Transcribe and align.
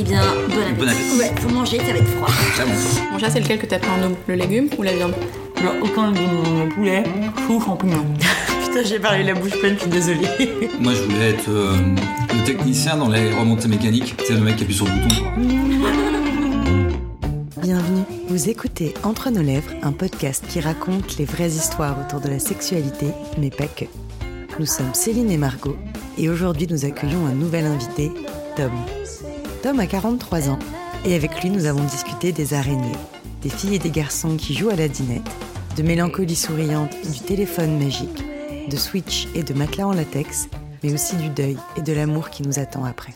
Eh 0.00 0.04
bien, 0.04 0.22
bon 0.48 0.62
appétit. 0.62 0.74
Bon 0.78 0.88
appétit. 0.88 1.18
Ouais, 1.18 1.32
faut 1.40 1.48
manger, 1.48 1.78
ça 1.78 1.92
va 1.92 1.98
être 1.98 2.06
froid. 2.06 2.28
Ça 2.56 2.64
monte. 2.64 3.10
Mon 3.10 3.18
chat, 3.18 3.30
c'est 3.30 3.40
lequel 3.40 3.58
que 3.58 3.66
t'as 3.66 3.80
pris 3.80 3.90
en 3.90 4.00
double 4.00 4.14
Le 4.28 4.34
légume 4.36 4.68
ou 4.78 4.82
la 4.84 4.92
viande 4.92 5.12
aucun 5.82 6.12
de 6.12 6.72
poulet, 6.72 7.02
chou, 7.44 7.60
champignon. 7.60 8.04
Putain, 8.64 8.84
j'ai 8.84 9.00
parlé 9.00 9.24
la 9.24 9.34
bouche 9.34 9.58
pleine, 9.58 9.74
je 9.74 9.80
suis 9.80 9.90
désolée. 9.90 10.28
Moi, 10.80 10.92
je 10.94 11.02
voulais 11.02 11.30
être 11.30 11.48
euh, 11.48 11.76
le 12.32 12.44
technicien 12.44 12.96
dans 12.96 13.08
les 13.08 13.34
remontées 13.34 13.66
mécaniques. 13.66 14.14
C'est 14.24 14.34
le 14.34 14.40
mec 14.40 14.54
qui 14.54 14.62
appuie 14.62 14.76
sur 14.76 14.86
le 14.86 14.92
bouton. 14.92 15.16
Bienvenue. 17.60 18.04
Vous 18.28 18.48
écoutez 18.48 18.94
Entre 19.02 19.30
nos 19.30 19.42
lèvres, 19.42 19.72
un 19.82 19.90
podcast 19.90 20.44
qui 20.48 20.60
raconte 20.60 21.18
les 21.18 21.24
vraies 21.24 21.50
histoires 21.50 21.96
autour 22.00 22.20
de 22.20 22.28
la 22.28 22.38
sexualité, 22.38 23.08
mais 23.36 23.50
pas 23.50 23.66
que. 23.66 23.86
Nous 24.60 24.66
sommes 24.66 24.94
Céline 24.94 25.32
et 25.32 25.38
Margot, 25.38 25.76
et 26.16 26.28
aujourd'hui 26.28 26.68
nous 26.70 26.84
accueillons 26.84 27.26
un 27.26 27.34
nouvel 27.34 27.66
invité, 27.66 28.12
Tom. 28.54 28.70
Tom 29.62 29.80
a 29.80 29.88
43 29.88 30.50
ans, 30.50 30.58
et 31.04 31.16
avec 31.16 31.42
lui 31.42 31.50
nous 31.50 31.66
avons 31.66 31.82
discuté 31.82 32.30
des 32.30 32.54
araignées, 32.54 32.96
des 33.42 33.48
filles 33.48 33.74
et 33.74 33.80
des 33.80 33.90
garçons 33.90 34.36
qui 34.36 34.54
jouent 34.54 34.70
à 34.70 34.76
la 34.76 34.86
dinette, 34.86 35.28
de 35.76 35.82
mélancolie 35.82 36.36
souriante 36.36 36.94
et 37.04 37.08
du 37.08 37.18
téléphone 37.18 37.76
magique, 37.76 38.22
de 38.68 38.76
switch 38.76 39.26
et 39.34 39.42
de 39.42 39.54
matelas 39.54 39.88
en 39.88 39.92
latex, 39.92 40.48
mais 40.84 40.94
aussi 40.94 41.16
du 41.16 41.28
deuil 41.28 41.56
et 41.76 41.82
de 41.82 41.92
l'amour 41.92 42.30
qui 42.30 42.44
nous 42.44 42.60
attend 42.60 42.84
après. 42.84 43.14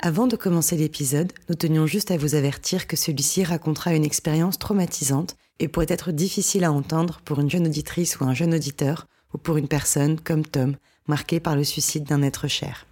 Avant 0.00 0.26
de 0.26 0.34
commencer 0.34 0.76
l'épisode, 0.76 1.32
nous 1.48 1.54
tenions 1.54 1.86
juste 1.86 2.10
à 2.10 2.16
vous 2.16 2.34
avertir 2.34 2.88
que 2.88 2.96
celui-ci 2.96 3.44
racontera 3.44 3.94
une 3.94 4.04
expérience 4.04 4.58
traumatisante 4.58 5.36
et 5.60 5.68
pourrait 5.68 5.86
être 5.88 6.10
difficile 6.10 6.64
à 6.64 6.72
entendre 6.72 7.20
pour 7.24 7.38
une 7.38 7.50
jeune 7.50 7.66
auditrice 7.66 8.18
ou 8.18 8.24
un 8.24 8.34
jeune 8.34 8.54
auditeur, 8.54 9.06
ou 9.32 9.38
pour 9.38 9.58
une 9.58 9.68
personne 9.68 10.18
comme 10.18 10.44
Tom, 10.44 10.76
marquée 11.06 11.38
par 11.38 11.54
le 11.54 11.62
suicide 11.62 12.04
d'un 12.04 12.22
être 12.22 12.48
cher. 12.48 12.86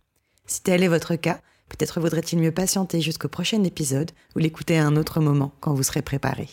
Si 0.52 0.62
tel 0.62 0.82
est 0.82 0.88
votre 0.88 1.16
cas, 1.16 1.40
peut-être 1.70 1.98
vaudrait-il 1.98 2.38
mieux 2.38 2.52
patienter 2.52 3.00
jusqu'au 3.00 3.28
prochain 3.28 3.64
épisode 3.64 4.10
ou 4.36 4.38
l'écouter 4.38 4.76
à 4.76 4.84
un 4.84 4.96
autre 4.96 5.18
moment 5.18 5.54
quand 5.60 5.72
vous 5.72 5.82
serez 5.82 6.02
préparé. 6.02 6.46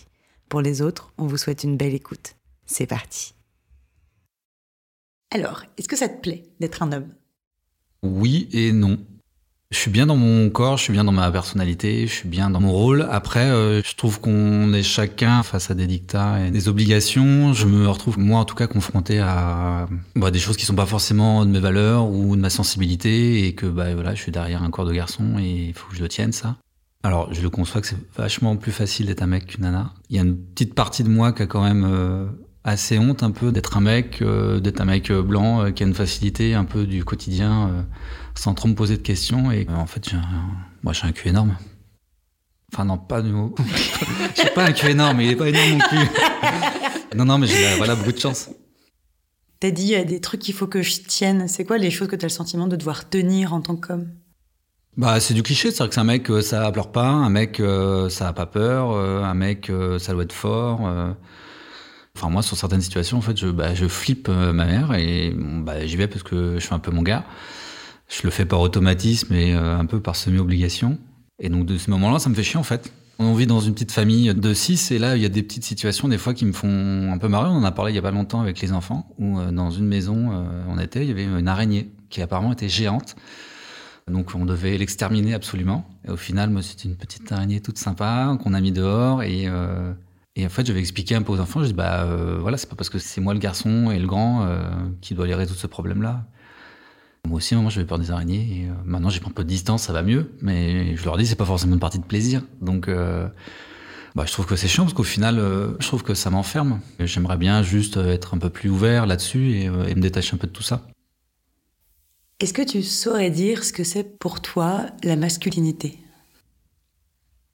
Pour 0.47 0.61
les 0.61 0.81
autres, 0.81 1.11
on 1.17 1.27
vous 1.27 1.35
souhaite 1.35 1.65
une 1.65 1.75
belle 1.75 1.93
écoute. 1.93 2.37
C'est 2.65 2.87
parti. 2.87 3.33
Alors, 5.31 5.65
est-ce 5.77 5.89
que 5.89 5.97
ça 5.97 6.07
te 6.07 6.21
plaît 6.21 6.45
d'être 6.61 6.81
un 6.81 6.93
homme? 6.93 7.13
Oui 8.01 8.47
et 8.53 8.71
non. 8.71 9.05
Je 9.71 9.77
suis 9.77 9.91
bien 9.91 10.07
dans 10.07 10.17
mon 10.17 10.49
corps, 10.49 10.77
je 10.77 10.83
suis 10.83 10.93
bien 10.93 11.03
dans 11.03 11.11
ma 11.11 11.29
personnalité, 11.31 12.07
je 12.07 12.11
suis 12.11 12.27
bien 12.27 12.49
dans 12.49 12.59
mon 12.59 12.71
rôle. 12.71 13.07
Après, 13.11 13.51
euh, 13.51 13.83
je 13.83 13.95
trouve 13.95 14.19
qu'on 14.19 14.73
est 14.73 14.81
chacun 14.81 15.43
face 15.43 15.69
à 15.69 15.75
des 15.75 15.85
dictats 15.85 16.43
et 16.43 16.49
des 16.49 16.67
obligations. 16.67 17.53
Je 17.53 17.67
me 17.67 17.87
retrouve, 17.87 18.17
moi 18.17 18.39
en 18.39 18.45
tout 18.45 18.55
cas, 18.55 18.65
confronté 18.65 19.19
à 19.19 19.87
bah, 20.15 20.31
des 20.31 20.39
choses 20.39 20.57
qui 20.57 20.65
sont 20.65 20.73
pas 20.73 20.87
forcément 20.87 21.45
de 21.45 21.51
mes 21.51 21.59
valeurs 21.59 22.09
ou 22.09 22.35
de 22.35 22.41
ma 22.41 22.49
sensibilité 22.49 23.45
et 23.45 23.53
que 23.53 23.67
bah, 23.67 23.93
voilà, 23.93 24.15
je 24.15 24.21
suis 24.23 24.31
derrière 24.31 24.63
un 24.63 24.71
corps 24.71 24.85
de 24.85 24.93
garçon 24.93 25.37
et 25.37 25.67
il 25.67 25.73
faut 25.75 25.87
que 25.91 25.95
je 25.95 26.01
le 26.01 26.09
tienne 26.09 26.31
ça. 26.31 26.55
Alors, 27.03 27.31
je 27.31 27.41
le 27.41 27.51
conçois 27.51 27.79
que 27.79 27.87
c'est 27.87 28.17
vachement 28.17 28.55
plus 28.55 28.71
facile 28.71 29.05
d'être 29.05 29.21
un 29.21 29.27
mec 29.27 29.45
qu'une 29.45 29.65
nana. 29.65 29.93
Il 30.09 30.15
y 30.15 30.19
a 30.19 30.23
une 30.23 30.35
petite 30.35 30.73
partie 30.73 31.03
de 31.03 31.09
moi 31.09 31.31
qui 31.31 31.43
a 31.43 31.45
quand 31.45 31.63
même 31.63 31.85
euh, 31.87 32.25
assez 32.63 32.99
honte 32.99 33.23
un 33.23 33.31
peu 33.31 33.51
d'être 33.51 33.77
un 33.77 33.81
mec, 33.81 34.21
euh, 34.21 34.59
d'être 34.59 34.81
un 34.81 34.85
mec 34.85 35.11
euh, 35.11 35.21
blanc 35.21 35.63
euh, 35.63 35.71
qui 35.71 35.83
a 35.83 35.87
une 35.87 35.93
facilité 35.93 36.53
un 36.53 36.65
peu 36.65 36.85
du 36.85 37.03
quotidien 37.05 37.69
euh, 37.69 37.81
sans 38.35 38.53
trop 38.53 38.67
me 38.67 38.75
poser 38.75 38.97
de 38.97 39.01
questions. 39.01 39.51
Et 39.51 39.67
en 39.69 39.85
fait, 39.85 40.09
j'ai 40.09 40.17
un, 40.17 40.23
moi, 40.83 40.93
j'ai 40.93 41.07
un 41.07 41.11
cul 41.11 41.29
énorme. 41.29 41.55
Enfin, 42.73 42.85
non, 42.85 42.97
pas 42.97 43.21
du 43.21 43.31
mot. 43.31 43.55
j'ai 44.35 44.49
pas 44.51 44.65
un 44.65 44.71
cul 44.71 44.91
énorme, 44.91 45.21
il 45.21 45.31
est 45.31 45.35
pas 45.35 45.49
énorme 45.49 45.71
non 45.71 45.79
plus. 45.79 45.97
non, 47.15 47.25
non, 47.25 47.37
mais 47.37 47.47
j'ai 47.47 47.75
voilà, 47.77 47.95
beaucoup 47.95 48.11
de 48.11 48.19
chance. 48.19 48.49
T'as 49.59 49.71
dit 49.71 49.83
il 49.83 49.89
y 49.89 49.95
a 49.95 50.03
des 50.03 50.21
trucs 50.21 50.41
qu'il 50.41 50.53
faut 50.53 50.67
que 50.67 50.81
je 50.81 51.01
tienne. 51.01 51.47
C'est 51.47 51.65
quoi 51.65 51.77
les 51.77 51.91
choses 51.91 52.07
que 52.07 52.15
t'as 52.15 52.27
le 52.27 52.31
sentiment 52.31 52.67
de 52.67 52.75
devoir 52.75 53.09
tenir 53.09 53.53
en 53.53 53.61
tant 53.61 53.75
qu'homme? 53.75 54.09
Bah, 54.95 55.19
c'est 55.19 55.33
du 55.33 55.43
cliché, 55.43 55.71
c'est 55.71 55.77
vrai 55.77 55.87
que 55.87 55.93
c'est 55.93 56.01
un 56.01 56.03
mec, 56.03 56.29
ça 56.41 56.71
pleure 56.71 56.91
pas, 56.91 57.07
un 57.07 57.29
mec, 57.29 57.61
ça 58.09 58.27
a 58.27 58.33
pas 58.33 58.45
peur, 58.45 58.91
un 58.97 59.33
mec, 59.33 59.71
ça 59.97 60.13
doit 60.13 60.23
être 60.23 60.33
fort. 60.33 60.81
Enfin, 62.15 62.29
moi, 62.29 62.41
sur 62.41 62.57
certaines 62.57 62.81
situations, 62.81 63.17
en 63.17 63.21
fait, 63.21 63.37
je, 63.37 63.47
bah, 63.47 63.73
flippe 63.75 64.27
euh, 64.29 64.51
ma 64.51 64.65
mère 64.65 64.93
et 64.93 65.33
bah, 65.35 65.85
j'y 65.85 65.95
vais 65.95 66.07
parce 66.07 66.23
que 66.23 66.55
je 66.55 66.65
suis 66.65 66.73
un 66.73 66.79
peu 66.79 66.91
mon 66.91 67.01
gars. 67.01 67.25
Je 68.09 68.23
le 68.23 68.29
fais 68.31 68.45
par 68.45 68.59
automatisme 68.59 69.33
et 69.33 69.53
euh, 69.53 69.77
un 69.77 69.85
peu 69.85 69.99
par 69.99 70.15
semi-obligation. 70.15 70.97
Et 71.39 71.49
donc, 71.49 71.65
de 71.65 71.77
ce 71.77 71.89
moment-là, 71.91 72.19
ça 72.19 72.29
me 72.29 72.35
fait 72.35 72.43
chier, 72.43 72.57
en 72.59 72.63
fait. 72.63 72.91
On 73.19 73.33
vit 73.33 73.47
dans 73.47 73.59
une 73.59 73.73
petite 73.73 73.91
famille 73.91 74.33
de 74.33 74.53
six 74.53 74.91
et 74.91 74.99
là, 74.99 75.15
il 75.15 75.21
y 75.21 75.25
a 75.25 75.29
des 75.29 75.43
petites 75.43 75.63
situations, 75.63 76.07
des 76.07 76.17
fois, 76.17 76.33
qui 76.33 76.45
me 76.45 76.53
font 76.53 77.11
un 77.11 77.17
peu 77.17 77.27
marrer. 77.27 77.49
On 77.49 77.57
en 77.57 77.63
a 77.63 77.71
parlé 77.71 77.91
il 77.91 77.95
y 77.95 77.99
a 77.99 78.01
pas 78.01 78.11
longtemps 78.11 78.41
avec 78.41 78.59
les 78.61 78.71
enfants, 78.71 79.07
où 79.17 79.39
euh, 79.39 79.51
dans 79.51 79.69
une 79.69 79.85
maison, 79.85 80.45
on 80.67 80.79
était, 80.79 81.03
il 81.03 81.09
y 81.09 81.11
avait 81.11 81.25
une 81.25 81.47
araignée 81.47 81.91
qui 82.09 82.21
apparemment 82.21 82.53
était 82.53 82.69
géante. 82.69 83.15
Donc 84.09 84.33
on 84.33 84.45
devait 84.45 84.77
l'exterminer 84.77 85.33
absolument. 85.33 85.85
Et 86.07 86.11
au 86.11 86.17
final, 86.17 86.49
moi, 86.49 86.63
c'était 86.63 86.89
une 86.89 86.95
petite 86.95 87.31
araignée 87.31 87.61
toute 87.61 87.77
sympa 87.77 88.35
qu'on 88.41 88.53
a 88.53 88.61
mis 88.61 88.71
dehors. 88.71 89.21
Et, 89.21 89.47
et 90.35 90.45
en 90.45 90.49
fait, 90.49 90.65
j'avais 90.65 90.79
expliqué 90.79 91.15
un 91.15 91.21
peu 91.21 91.33
aux 91.33 91.39
enfants. 91.39 91.61
Je 91.61 91.67
dis 91.67 91.73
bah 91.73 92.03
euh, 92.03 92.37
voilà, 92.39 92.57
c'est 92.57 92.69
pas 92.69 92.75
parce 92.75 92.89
que 92.89 92.99
c'est 92.99 93.21
moi 93.21 93.33
le 93.33 93.39
garçon 93.39 93.91
et 93.91 93.99
le 93.99 94.07
grand 94.07 94.45
euh, 94.45 94.61
qui 95.01 95.13
doit 95.13 95.25
aller 95.25 95.35
résoudre 95.35 95.59
ce 95.59 95.67
problème-là. 95.67 96.25
Moi 97.27 97.37
aussi, 97.37 97.55
moi, 97.55 97.69
j'avais 97.69 97.85
peur 97.85 97.99
des 97.99 98.11
araignées. 98.11 98.61
Et, 98.61 98.69
euh, 98.69 98.73
maintenant, 98.85 99.09
j'ai 99.09 99.19
pris 99.19 99.29
un 99.29 99.33
peu 99.33 99.43
de 99.43 99.49
distance, 99.49 99.83
ça 99.83 99.93
va 99.93 100.01
mieux. 100.01 100.31
Mais 100.41 100.95
je 100.95 101.03
leur 101.03 101.17
dis, 101.17 101.27
c'est 101.27 101.35
pas 101.35 101.45
forcément 101.45 101.73
une 101.73 101.79
partie 101.79 101.99
de 101.99 102.05
plaisir. 102.05 102.41
Donc, 102.61 102.89
bah, 104.15 104.23
je 104.25 104.31
trouve 104.31 104.45
que 104.45 104.55
c'est 104.55 104.67
chiant 104.67 104.83
parce 104.83 104.93
qu'au 104.93 105.03
final, 105.03 105.35
je 105.79 105.87
trouve 105.87 106.03
que 106.03 106.13
ça 106.13 106.29
m'enferme. 106.29 106.79
J'aimerais 106.99 107.37
bien 107.37 107.61
juste 107.61 107.97
être 107.97 108.33
un 108.33 108.37
peu 108.37 108.49
plus 108.49 108.69
ouvert 108.69 109.05
là-dessus 109.05 109.57
et 109.57 109.69
me 109.69 110.01
détacher 110.01 110.35
un 110.35 110.37
peu 110.37 110.47
de 110.47 110.53
tout 110.53 110.63
ça. 110.63 110.87
Est-ce 112.39 112.53
que 112.53 112.61
tu 112.61 112.81
saurais 112.81 113.29
dire 113.29 113.65
ce 113.65 113.73
que 113.73 113.83
c'est 113.83 114.17
pour 114.17 114.41
toi 114.41 114.85
la 115.03 115.17
masculinité? 115.17 115.99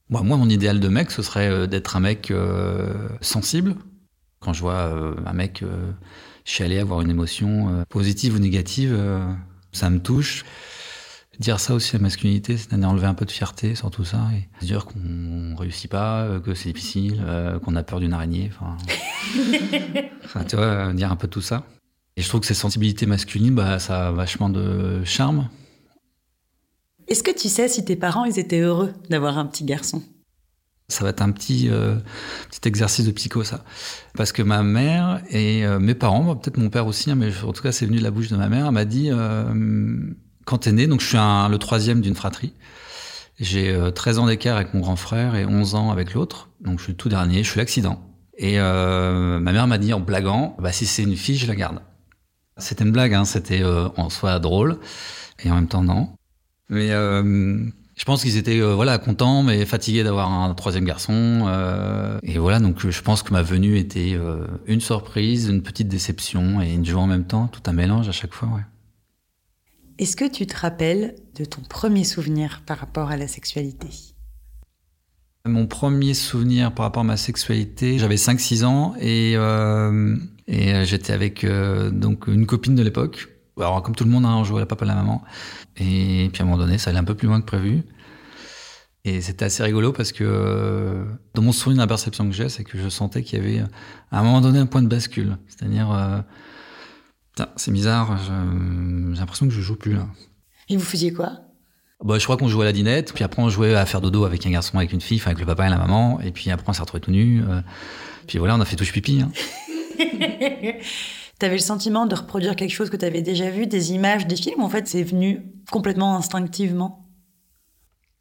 Bon, 0.09 0.23
moi, 0.23 0.37
mon 0.37 0.49
idéal 0.49 0.79
de 0.79 0.87
mec, 0.87 1.09
ce 1.09 1.23
serait 1.23 1.49
euh, 1.49 1.65
d'être 1.65 1.95
un 1.95 1.99
mec 1.99 2.29
euh, 2.29 2.93
sensible. 3.21 3.75
Quand 4.39 4.53
je 4.53 4.61
vois 4.61 4.73
euh, 4.73 5.15
un 5.25 5.33
mec 5.33 5.63
euh, 5.63 5.91
chialer, 6.43 6.77
avoir 6.77 7.01
une 7.01 7.09
émotion 7.09 7.83
positive 7.89 8.35
ou 8.35 8.39
négative, 8.39 8.95
ça 9.71 9.89
me 9.89 9.99
touche. 9.99 10.45
Dire 11.39 11.59
ça 11.59 11.73
aussi, 11.73 11.93
la 11.93 11.99
masculinité, 11.99 12.55
c'est 12.55 12.71
enlever 12.85 13.07
un 13.07 13.15
peu 13.15 13.25
de 13.25 13.31
fierté 13.31 13.73
sur 13.73 13.89
tout 13.89 14.05
ça 14.05 14.29
et 14.33 14.65
dire 14.65 14.85
qu'on 14.85 15.55
réussit 15.55 15.89
pas, 15.89 16.39
que 16.39 16.53
c'est 16.53 16.71
difficile, 16.71 17.25
qu'on 17.63 17.75
a 17.75 17.81
peur 17.81 17.99
d'une 17.99 18.13
araignée. 18.13 18.51
Enfin, 18.53 18.77
enfin, 20.23 20.43
tu 20.43 20.55
vois, 20.55 20.93
dire 20.93 21.11
un 21.11 21.15
peu 21.15 21.27
tout 21.27 21.41
ça. 21.41 21.63
Et 22.15 22.21
je 22.21 22.29
trouve 22.29 22.41
que 22.41 22.47
ces 22.47 22.53
sensibilités 22.53 23.07
masculines, 23.07 23.55
bah, 23.55 23.79
ça 23.79 24.09
a 24.09 24.11
vachement 24.11 24.49
de 24.49 25.03
charme. 25.03 25.49
Est-ce 27.07 27.21
que 27.21 27.31
tu 27.31 27.49
sais 27.49 27.67
si 27.67 27.85
tes 27.85 27.95
parents 27.95 28.25
ils 28.25 28.39
étaient 28.39 28.61
heureux 28.61 28.93
d'avoir 29.09 29.37
un 29.37 29.45
petit 29.45 29.63
garçon? 29.63 30.01
Ça 30.87 31.03
va 31.03 31.11
être 31.11 31.21
un 31.21 31.31
petit, 31.31 31.69
euh, 31.69 31.95
petit 32.49 32.67
exercice 32.67 33.05
de 33.05 33.11
psycho, 33.11 33.43
ça. 33.43 33.63
Parce 34.15 34.31
que 34.31 34.41
ma 34.41 34.63
mère 34.63 35.21
et 35.29 35.65
euh, 35.65 35.79
mes 35.79 35.95
parents, 35.95 36.35
peut-être 36.35 36.57
mon 36.57 36.69
père 36.69 36.85
aussi, 36.87 37.09
hein, 37.09 37.15
mais 37.15 37.31
en 37.43 37.53
tout 37.53 37.63
cas, 37.63 37.71
c'est 37.71 37.85
venu 37.85 37.97
de 37.97 38.03
la 38.03 38.11
bouche 38.11 38.29
de 38.29 38.35
ma 38.35 38.49
mère, 38.49 38.71
m'a 38.71 38.85
dit, 38.85 39.09
euh, 39.11 39.99
quand 40.45 40.59
t'es 40.59 40.71
né, 40.71 40.85
donc 40.87 41.01
je 41.01 41.07
suis 41.07 41.17
le 41.17 41.57
troisième 41.57 42.01
d'une 42.01 42.15
fratrie, 42.15 42.53
j'ai 43.39 43.69
euh, 43.69 43.91
13 43.91 44.19
ans 44.19 44.25
d'écart 44.27 44.57
avec 44.57 44.73
mon 44.73 44.79
grand 44.79 44.95
frère 44.95 45.35
et 45.35 45.45
11 45.45 45.75
ans 45.75 45.91
avec 45.91 46.13
l'autre, 46.13 46.49
donc 46.61 46.79
je 46.79 46.85
suis 46.85 46.93
le 46.93 46.97
tout 46.97 47.09
dernier, 47.09 47.43
je 47.43 47.49
suis 47.49 47.59
l'accident. 47.59 48.01
Et 48.37 48.57
ma 48.57 49.39
mère 49.39 49.65
m'a 49.65 49.77
dit 49.77 49.93
en 49.93 50.01
blaguant, 50.01 50.57
bah, 50.59 50.73
si 50.73 50.85
c'est 50.85 51.03
une 51.03 51.15
fille, 51.15 51.37
je 51.37 51.47
la 51.47 51.55
garde. 51.55 51.79
C'était 52.57 52.83
une 52.83 52.91
blague, 52.91 53.13
hein, 53.13 53.23
c'était 53.23 53.63
en 53.63 54.09
soi 54.09 54.39
drôle, 54.39 54.77
et 55.41 55.49
en 55.49 55.55
même 55.55 55.69
temps 55.69 55.83
non. 55.83 56.09
Mais 56.69 56.91
euh, 56.91 57.63
je 57.95 58.05
pense 58.05 58.23
qu'ils 58.23 58.37
étaient 58.37 58.59
euh, 58.59 58.73
voilà 58.75 58.97
contents, 58.97 59.43
mais 59.43 59.65
fatigués 59.65 60.03
d'avoir 60.03 60.31
un 60.31 60.53
troisième 60.53 60.85
garçon. 60.85 61.45
euh, 61.47 62.19
et 62.23 62.37
voilà, 62.37 62.59
donc 62.59 62.89
je 62.89 63.01
pense 63.01 63.23
que 63.23 63.31
ma 63.31 63.41
venue 63.41 63.77
était 63.77 64.13
euh, 64.15 64.45
une 64.67 64.81
surprise, 64.81 65.47
une 65.47 65.61
petite 65.61 65.87
déception 65.87 66.61
et 66.61 66.73
une 66.73 66.85
joie 66.85 67.01
en 67.01 67.07
même 67.07 67.25
temps, 67.25 67.47
tout 67.47 67.61
un 67.67 67.73
mélange 67.73 68.09
à 68.09 68.11
chaque 68.11 68.33
fois. 68.33 68.49
Ouais. 68.49 68.63
Est-ce 69.97 70.17
que 70.17 70.29
tu 70.29 70.45
te 70.45 70.57
rappelles 70.57 71.15
de 71.39 71.45
ton 71.45 71.61
premier 71.61 72.03
souvenir 72.03 72.63
par 72.65 72.79
rapport 72.79 73.11
à 73.11 73.17
la 73.17 73.27
sexualité? 73.29 73.87
Mon 75.47 75.67
premier 75.67 76.15
souvenir 76.15 76.73
par 76.73 76.85
rapport 76.85 77.01
à 77.01 77.05
ma 77.05 77.17
sexualité, 77.17 77.99
j'avais 77.99 78.15
5-6 78.15 78.65
ans 78.65 78.95
et, 78.99 79.33
euh, 79.35 80.17
et 80.47 80.73
euh, 80.73 80.85
j'étais 80.85 81.13
avec 81.13 81.43
euh, 81.43 81.91
donc 81.91 82.27
une 82.27 82.45
copine 82.45 82.75
de 82.75 82.81
l'époque. 82.81 83.29
Alors 83.57 83.81
comme 83.81 83.95
tout 83.95 84.03
le 84.03 84.09
monde, 84.09 84.25
hein, 84.25 84.35
on 84.35 84.43
jouait 84.43 84.57
à 84.57 84.61
la 84.61 84.65
papa 84.65 84.85
et 84.85 84.87
la 84.87 84.95
maman. 84.95 85.23
Et 85.77 86.29
puis 86.31 86.41
à 86.41 86.45
un 86.45 86.47
moment 86.47 86.57
donné, 86.57 86.77
ça 86.77 86.89
allait 86.89 86.99
un 86.99 87.03
peu 87.03 87.15
plus 87.15 87.27
loin 87.27 87.39
que 87.39 87.45
prévu. 87.45 87.83
Et 89.05 89.21
c'était 89.21 89.45
assez 89.45 89.63
rigolo 89.63 89.93
parce 89.93 90.11
que 90.11 90.23
euh, 90.23 91.05
dans 91.35 91.43
mon 91.43 91.51
souvenir, 91.51 91.81
la 91.81 91.87
perception 91.87 92.27
que 92.27 92.33
j'ai, 92.33 92.49
c'est 92.49 92.63
que 92.63 92.77
je 92.77 92.89
sentais 92.89 93.21
qu'il 93.21 93.37
y 93.39 93.41
avait 93.41 93.63
à 94.11 94.19
un 94.19 94.23
moment 94.23 94.41
donné 94.41 94.57
un 94.57 94.65
point 94.65 94.81
de 94.81 94.87
bascule. 94.87 95.37
C'est-à-dire, 95.47 95.91
euh, 95.91 97.45
c'est 97.55 97.71
bizarre, 97.71 98.17
j'ai 98.17 99.19
l'impression 99.19 99.47
que 99.47 99.53
je 99.53 99.61
joue 99.61 99.75
plus 99.75 99.93
là. 99.93 100.07
Et 100.69 100.75
vous 100.75 100.83
faisiez 100.83 101.13
quoi? 101.13 101.33
Bah, 102.03 102.17
je 102.17 102.23
crois 102.23 102.35
qu'on 102.35 102.47
jouait 102.47 102.63
à 102.63 102.65
la 102.65 102.73
dinette, 102.73 103.13
puis 103.13 103.23
après 103.23 103.41
on 103.41 103.49
jouait 103.49 103.75
à 103.75 103.85
faire 103.85 104.01
dodo 104.01 104.25
avec 104.25 104.45
un 104.45 104.51
garçon, 104.51 104.77
avec 104.77 104.91
une 104.91 105.01
fille, 105.01 105.17
enfin 105.17 105.31
avec 105.31 105.39
le 105.39 105.45
papa 105.45 105.67
et 105.67 105.69
la 105.69 105.77
maman, 105.77 106.19
et 106.21 106.31
puis 106.31 106.49
après 106.49 106.67
on 106.69 106.73
s'est 106.73 106.81
retrouvés 106.81 107.01
tout 107.01 107.11
nus. 107.11 107.43
euh, 107.47 107.61
puis 108.27 108.37
voilà, 108.39 108.55
on 108.55 108.59
a 108.59 108.65
fait 108.65 108.75
touche 108.75 108.91
pipi. 108.91 109.21
Hein. 109.21 109.31
T'avais 111.39 111.55
le 111.55 111.61
sentiment 111.61 112.05
de 112.05 112.15
reproduire 112.15 112.55
quelque 112.55 112.71
chose 112.71 112.89
que 112.89 112.97
t'avais 112.97 113.21
déjà 113.21 113.49
vu, 113.49 113.67
des 113.67 113.91
images, 113.91 114.25
des 114.27 114.35
films, 114.35 114.61
en 114.61 114.69
fait 114.69 114.87
c'est 114.87 115.03
venu 115.03 115.43
complètement 115.71 116.15
instinctivement? 116.15 117.05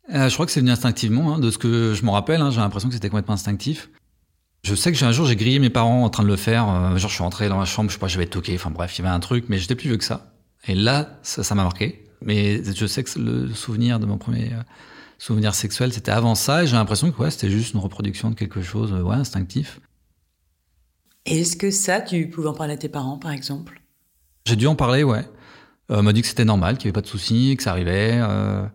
Je 0.08 0.32
crois 0.34 0.46
que 0.46 0.52
c'est 0.52 0.60
venu 0.60 0.72
instinctivement, 0.72 1.34
hein, 1.34 1.38
de 1.38 1.50
ce 1.50 1.58
que 1.58 1.94
je 1.94 2.04
me 2.04 2.10
rappelle, 2.10 2.40
hein, 2.40 2.50
j'ai 2.50 2.60
l'impression 2.60 2.88
que 2.88 2.94
c'était 2.94 3.08
complètement 3.08 3.34
instinctif. 3.34 3.88
Je 4.62 4.74
sais 4.74 4.92
que 4.92 5.04
un 5.04 5.12
jour 5.12 5.26
j'ai 5.26 5.36
grillé 5.36 5.58
mes 5.58 5.70
parents 5.70 6.04
en 6.04 6.10
train 6.10 6.22
de 6.22 6.28
le 6.28 6.36
faire, 6.36 6.66
genre 6.66 7.08
je 7.08 7.14
suis 7.14 7.22
rentré 7.22 7.48
dans 7.48 7.58
ma 7.58 7.66
chambre, 7.66 7.88
je 7.90 7.94
sais 7.94 8.00
pas, 8.00 8.08
j'avais 8.08 8.26
toqué, 8.26 8.54
enfin 8.54 8.70
bref, 8.70 8.98
il 8.98 9.02
y 9.02 9.06
avait 9.06 9.14
un 9.14 9.20
truc, 9.20 9.46
mais 9.48 9.58
j'étais 9.58 9.74
plus 9.74 9.88
vieux 9.88 9.98
que 9.98 10.04
ça. 10.04 10.34
Et 10.66 10.74
là, 10.74 11.20
ça 11.22 11.54
m'a 11.54 11.62
marqué. 11.62 12.08
Mais 12.22 12.62
je 12.64 12.86
sais 12.86 13.04
que 13.04 13.18
le 13.18 13.54
souvenir 13.54 14.00
de 14.00 14.06
mon 14.06 14.16
premier 14.16 14.52
souvenir 15.18 15.54
sexuel, 15.54 15.92
c'était 15.92 16.10
avant 16.10 16.34
ça, 16.34 16.64
et 16.64 16.66
j'ai 16.66 16.76
l'impression 16.76 17.12
que 17.12 17.22
ouais, 17.22 17.30
c'était 17.30 17.50
juste 17.50 17.74
une 17.74 17.80
reproduction 17.80 18.30
de 18.30 18.34
quelque 18.34 18.62
chose 18.62 18.94
instinctif. 19.10 19.80
Est-ce 21.26 21.56
que 21.56 21.70
ça, 21.70 22.00
tu 22.00 22.28
pouvais 22.28 22.48
en 22.48 22.54
parler 22.54 22.74
à 22.74 22.76
tes 22.76 22.88
parents, 22.88 23.18
par 23.18 23.32
exemple? 23.32 23.80
J'ai 24.46 24.56
dû 24.56 24.66
en 24.66 24.74
parler, 24.74 25.04
ouais. 25.04 25.24
Euh, 25.90 25.98
on 25.98 26.02
m'a 26.02 26.12
dit 26.12 26.20
que 26.20 26.28
c'était 26.28 26.44
normal, 26.44 26.76
qu'il 26.76 26.86
n'y 26.86 26.88
avait 26.88 27.00
pas 27.00 27.00
de 27.00 27.06
soucis, 27.06 27.54
que 27.56 27.62
ça 27.62 27.70
arrivait. 27.70 28.18
Euh, 28.20 28.66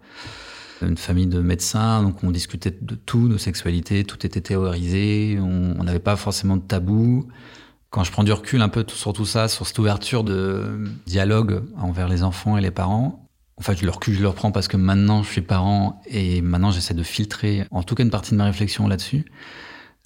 une 0.82 0.98
famille 0.98 1.28
de 1.28 1.42
médecins, 1.42 2.02
donc 2.02 2.24
on 2.24 2.32
discutait 2.32 2.76
de 2.82 2.96
tout, 2.96 3.28
de 3.28 3.38
sexualité, 3.38 4.04
tout 4.04 4.26
était 4.26 4.42
théorisé, 4.42 5.38
on 5.40 5.84
n'avait 5.84 6.00
pas 6.00 6.16
forcément 6.16 6.56
de 6.56 6.62
tabou. 6.62 7.28
Quand 7.90 8.04
je 8.04 8.12
prends 8.12 8.24
du 8.24 8.32
recul 8.32 8.62
un 8.62 8.70
peu 8.70 8.86
sur 8.88 9.14
tout 9.14 9.26
ça, 9.26 9.48
sur 9.48 9.68
cette 9.68 9.78
ouverture 9.78 10.24
de 10.24 10.80
dialogue 11.06 11.64
envers 11.78 12.08
les 12.08 12.24
enfants 12.24 12.58
et 12.58 12.62
les 12.62 12.72
parents, 12.72 13.28
en 13.58 13.62
fait, 13.62 13.82
le 13.82 13.90
recul, 13.90 14.16
je 14.16 14.22
le 14.22 14.30
reprends 14.30 14.52
parce 14.52 14.70
que 14.70 14.78
maintenant, 14.78 15.22
je 15.22 15.30
suis 15.30 15.42
parent 15.42 16.02
et 16.08 16.42
maintenant, 16.42 16.72
j'essaie 16.72 16.94
de 16.94 17.04
filtrer, 17.04 17.66
en 17.72 17.84
tout 17.84 17.94
cas, 17.94 18.04
une 18.04 18.10
partie 18.10 18.32
de 18.32 18.38
ma 18.38 18.46
réflexion 18.46 18.88
là-dessus. 18.88 19.26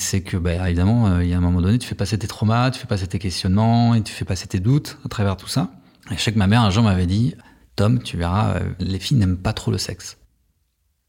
C'est 0.03 0.21
que, 0.21 0.35
bah, 0.35 0.67
évidemment, 0.67 1.07
euh, 1.07 1.23
il 1.23 1.29
y 1.29 1.33
a 1.33 1.38
un 1.38 1.41
moment 1.41 1.61
donné, 1.61 1.79
tu 1.79 1.88
fais 1.88 1.95
passer 1.95 2.17
tes 2.19 2.27
traumas, 2.27 2.71
tu 2.71 2.79
fais 2.79 2.88
passer 2.88 3.07
tes 3.07 3.19
questionnements 3.19 3.95
et 3.95 4.03
tu 4.03 4.11
fais 4.11 4.25
passer 4.25 4.47
tes 4.47 4.59
doutes 4.59 4.97
à 5.05 5.07
travers 5.07 5.38
tout 5.38 5.47
ça. 5.47 5.71
Et 6.11 6.17
je 6.17 6.19
sais 6.19 6.33
que 6.33 6.38
ma 6.38 6.45
mère, 6.45 6.61
un 6.61 6.69
jour, 6.69 6.83
m'avait 6.83 7.05
dit 7.05 7.35
Tom, 7.77 8.03
tu 8.03 8.17
verras, 8.17 8.57
euh, 8.57 8.59
les 8.79 9.00
filles 9.00 9.17
n'aiment 9.17 9.38
pas 9.38 9.53
trop 9.53 9.71
le 9.71 9.77
sexe. 9.77 10.17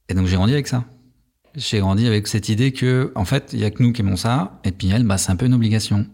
Et 0.08 0.14
donc, 0.14 0.28
j'ai 0.28 0.36
grandi 0.36 0.52
avec 0.52 0.68
ça. 0.68 0.84
J'ai 1.56 1.80
grandi 1.80 2.06
avec 2.06 2.28
cette 2.28 2.48
idée 2.48 2.72
que, 2.72 3.10
en 3.16 3.24
fait, 3.24 3.50
il 3.52 3.58
y 3.58 3.64
a 3.64 3.70
que 3.72 3.82
nous 3.82 3.92
qui 3.92 4.02
aimons 4.02 4.16
ça, 4.16 4.60
et 4.62 4.70
puis 4.70 4.88
elle, 4.90 5.02
bah, 5.02 5.18
c'est 5.18 5.32
un 5.32 5.36
peu 5.36 5.46
une 5.46 5.54
obligation. 5.54 6.06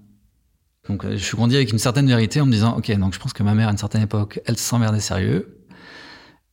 Donc, 0.88 1.04
euh, 1.04 1.12
je 1.12 1.22
suis 1.22 1.36
grandi 1.36 1.56
avec 1.56 1.72
une 1.72 1.78
certaine 1.78 2.06
vérité 2.06 2.40
en 2.40 2.46
me 2.46 2.52
disant 2.52 2.78
Ok, 2.78 2.90
donc 2.98 3.12
je 3.12 3.18
pense 3.18 3.34
que 3.34 3.42
ma 3.42 3.54
mère, 3.54 3.68
à 3.68 3.72
une 3.72 3.78
certaine 3.78 4.02
époque, 4.02 4.40
elle 4.46 4.56
s'emmerdait 4.56 5.00
sérieux, 5.00 5.66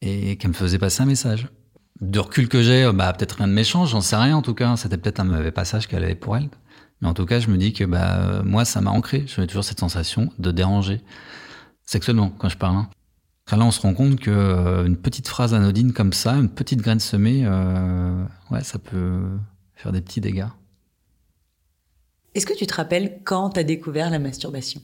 et 0.01 0.35
qu'elle 0.35 0.51
me 0.51 0.55
faisait 0.55 0.77
passer 0.77 1.03
un 1.03 1.05
message. 1.05 1.47
De 1.99 2.19
recul 2.19 2.47
que 2.47 2.61
j'ai, 2.61 2.91
bah, 2.93 3.11
peut-être 3.13 3.37
rien 3.37 3.47
de 3.47 3.53
méchant, 3.53 3.85
j'en 3.85 4.01
sais 4.01 4.15
rien 4.15 4.37
en 4.37 4.41
tout 4.41 4.53
cas. 4.53 4.75
C'était 4.77 4.97
peut-être 4.97 5.19
un 5.19 5.23
mauvais 5.23 5.51
passage 5.51 5.87
qu'elle 5.87 6.03
avait 6.03 6.15
pour 6.15 6.37
elle. 6.37 6.49
Mais 7.01 7.07
en 7.07 7.13
tout 7.13 7.25
cas, 7.25 7.39
je 7.39 7.49
me 7.49 7.57
dis 7.57 7.73
que 7.73 7.83
bah, 7.83 8.41
moi, 8.43 8.65
ça 8.65 8.81
m'a 8.81 8.91
ancré. 8.91 9.23
J'avais 9.27 9.47
toujours 9.47 9.63
cette 9.63 9.79
sensation 9.79 10.29
de 10.39 10.51
déranger 10.51 11.01
sexuellement 11.83 12.29
quand 12.29 12.49
je 12.49 12.57
parle. 12.57 12.75
Hein. 12.75 12.89
Là, 13.51 13.63
on 13.63 13.71
se 13.71 13.79
rend 13.79 13.93
compte 13.93 14.19
que 14.19 14.29
euh, 14.29 14.85
une 14.85 14.97
petite 14.97 15.27
phrase 15.27 15.53
anodine 15.53 15.93
comme 15.93 16.11
ça, 16.11 16.33
une 16.33 16.49
petite 16.49 16.81
graine 16.81 16.99
semée, 16.99 17.43
euh, 17.45 18.25
ouais, 18.51 18.61
ça 18.63 18.77
peut 18.77 19.21
faire 19.75 19.91
des 19.91 20.01
petits 20.01 20.19
dégâts. 20.19 20.47
Est-ce 22.35 22.45
que 22.45 22.53
tu 22.53 22.67
te 22.67 22.73
rappelles 22.73 23.19
quand 23.23 23.51
tu 23.51 23.59
as 23.59 23.63
découvert 23.63 24.09
la 24.09 24.19
masturbation? 24.19 24.81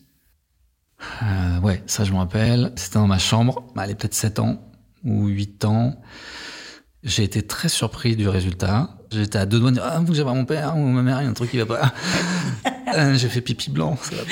Euh, 1.21 1.60
Ouais, 1.60 1.83
ça 1.86 2.04
je 2.04 2.12
me 2.12 2.18
rappelle. 2.18 2.71
C'était 2.75 3.00
dans 3.00 3.07
ma 3.07 3.19
chambre, 3.19 3.63
elle 3.77 3.92
est 3.92 3.95
peut-être 3.95 4.13
7 4.13 4.39
ans 4.39 4.62
ou 5.04 5.27
8 5.27 5.65
ans. 5.65 6.01
J'ai 7.03 7.23
été 7.23 7.41
très 7.41 7.67
surpris 7.67 8.15
du 8.15 8.29
résultat. 8.29 8.97
J'étais 9.11 9.38
à 9.38 9.45
deux 9.45 9.59
doigts 9.59 9.71
de 9.71 9.75
dire 9.75 9.83
Ah, 9.85 10.00
vous, 10.00 10.13
j'ai 10.13 10.23
pas 10.23 10.33
mon 10.33 10.45
père 10.45 10.77
ou 10.77 10.88
ma 10.88 11.01
mère, 11.01 11.21
il 11.21 11.25
y 11.25 11.27
a 11.27 11.29
un 11.29 11.33
truc 11.33 11.51
qui 11.51 11.57
va 11.57 11.65
pas. 11.65 11.94
Euh, 12.95 13.15
j'ai 13.15 13.27
fait 13.27 13.41
pipi 13.41 13.71
blanc, 13.71 13.97
ça 14.03 14.15
va 14.15 14.21
pas. 14.21 14.29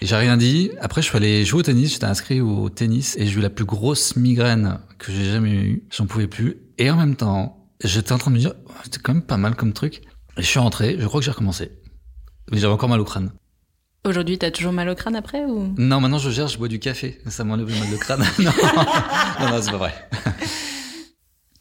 et 0.00 0.06
j'ai 0.06 0.16
rien 0.16 0.36
dit. 0.36 0.72
Après, 0.80 1.02
je 1.02 1.06
suis 1.06 1.16
allé 1.16 1.44
jouer 1.44 1.60
au 1.60 1.62
tennis. 1.62 1.92
J'étais 1.92 2.06
inscrit 2.06 2.40
au 2.40 2.68
tennis 2.68 3.16
et 3.16 3.28
j'ai 3.28 3.38
eu 3.38 3.40
la 3.40 3.48
plus 3.48 3.64
grosse 3.64 4.16
migraine 4.16 4.80
que 4.98 5.12
j'ai 5.12 5.30
jamais 5.30 5.52
eue. 5.52 5.84
J'en 5.96 6.06
pouvais 6.06 6.26
plus. 6.26 6.56
Et 6.78 6.90
en 6.90 6.96
même 6.96 7.14
temps, 7.14 7.68
j'étais 7.84 8.10
en 8.10 8.18
train 8.18 8.32
de 8.32 8.36
me 8.36 8.40
dire 8.40 8.54
oh, 8.66 8.72
C'était 8.82 8.98
quand 8.98 9.14
même 9.14 9.22
pas 9.22 9.36
mal 9.36 9.54
comme 9.54 9.72
truc. 9.72 10.02
Et 10.36 10.42
je 10.42 10.46
suis 10.48 10.58
rentré. 10.58 10.96
Je 10.98 11.06
crois 11.06 11.20
que 11.20 11.24
j'ai 11.24 11.30
recommencé. 11.30 11.70
Mais 12.50 12.58
j'avais 12.58 12.72
encore 12.72 12.88
mal 12.88 12.98
au 12.98 13.04
crâne. 13.04 13.30
Aujourd'hui, 14.04 14.36
t'as 14.36 14.50
toujours 14.50 14.72
mal 14.72 14.88
au 14.88 14.96
crâne 14.96 15.14
après 15.14 15.44
ou? 15.44 15.72
Non, 15.78 16.00
maintenant 16.00 16.18
je 16.18 16.30
gère, 16.30 16.48
je 16.48 16.58
bois 16.58 16.66
du 16.66 16.80
café. 16.80 17.20
Ça 17.28 17.44
m'enlève 17.44 17.68
le 17.68 17.78
mal 17.78 17.88
de 17.88 17.96
crâne. 17.98 18.24
non, 18.40 18.50
non, 19.40 19.48
non 19.48 19.62
c'est 19.62 19.70
pas 19.70 19.76
vrai. 19.76 19.94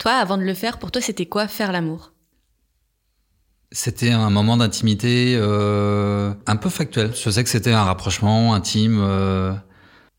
Toi, 0.02 0.14
avant 0.14 0.38
de 0.40 0.44
le 0.44 0.56
faire, 0.56 0.80
pour 0.80 0.90
toi, 0.90 1.00
c'était 1.00 1.28
quoi 1.28 1.48
faire 1.48 1.72
l'amour? 1.72 2.12
C'était 3.72 4.10
un 4.10 4.32
moment 4.32 4.58
d'intimité 4.58 5.36
euh, 5.38 6.34
un 6.48 6.56
peu 6.56 6.70
factuel. 6.70 7.14
Je 7.16 7.30
sais 7.30 7.44
que 7.44 7.50
c'était 7.52 7.72
un 7.72 7.84
rapprochement 7.84 8.56
intime 8.56 9.00
euh, 9.00 9.54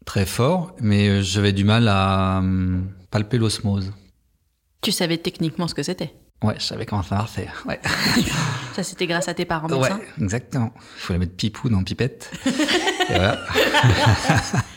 très 0.06 0.24
fort, 0.24 0.76
mais 0.80 1.24
j'avais 1.24 1.52
du 1.52 1.64
mal 1.64 1.88
à 1.88 2.40
euh, 2.40 2.80
palper 3.10 3.38
l'osmose. 3.38 3.92
Tu 4.82 4.92
savais 4.92 5.18
techniquement 5.18 5.66
ce 5.66 5.74
que 5.74 5.82
c'était? 5.82 6.14
Ouais, 6.44 6.54
je 6.58 6.64
savais 6.64 6.86
comment 6.86 7.02
ça 7.02 7.16
marchait. 7.16 7.48
Ouais. 7.66 7.80
ça, 8.74 8.84
c'était 8.84 9.08
grâce 9.08 9.26
à 9.26 9.34
tes 9.34 9.44
parents 9.44 9.66
médecins 9.66 9.96
Ouais, 9.96 10.24
exactement. 10.24 10.72
Il 10.76 11.00
fallait 11.00 11.18
mettre 11.18 11.34
pipou 11.34 11.68
dans 11.68 11.82
pipette. 11.82 12.30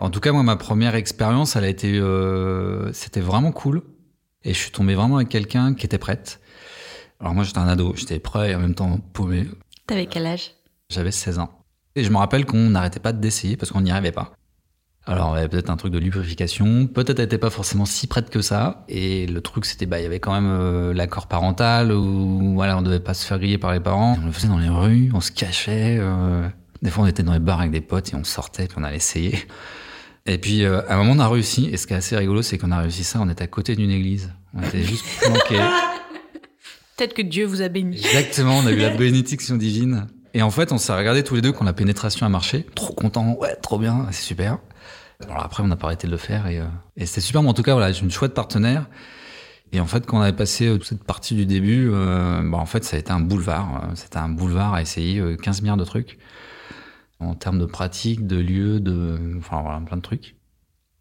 En 0.00 0.10
tout 0.10 0.20
cas, 0.20 0.32
moi, 0.32 0.42
ma 0.42 0.56
première 0.56 0.94
expérience, 0.94 1.56
elle 1.56 1.64
a 1.64 1.68
été, 1.68 1.98
euh, 1.98 2.92
c'était 2.92 3.20
vraiment 3.20 3.50
cool. 3.50 3.82
Et 4.48 4.54
je 4.54 4.58
suis 4.58 4.70
tombé 4.70 4.94
vraiment 4.94 5.16
avec 5.16 5.28
quelqu'un 5.28 5.74
qui 5.74 5.84
était 5.84 5.98
prête. 5.98 6.40
Alors 7.20 7.34
moi, 7.34 7.44
j'étais 7.44 7.58
un 7.58 7.68
ado, 7.68 7.92
j'étais 7.94 8.18
prêt 8.18 8.52
et 8.52 8.54
en 8.54 8.60
même 8.60 8.74
temps 8.74 8.98
paumé. 9.12 9.46
T'avais 9.86 10.06
quel 10.06 10.24
âge? 10.24 10.54
J'avais 10.88 11.10
16 11.10 11.38
ans. 11.38 11.50
Et 11.94 12.02
je 12.02 12.10
me 12.10 12.16
rappelle 12.16 12.46
qu'on 12.46 12.70
n'arrêtait 12.70 12.98
pas 12.98 13.12
d'essayer 13.12 13.58
parce 13.58 13.72
qu'on 13.72 13.82
n'y 13.82 13.90
arrivait 13.90 14.10
pas. 14.10 14.32
Alors, 15.04 15.34
il 15.34 15.36
y 15.36 15.38
avait 15.40 15.50
peut-être 15.50 15.68
un 15.68 15.76
truc 15.76 15.92
de 15.92 15.98
lubrification. 15.98 16.86
Peut-être 16.86 17.18
elle 17.18 17.26
n'était 17.26 17.36
pas 17.36 17.50
forcément 17.50 17.84
si 17.84 18.06
prête 18.06 18.30
que 18.30 18.40
ça. 18.40 18.86
Et 18.88 19.26
le 19.26 19.42
truc, 19.42 19.66
c'était, 19.66 19.84
bah, 19.84 20.00
il 20.00 20.04
y 20.04 20.06
avait 20.06 20.18
quand 20.18 20.32
même 20.32 20.50
euh, 20.50 20.94
l'accord 20.94 21.26
parental 21.26 21.92
où, 21.92 22.54
voilà, 22.54 22.78
on 22.78 22.82
devait 22.82 23.00
pas 23.00 23.12
se 23.12 23.26
faire 23.26 23.38
griller 23.38 23.58
par 23.58 23.74
les 23.74 23.80
parents. 23.80 24.16
On 24.22 24.24
le 24.24 24.32
faisait 24.32 24.48
dans 24.48 24.58
les 24.58 24.70
rues, 24.70 25.10
on 25.12 25.20
se 25.20 25.30
cachait. 25.30 25.98
Euh, 26.00 26.48
des 26.80 26.88
fois, 26.88 27.04
on 27.04 27.06
était 27.06 27.22
dans 27.22 27.34
les 27.34 27.38
bars 27.38 27.60
avec 27.60 27.70
des 27.70 27.82
potes 27.82 28.14
et 28.14 28.16
on 28.16 28.24
sortait, 28.24 28.66
puis 28.66 28.78
on 28.80 28.82
allait 28.82 28.96
essayer. 28.96 29.46
Et 30.28 30.38
puis, 30.38 30.64
euh, 30.64 30.80
à 30.88 30.94
un 30.94 30.98
moment, 30.98 31.12
on 31.12 31.18
a 31.18 31.28
réussi. 31.28 31.68
Et 31.72 31.76
ce 31.76 31.86
qui 31.86 31.94
est 31.94 31.96
assez 31.96 32.16
rigolo, 32.16 32.42
c'est 32.42 32.58
qu'on 32.58 32.70
a 32.70 32.78
réussi 32.78 33.02
ça. 33.02 33.18
On 33.20 33.28
était 33.28 33.42
à 33.42 33.46
côté 33.46 33.74
d'une 33.74 33.90
église. 33.90 34.32
On 34.54 34.62
était 34.62 34.82
juste 34.82 35.04
planqués. 35.20 35.60
Peut-être 36.96 37.14
que 37.14 37.22
Dieu 37.22 37.46
vous 37.46 37.62
a 37.62 37.68
béni. 37.68 37.96
Exactement, 37.96 38.58
on 38.58 38.66
a 38.66 38.72
eu 38.72 38.78
la 38.78 38.90
bénédiction 38.96 39.56
divine. 39.56 40.06
Et 40.34 40.42
en 40.42 40.50
fait, 40.50 40.72
on 40.72 40.78
s'est 40.78 40.94
regardé 40.94 41.24
tous 41.24 41.34
les 41.34 41.40
deux 41.40 41.52
quand 41.52 41.64
la 41.64 41.72
pénétration 41.72 42.26
a 42.26 42.28
marché. 42.28 42.66
Trop 42.74 42.92
content, 42.92 43.36
ouais, 43.40 43.56
trop 43.56 43.78
bien, 43.78 44.06
c'est 44.10 44.22
super. 44.22 44.58
Alors 45.24 45.42
après, 45.42 45.62
on 45.62 45.66
n'a 45.66 45.76
pas 45.76 45.88
arrêté 45.88 46.06
de 46.06 46.12
le 46.12 46.18
faire 46.18 46.46
et, 46.46 46.60
euh, 46.60 46.64
et 46.96 47.06
c'était 47.06 47.20
super. 47.20 47.42
Mais 47.42 47.48
en 47.48 47.54
tout 47.54 47.62
cas, 47.62 47.72
voilà, 47.72 47.90
j'ai 47.90 48.02
une 48.02 48.10
chouette 48.10 48.34
partenaire. 48.34 48.86
Et 49.72 49.80
en 49.80 49.86
fait, 49.86 50.06
quand 50.06 50.18
on 50.18 50.22
avait 50.22 50.32
passé 50.32 50.66
euh, 50.66 50.74
toute 50.74 50.86
cette 50.86 51.04
partie 51.04 51.34
du 51.34 51.44
début, 51.46 51.90
euh, 51.92 52.40
bah, 52.42 52.58
en 52.58 52.66
fait, 52.66 52.84
ça 52.84 52.96
a 52.96 52.98
été 52.98 53.12
un 53.12 53.20
boulevard. 53.20 53.82
Euh, 53.84 53.94
c'était 53.94 54.18
un 54.18 54.28
boulevard 54.28 54.74
à 54.74 54.82
essayer 54.82 55.22
15 55.42 55.62
milliards 55.62 55.76
de 55.76 55.84
trucs. 55.84 56.18
En 57.20 57.34
termes 57.34 57.58
de 57.58 57.66
pratique, 57.66 58.26
de 58.26 58.36
lieux, 58.36 58.80
de. 58.80 59.36
Enfin, 59.38 59.60
voilà, 59.62 59.80
plein 59.80 59.96
de 59.96 60.02
trucs. 60.02 60.36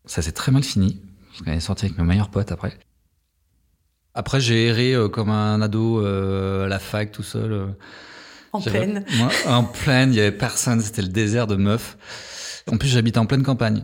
Ça 0.05 0.21
s'est 0.21 0.31
très 0.31 0.51
mal 0.51 0.63
fini. 0.63 1.01
Parce 1.29 1.41
qu'on 1.43 1.51
est 1.51 1.59
sorti 1.59 1.85
avec 1.85 1.97
mes 1.97 2.03
meilleurs 2.03 2.29
potes 2.29 2.51
après. 2.51 2.77
Après, 4.13 4.41
j'ai 4.41 4.67
erré 4.67 4.95
comme 5.11 5.29
un 5.29 5.61
ado 5.61 6.03
à 6.03 6.67
la 6.67 6.79
fac 6.79 7.11
tout 7.11 7.23
seul. 7.23 7.75
En 8.51 8.61
pleine. 8.61 9.05
Moi, 9.17 9.29
en 9.45 9.63
pleine, 9.63 10.11
il 10.11 10.15
y 10.15 10.19
avait 10.19 10.31
personne. 10.31 10.81
C'était 10.81 11.03
le 11.03 11.09
désert 11.09 11.45
de 11.45 11.55
meufs. 11.55 11.97
En 12.71 12.77
plus, 12.77 12.87
j'habitais 12.87 13.19
en 13.19 13.27
pleine 13.27 13.43
campagne. 13.43 13.83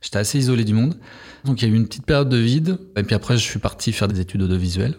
J'étais 0.00 0.18
assez 0.18 0.38
isolé 0.38 0.64
du 0.64 0.74
monde. 0.74 0.98
Donc 1.44 1.60
il 1.60 1.68
y 1.68 1.70
a 1.70 1.74
eu 1.74 1.76
une 1.76 1.86
petite 1.86 2.06
période 2.06 2.28
de 2.28 2.36
vide. 2.36 2.78
Et 2.96 3.02
puis 3.02 3.14
après, 3.14 3.36
je 3.36 3.42
suis 3.42 3.58
parti 3.58 3.92
faire 3.92 4.08
des 4.08 4.20
études 4.20 4.42
audiovisuelles. 4.42 4.96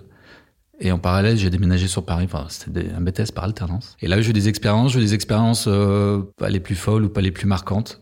Et 0.86 0.92
en 0.92 1.00
parallèle, 1.00 1.38
j'ai 1.38 1.50
déménagé 1.50 1.88
sur 1.88 2.06
Paris. 2.06 2.28
C'était 2.50 2.92
un 2.92 3.00
BTS 3.00 3.32
par 3.34 3.46
alternance. 3.46 3.96
Et 4.02 4.08
là, 4.10 4.22
j'ai 4.22 4.32
eu 4.32 4.34
des 4.34 4.50
expériences. 4.50 4.92
J'ai 4.92 5.00
eu 5.00 5.04
des 5.04 5.13
expériences 5.13 5.66
euh, 5.70 6.22
pas 6.38 6.50
les 6.50 6.60
plus 6.60 6.75
folles 6.75 7.06
ou 7.06 7.10
pas 7.10 7.22
les 7.22 7.32
plus 7.32 7.48
marquantes. 7.48 8.02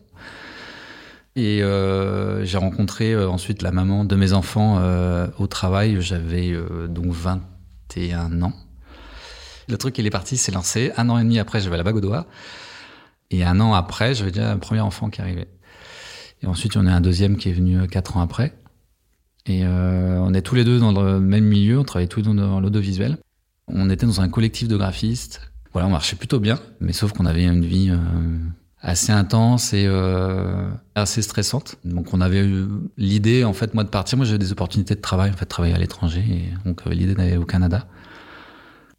Et 1.36 1.62
euh, 1.62 2.44
j'ai 2.44 2.58
rencontré 2.58 3.12
euh, 3.12 3.30
ensuite 3.30 3.62
la 3.62 3.70
maman 3.70 4.04
de 4.04 4.16
mes 4.16 4.32
enfants 4.32 4.82
au 5.38 5.46
travail. 5.46 5.98
J'avais 6.00 6.52
donc 6.88 7.12
21 7.12 8.42
ans. 8.42 8.52
Le 9.68 9.78
truc, 9.78 9.96
il 9.98 10.06
est 10.06 10.10
parti, 10.10 10.36
s'est 10.36 10.50
lancé. 10.50 10.90
Un 10.96 11.08
an 11.08 11.18
et 11.18 11.22
demi 11.22 11.38
après, 11.38 11.60
j'avais 11.60 11.76
la 11.76 11.84
bague 11.84 11.96
au 11.96 12.00
doigt. 12.00 12.26
Et 13.30 13.44
un 13.44 13.60
an 13.60 13.74
après, 13.74 14.12
j'avais 14.12 14.32
déjà 14.32 14.50
un 14.50 14.58
premier 14.58 14.80
enfant 14.80 15.08
qui 15.08 15.20
arrivait. 15.20 15.46
Et 16.42 16.46
ensuite, 16.48 16.76
on 16.76 16.84
a 16.88 16.92
un 16.92 17.00
deuxième 17.00 17.36
qui 17.36 17.48
est 17.48 17.52
venu 17.52 17.86
quatre 17.86 18.16
ans 18.16 18.22
après. 18.22 18.52
Et 19.46 19.64
euh, 19.64 20.18
on 20.20 20.34
est 20.34 20.42
tous 20.42 20.54
les 20.54 20.64
deux 20.64 20.78
dans 20.78 20.92
le 20.92 21.20
même 21.20 21.44
milieu, 21.44 21.80
on 21.80 21.84
travaillait 21.84 22.08
tous 22.08 22.20
les 22.20 22.26
deux 22.26 22.34
dans 22.34 22.60
l'audiovisuel. 22.60 23.18
On 23.66 23.90
était 23.90 24.06
dans 24.06 24.20
un 24.20 24.28
collectif 24.28 24.68
de 24.68 24.76
graphistes. 24.76 25.40
Voilà, 25.72 25.88
on 25.88 25.90
marchait 25.90 26.16
plutôt 26.16 26.38
bien, 26.38 26.58
mais 26.80 26.92
sauf 26.92 27.12
qu'on 27.12 27.26
avait 27.26 27.44
une 27.44 27.64
vie 27.64 27.88
euh, 27.90 27.96
assez 28.80 29.10
intense 29.10 29.72
et 29.72 29.86
euh, 29.86 30.68
assez 30.94 31.22
stressante. 31.22 31.76
Donc 31.84 32.12
on 32.12 32.20
avait 32.20 32.44
eu 32.44 32.66
l'idée, 32.98 33.44
en 33.44 33.52
fait, 33.52 33.74
moi 33.74 33.84
de 33.84 33.88
partir. 33.88 34.18
Moi, 34.18 34.26
j'avais 34.26 34.38
des 34.38 34.52
opportunités 34.52 34.94
de 34.94 35.00
travail, 35.00 35.30
en 35.30 35.36
fait, 35.36 35.46
de 35.46 35.50
travailler 35.50 35.74
à 35.74 35.78
l'étranger. 35.78 36.24
Et 36.28 36.68
donc 36.68 36.84
l'idée 36.86 37.14
d'aller 37.14 37.36
au 37.36 37.46
Canada. 37.46 37.86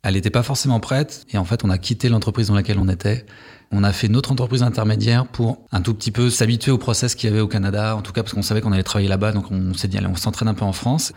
Elle 0.03 0.13
n'était 0.13 0.29
pas 0.29 0.43
forcément 0.43 0.79
prête, 0.79 1.25
et 1.31 1.38
en 1.38 1.45
fait, 1.45 1.63
on 1.63 1.69
a 1.69 1.77
quitté 1.77 2.10
l'entreprise 2.10 2.48
dans 2.48 2.55
laquelle 2.55 2.77
on 2.77 2.89
était 2.89 3.25
on 3.74 3.83
a 3.83 3.91
fait 3.91 4.07
notre 4.07 4.31
entreprise 4.31 4.62
intermédiaire 4.62 5.25
pour 5.25 5.65
un 5.72 5.81
tout 5.81 5.95
petit 5.95 6.12
peu 6.12 6.29
s'habituer 6.29 6.72
au 6.72 6.77
process 6.77 7.15
qu'il 7.15 7.29
y 7.29 7.33
avait 7.33 7.41
au 7.41 7.48
Canada, 7.48 7.95
en 7.95 8.03
tout 8.03 8.12
cas 8.13 8.22
parce 8.22 8.33
qu'on 8.33 8.43
savait 8.43 8.62
qu'on 8.62 8.72
allait 8.72 8.83
travailler 8.83 9.10
là-bas, 9.10 9.31
donc 9.31 9.50
on 9.50 9.74
s'est 9.74 9.88
dit 9.88 9.98
allez, 9.98 10.07
on 10.07 10.15
s'entraîne 10.15 10.48
un 10.48 10.53
peu 10.53 10.63
en 10.63 10.74
France. 10.74 11.12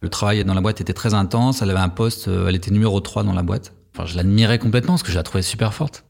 Le 0.00 0.08
travail 0.08 0.44
dans 0.44 0.54
la 0.54 0.60
boîte 0.60 0.80
était 0.80 0.92
très 0.92 1.14
intense. 1.14 1.62
Elle 1.62 1.70
avait 1.70 1.80
un 1.80 1.88
poste, 1.88 2.28
euh, 2.28 2.48
elle 2.48 2.56
était 2.56 2.70
numéro 2.70 3.00
3 3.00 3.22
dans 3.22 3.32
la 3.32 3.42
boîte. 3.42 3.72
Enfin, 3.94 4.06
je 4.06 4.16
l'admirais 4.16 4.58
complètement 4.58 4.94
parce 4.94 5.02
que 5.02 5.12
je 5.12 5.16
la 5.16 5.22
trouvais 5.22 5.42
super 5.42 5.74
forte. 5.74 6.04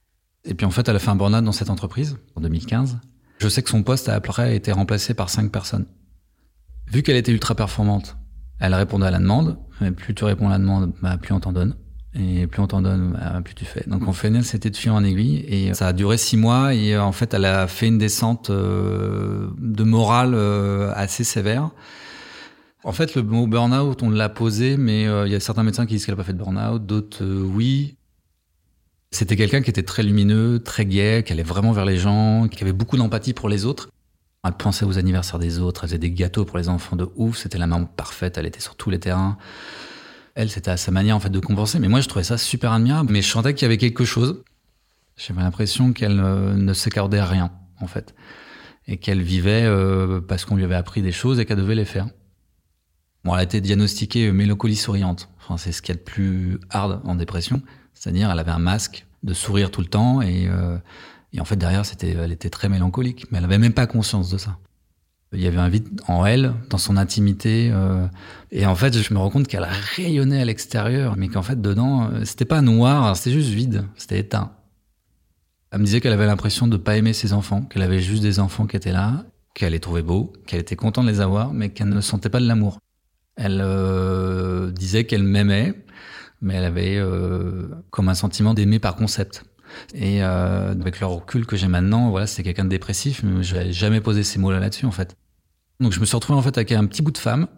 Et 0.44 0.54
puis 0.54 0.66
en 0.66 0.70
fait, 0.70 0.88
elle 0.88 0.96
a 0.96 0.98
fait 0.98 1.10
un 1.10 1.16
burn-out 1.16 1.44
dans 1.44 1.52
cette 1.52 1.70
entreprise 1.70 2.16
en 2.34 2.40
2015. 2.40 2.98
Je 3.38 3.48
sais 3.48 3.62
que 3.62 3.70
son 3.70 3.82
poste 3.82 4.08
après 4.08 4.42
a 4.42 4.52
été 4.52 4.72
remplacé 4.72 5.14
par 5.14 5.28
cinq 5.30 5.50
personnes. 5.50 5.86
Vu 6.90 7.02
qu'elle 7.02 7.16
était 7.16 7.32
ultra 7.32 7.54
performante, 7.54 8.16
elle 8.62 8.74
répondait 8.74 9.06
à 9.06 9.10
la 9.10 9.18
demande. 9.18 9.58
Mais 9.80 9.90
plus 9.90 10.14
tu 10.14 10.24
réponds 10.24 10.46
à 10.46 10.52
la 10.52 10.58
demande, 10.58 10.92
bah, 11.02 11.18
plus 11.18 11.34
on 11.34 11.40
t'en 11.40 11.52
donne. 11.52 11.74
Et 12.14 12.46
plus 12.46 12.62
on 12.62 12.68
t'en 12.68 12.80
donne, 12.80 13.12
bah, 13.12 13.40
plus 13.42 13.54
tu 13.54 13.64
fais. 13.64 13.82
Donc 13.88 14.06
en 14.06 14.12
fait, 14.12 14.30
c'était 14.42 14.70
de 14.70 14.76
fil 14.76 14.92
en 14.92 15.02
aiguille. 15.02 15.44
Et 15.48 15.74
ça 15.74 15.88
a 15.88 15.92
duré 15.92 16.16
six 16.16 16.36
mois. 16.36 16.72
Et 16.72 16.94
euh, 16.94 17.02
en 17.02 17.10
fait, 17.10 17.34
elle 17.34 17.44
a 17.44 17.66
fait 17.66 17.88
une 17.88 17.98
descente 17.98 18.50
euh, 18.50 19.48
de 19.58 19.82
morale 19.82 20.34
euh, 20.34 20.92
assez 20.94 21.24
sévère. 21.24 21.70
En 22.84 22.92
fait, 22.92 23.16
le 23.16 23.22
mot 23.22 23.48
burn-out, 23.48 24.00
on 24.02 24.10
l'a 24.10 24.28
posé, 24.28 24.76
mais 24.76 25.02
il 25.04 25.32
y 25.32 25.36
a 25.36 25.40
certains 25.40 25.62
médecins 25.62 25.86
qui 25.86 25.94
disent 25.94 26.04
qu'elle 26.04 26.14
n'a 26.14 26.16
pas 26.16 26.24
fait 26.24 26.32
de 26.32 26.38
burn-out, 26.38 26.84
d'autres 26.84 27.24
oui. 27.24 27.96
C'était 29.12 29.36
quelqu'un 29.36 29.62
qui 29.62 29.70
était 29.70 29.84
très 29.84 30.02
lumineux, 30.02 30.58
très 30.58 30.84
gai, 30.84 31.22
qui 31.24 31.32
allait 31.32 31.44
vraiment 31.44 31.70
vers 31.70 31.84
les 31.84 31.96
gens, 31.96 32.48
qui 32.48 32.60
avait 32.64 32.72
beaucoup 32.72 32.96
d'empathie 32.96 33.34
pour 33.34 33.48
les 33.48 33.66
autres. 33.66 33.91
Elle 34.44 34.54
pensait 34.54 34.84
aux 34.84 34.98
anniversaires 34.98 35.38
des 35.38 35.60
autres, 35.60 35.84
elle 35.84 35.90
faisait 35.90 35.98
des 35.98 36.10
gâteaux 36.10 36.44
pour 36.44 36.58
les 36.58 36.68
enfants 36.68 36.96
de 36.96 37.08
ouf, 37.14 37.38
c'était 37.38 37.58
la 37.58 37.68
maman 37.68 37.86
parfaite, 37.86 38.38
elle 38.38 38.46
était 38.46 38.60
sur 38.60 38.74
tous 38.74 38.90
les 38.90 38.98
terrains. 38.98 39.38
Elle, 40.34 40.50
c'était 40.50 40.70
à 40.70 40.76
sa 40.76 40.90
manière 40.90 41.14
en 41.14 41.20
fait 41.20 41.30
de 41.30 41.38
compenser, 41.38 41.78
mais 41.78 41.88
moi 41.88 42.00
je 42.00 42.08
trouvais 42.08 42.24
ça 42.24 42.38
super 42.38 42.72
admirable. 42.72 43.12
Mais 43.12 43.22
je 43.22 43.28
sentais 43.28 43.54
qu'il 43.54 43.62
y 43.62 43.66
avait 43.66 43.78
quelque 43.78 44.04
chose. 44.04 44.42
J'avais 45.16 45.42
l'impression 45.42 45.92
qu'elle 45.92 46.18
euh, 46.18 46.54
ne 46.54 46.72
à 47.18 47.26
rien 47.26 47.52
en 47.80 47.86
fait, 47.86 48.14
et 48.88 48.96
qu'elle 48.96 49.22
vivait 49.22 49.64
euh, 49.64 50.20
parce 50.20 50.44
qu'on 50.44 50.56
lui 50.56 50.64
avait 50.64 50.74
appris 50.74 51.02
des 51.02 51.12
choses 51.12 51.38
et 51.38 51.44
qu'elle 51.44 51.58
devait 51.58 51.76
les 51.76 51.84
faire. 51.84 52.08
Bon, 53.24 53.34
elle 53.34 53.40
a 53.40 53.44
été 53.44 53.60
diagnostiquée 53.60 54.32
mélancolie 54.32 54.74
souriante. 54.74 55.28
Enfin, 55.38 55.56
c'est 55.56 55.70
ce 55.70 55.82
qu'il 55.82 55.94
y 55.94 55.98
a 55.98 56.00
de 56.00 56.04
plus 56.04 56.58
hard 56.70 57.00
en 57.04 57.14
dépression, 57.14 57.62
c'est-à-dire 57.94 58.28
elle 58.30 58.38
avait 58.40 58.50
un 58.50 58.58
masque 58.58 59.06
de 59.22 59.34
sourire 59.34 59.70
tout 59.70 59.82
le 59.82 59.86
temps 59.86 60.20
et 60.20 60.48
euh, 60.48 60.78
et 61.32 61.40
en 61.40 61.44
fait, 61.44 61.56
derrière, 61.56 61.84
c'était, 61.86 62.10
elle 62.10 62.32
était 62.32 62.50
très 62.50 62.68
mélancolique, 62.68 63.26
mais 63.30 63.38
elle 63.38 63.44
avait 63.44 63.58
même 63.58 63.72
pas 63.72 63.86
conscience 63.86 64.30
de 64.30 64.38
ça. 64.38 64.58
Il 65.32 65.40
y 65.40 65.46
avait 65.46 65.58
un 65.58 65.70
vide 65.70 65.88
en 66.08 66.26
elle, 66.26 66.54
dans 66.68 66.76
son 66.76 66.98
intimité. 66.98 67.70
Euh, 67.72 68.06
et 68.50 68.66
en 68.66 68.74
fait, 68.74 68.98
je 68.98 69.14
me 69.14 69.18
rends 69.18 69.30
compte 69.30 69.48
qu'elle 69.48 69.66
rayonnait 69.96 70.42
à 70.42 70.44
l'extérieur, 70.44 71.16
mais 71.16 71.28
qu'en 71.28 71.42
fait, 71.42 71.60
dedans, 71.60 72.10
euh, 72.10 72.24
c'était 72.24 72.44
pas 72.44 72.60
noir, 72.60 73.16
c'était 73.16 73.30
juste 73.30 73.48
vide, 73.48 73.86
c'était 73.96 74.18
éteint. 74.18 74.52
Elle 75.70 75.80
me 75.80 75.84
disait 75.86 76.02
qu'elle 76.02 76.12
avait 76.12 76.26
l'impression 76.26 76.66
de 76.66 76.76
pas 76.76 76.98
aimer 76.98 77.14
ses 77.14 77.32
enfants, 77.32 77.62
qu'elle 77.62 77.80
avait 77.80 78.00
juste 78.00 78.22
des 78.22 78.40
enfants 78.40 78.66
qui 78.66 78.76
étaient 78.76 78.92
là, 78.92 79.24
qu'elle 79.54 79.72
les 79.72 79.80
trouvait 79.80 80.02
beaux, 80.02 80.34
qu'elle 80.46 80.60
était 80.60 80.76
contente 80.76 81.06
de 81.06 81.10
les 81.10 81.20
avoir, 81.20 81.54
mais 81.54 81.70
qu'elle 81.70 81.88
ne 81.88 82.00
sentait 82.02 82.28
pas 82.28 82.40
de 82.40 82.46
l'amour. 82.46 82.78
Elle 83.36 83.60
euh, 83.62 84.70
disait 84.70 85.04
qu'elle 85.04 85.22
m'aimait, 85.22 85.74
mais 86.42 86.54
elle 86.54 86.64
avait 86.64 86.96
euh, 86.98 87.68
comme 87.90 88.10
un 88.10 88.14
sentiment 88.14 88.52
d'aimer 88.52 88.78
par 88.78 88.96
concept. 88.96 89.44
Et 89.94 90.22
euh, 90.22 90.72
avec 90.72 91.00
le 91.00 91.06
recul 91.06 91.46
que 91.46 91.56
j'ai 91.56 91.68
maintenant, 91.68 92.10
voilà, 92.10 92.26
c'était 92.26 92.42
quelqu'un 92.42 92.64
de 92.64 92.70
dépressif, 92.70 93.22
mais 93.22 93.42
je 93.42 93.54
n'avais 93.54 93.72
jamais 93.72 94.00
posé 94.00 94.22
ces 94.22 94.38
mots-là 94.38 94.60
là-dessus, 94.60 94.86
en 94.86 94.90
fait. 94.90 95.16
Donc 95.80 95.92
je 95.92 96.00
me 96.00 96.04
suis 96.04 96.14
retrouvé 96.14 96.38
en 96.38 96.42
fait 96.42 96.56
avec 96.56 96.70
un 96.72 96.86
petit 96.86 97.02
bout 97.02 97.10
de 97.10 97.18
femme, 97.18 97.48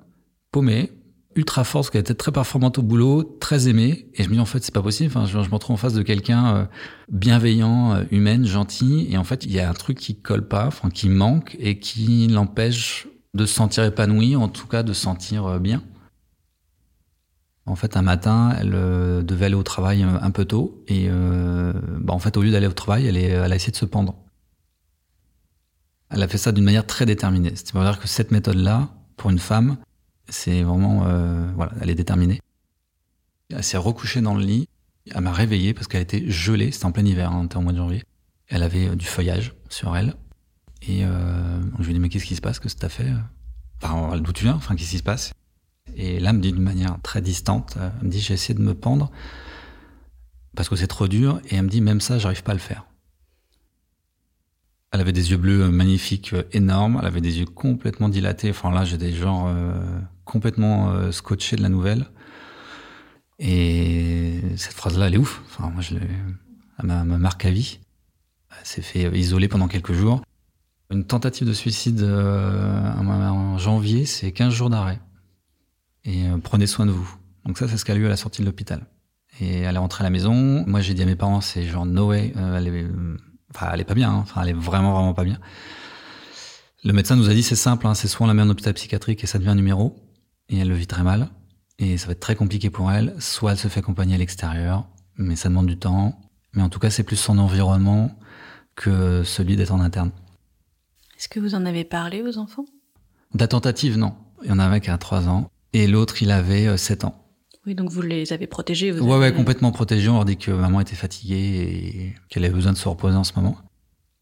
paumée, 0.51 0.91
ultra 1.37 1.63
forte, 1.65 1.91
qui 1.91 1.99
était 1.99 2.15
très 2.15 2.33
performante 2.33 2.79
au 2.79 2.83
boulot, 2.83 3.23
très 3.39 3.69
aimée. 3.69 4.09
Et 4.15 4.23
je 4.23 4.29
me 4.29 4.35
dis 4.35 4.41
en 4.41 4.47
fait 4.47 4.65
c'est 4.65 4.73
pas 4.75 4.83
possible. 4.83 5.13
Enfin, 5.15 5.27
je, 5.27 5.37
me 5.37 5.55
retrouve 5.55 5.75
en 5.75 5.77
face 5.77 5.93
de 5.93 6.03
quelqu'un 6.03 6.57
euh, 6.57 6.65
bienveillant, 7.11 7.95
euh, 7.95 8.05
humaine, 8.11 8.47
gentil. 8.47 9.09
Et 9.11 9.19
en 9.19 9.25
fait 9.25 9.45
il 9.45 9.53
y 9.53 9.61
a 9.61 9.69
un 9.69 9.75
truc 9.75 9.99
qui 9.99 10.17
colle 10.17 10.49
pas, 10.49 10.67
enfin 10.67 10.89
qui 10.89 11.09
manque 11.09 11.57
et 11.61 11.79
qui 11.79 12.29
l'empêche 12.29 13.09
de 13.35 13.47
se 13.47 13.55
sentir 13.55 13.85
épanoui, 13.85 14.37
en 14.37 14.49
tout 14.49 14.69
cas 14.69 14.83
de 14.83 14.93
se 14.93 15.03
sentir 15.03 15.61
bien. 15.61 15.83
En 17.67 17.77
fait, 17.77 17.97
un 17.97 18.03
matin, 18.03 18.55
elle 18.59 18.75
euh, 18.75 19.23
devait 19.23 19.47
aller 19.47 19.55
au 19.55 19.63
travail 19.63 20.03
euh, 20.03 20.19
un 20.21 20.31
peu 20.31 20.45
tôt 20.45 20.85
et 20.87 21.07
euh, 21.09 21.73
bah, 21.99 22.13
en 22.13 22.19
fait, 22.19 22.37
au 22.37 22.43
lieu 22.43 22.51
d'aller 22.51 22.67
au 22.67 22.73
travail, 22.73 23.07
elle, 23.07 23.17
a 23.17 23.55
essayé 23.55 23.73
de 23.73 23.77
se 23.77 23.87
pendre. 23.87 24.17
Elle 26.11 26.23
a 26.23 26.29
fait 26.29 26.37
ça 26.37 26.53
d'une 26.53 26.65
manière 26.65 26.87
très 26.87 27.07
déterminée. 27.07 27.53
C'est-à-dire 27.57 27.99
que 27.99 28.07
cette 28.07 28.31
méthode-là, 28.31 28.91
pour 29.17 29.31
une 29.31 29.39
femme, 29.39 29.79
c'est 30.29 30.63
vraiment, 30.63 31.07
voilà, 31.57 31.73
elle 31.81 31.91
est 31.91 31.95
déterminée. 31.95 32.41
Elle 33.51 33.65
s'est 33.65 33.79
recouchée 33.79 34.21
dans 34.21 34.35
le 34.35 34.45
lit. 34.45 34.69
Elle 35.13 35.23
m'a 35.23 35.33
réveillé 35.33 35.75
parce 35.75 35.89
qu'elle 35.89 36.03
était 36.03 36.31
gelée. 36.31 36.71
C'était 36.71 36.85
en 36.85 36.93
plein 36.93 37.05
hiver, 37.05 37.33
hein, 37.33 37.41
on 37.41 37.45
était 37.47 37.57
en 37.57 37.63
mois 37.63 37.73
de 37.73 37.79
janvier. 37.79 38.05
Elle 38.49 38.63
avait 38.63 38.95
du 38.95 39.07
feuillage 39.07 39.55
sur 39.71 39.97
elle. 39.97 40.15
Et 40.87 41.01
je 41.01 41.83
lui 41.83 41.91
ai 41.91 41.95
dit 41.95 41.99
mais 41.99 42.11
qu'est-ce 42.11 42.27
qui 42.27 42.37
se 42.37 42.43
passe 42.43 42.61
que 42.61 42.69
ça 42.69 42.89
fait 42.89 43.11
Enfin, 43.83 44.17
d'où 44.19 44.33
tu 44.33 44.45
viens 44.45 44.55
Enfin, 44.55 44.77
qu'est-ce 44.77 44.91
qui 44.91 44.99
se 44.99 45.03
passe? 45.03 45.33
Et 45.97 46.19
là, 46.19 46.31
elle 46.31 46.37
me 46.37 46.41
dit 46.43 46.53
d'une 46.53 46.63
manière 46.63 46.97
très 47.03 47.21
distante, 47.21 47.77
euh, 47.79 47.91
elle 48.01 48.07
me 48.07 48.11
dit 48.11 48.21
j'ai 48.21 48.35
essayé 48.35 48.55
de 48.55 48.63
me 48.63 48.75
pendre 48.75 49.11
parce 50.57 50.69
que 50.69 50.77
c'est 50.77 50.87
trop 50.87 51.09
dur, 51.09 51.41
et 51.51 51.57
elle 51.57 51.65
me 51.65 51.69
dit 51.69 51.81
même 51.81 52.01
ça, 52.01 52.19
j'arrive 52.19 52.43
pas 52.43 52.53
à 52.53 52.55
le 52.55 52.61
faire. 52.61 52.87
Elle 54.93 55.01
avait 55.01 55.13
des 55.13 55.33
yeux 55.33 55.37
bleus 55.37 55.69
magnifiques, 55.69 56.33
euh, 56.33 56.45
énormes, 56.53 56.99
elle 57.01 57.07
avait 57.07 57.21
des 57.21 57.41
yeux 57.41 57.47
complètement 57.47 58.09
dilatés, 58.09 58.51
enfin 58.51 58.71
là 58.71 58.85
j'ai 58.85 58.99
des 58.99 59.13
genres 59.13 59.47
euh, 59.49 59.75
complètement 60.25 61.13
scotchés 61.13 61.57
de 61.57 61.63
la 61.63 61.69
nouvelle. 61.69 62.07
Et 63.41 64.41
cette 64.57 64.75
phrase-là, 64.75 65.09
elle 65.09 65.15
est 65.15 65.19
ouf. 65.19 65.43
Enfin, 65.47 65.69
moi, 65.71 65.83
je 65.83 65.97
elle 66.79 66.87
m'a 66.87 67.05
marque 67.05 67.45
à 67.45 67.51
vie. 67.51 67.81
Elle 68.51 68.67
s'est 68.67 68.81
fait 68.81 69.11
isoler 69.19 69.49
pendant 69.49 69.67
quelques 69.67 69.93
jours. 69.93 70.23
Une 70.91 71.05
tentative 71.05 71.47
de 71.47 71.53
suicide 71.53 72.03
en 72.05 73.59
janvier, 73.59 74.07
c'est 74.07 74.33
15 74.33 74.55
jours 74.55 74.71
d'arrêt 74.71 75.01
et 76.05 76.29
euh, 76.29 76.39
prenez 76.43 76.67
soin 76.67 76.87
de 76.87 76.91
vous. 76.91 77.17
Donc 77.45 77.59
ça, 77.59 77.69
c'est 77.69 77.77
ce 77.77 77.85
qui 77.85 77.93
a 77.93 77.95
eu 77.95 78.07
à 78.07 78.09
la 78.09 78.17
sortie 78.17 78.41
de 78.41 78.47
l'hôpital. 78.47 78.87
Et 79.41 79.61
elle 79.61 79.75
est 79.75 79.79
rentrée 79.79 80.03
à 80.03 80.05
la 80.05 80.11
maison. 80.11 80.65
Moi, 80.67 80.81
j'ai 80.81 80.95
dit 80.95 81.03
à 81.03 81.07
mes 81.07 81.17
parents, 81.17 81.41
c'est 81.41 81.65
genre 81.65 81.87
no 81.87 82.09
way. 82.09 82.33
Euh, 82.37 82.57
elle, 82.57 82.69
est, 82.69 82.87
enfin, 83.55 83.71
elle 83.73 83.81
est 83.81 83.85
pas 83.85 83.95
bien. 83.95 84.11
Hein. 84.11 84.19
Enfin, 84.23 84.43
elle 84.43 84.51
est 84.51 84.55
vraiment, 84.55 84.93
vraiment 84.93 85.15
pas 85.15 85.25
bien. 85.25 85.39
Le 86.85 86.93
médecin 86.93 87.17
nous 87.17 87.31
a 87.31 87.35
dit, 87.35 87.43
c'est 87.43 87.57
simple, 87.57 87.87
hein, 87.87 87.95
c'est 87.95 88.09
soit 88.09 88.25
on 88.25 88.29
la 88.29 88.35
met 88.35 88.43
en 88.43 88.51
hôpital 88.51 88.75
psychiatrique 88.75 89.25
et 89.25 89.27
ça 89.27 89.39
devient 89.39 89.51
un 89.51 89.55
numéro, 89.55 89.97
et 90.51 90.59
elle 90.59 90.69
le 90.69 90.75
vit 90.75 90.87
très 90.87 91.03
mal, 91.03 91.31
et 91.79 91.97
ça 91.97 92.07
va 92.07 92.13
être 92.13 92.21
très 92.21 92.37
compliqué 92.37 92.69
pour 92.69 92.93
elle, 92.93 93.15
soit 93.19 93.53
elle 93.53 93.59
se 93.59 93.69
fait 93.69 93.81
accompagner 93.81 94.17
à 94.17 94.19
l'extérieur, 94.19 94.87
mais 95.17 95.35
ça 95.35 95.49
demande 95.49 95.67
du 95.67 95.79
temps. 95.79 96.21
Mais 96.53 96.63
en 96.63 96.69
tout 96.69 96.79
cas, 96.79 96.91
c'est 96.91 97.03
plus 97.03 97.17
son 97.17 97.39
environnement 97.39 98.15
que 98.77 99.25
celui 99.25 99.57
d'être 99.57 99.73
en 99.73 99.81
interne. 99.81 100.11
Est-ce 101.17 101.31
que 101.31 101.41
vous 101.41 101.55
en 101.55 101.65
avez 101.65 101.85
parlé 101.85 102.23
aux 102.23 102.37
enfants? 102.37 102.67
La 103.35 103.49
tentative, 103.49 103.97
non. 103.97 104.15
Il 104.43 104.51
y 104.51 104.53
en 104.53 104.59
avait 104.59 104.83
qui 104.83 104.91
a 104.91 104.99
3 104.99 105.27
ans 105.29 105.51
et 105.75 105.89
l'autre, 105.89 106.23
il 106.23 106.31
avait 106.31 106.77
7 106.77 107.03
euh, 107.03 107.09
ans. 107.09 107.21
Oui, 107.67 107.75
donc 107.75 107.91
vous 107.91 108.01
les 108.01 108.33
avez 108.33 108.47
protégés 108.47 108.93
vous 108.93 109.05
Ouais, 109.05 109.19
ouais, 109.19 109.33
complètement 109.33 109.73
protégés. 109.73 110.09
On 110.09 110.15
leur 110.15 110.25
dit 110.25 110.37
que 110.37 110.53
maman 110.53 110.81
était 110.81 110.95
fatiguée 110.95 111.35
et 111.37 112.15
qu'elle 112.29 112.45
avait 112.45 112.55
besoin 112.55 112.73
de 112.73 112.79
se 112.79 112.89
reposer 112.89 113.17
en 113.17 113.25
ce 113.25 113.33
moment. 113.35 113.59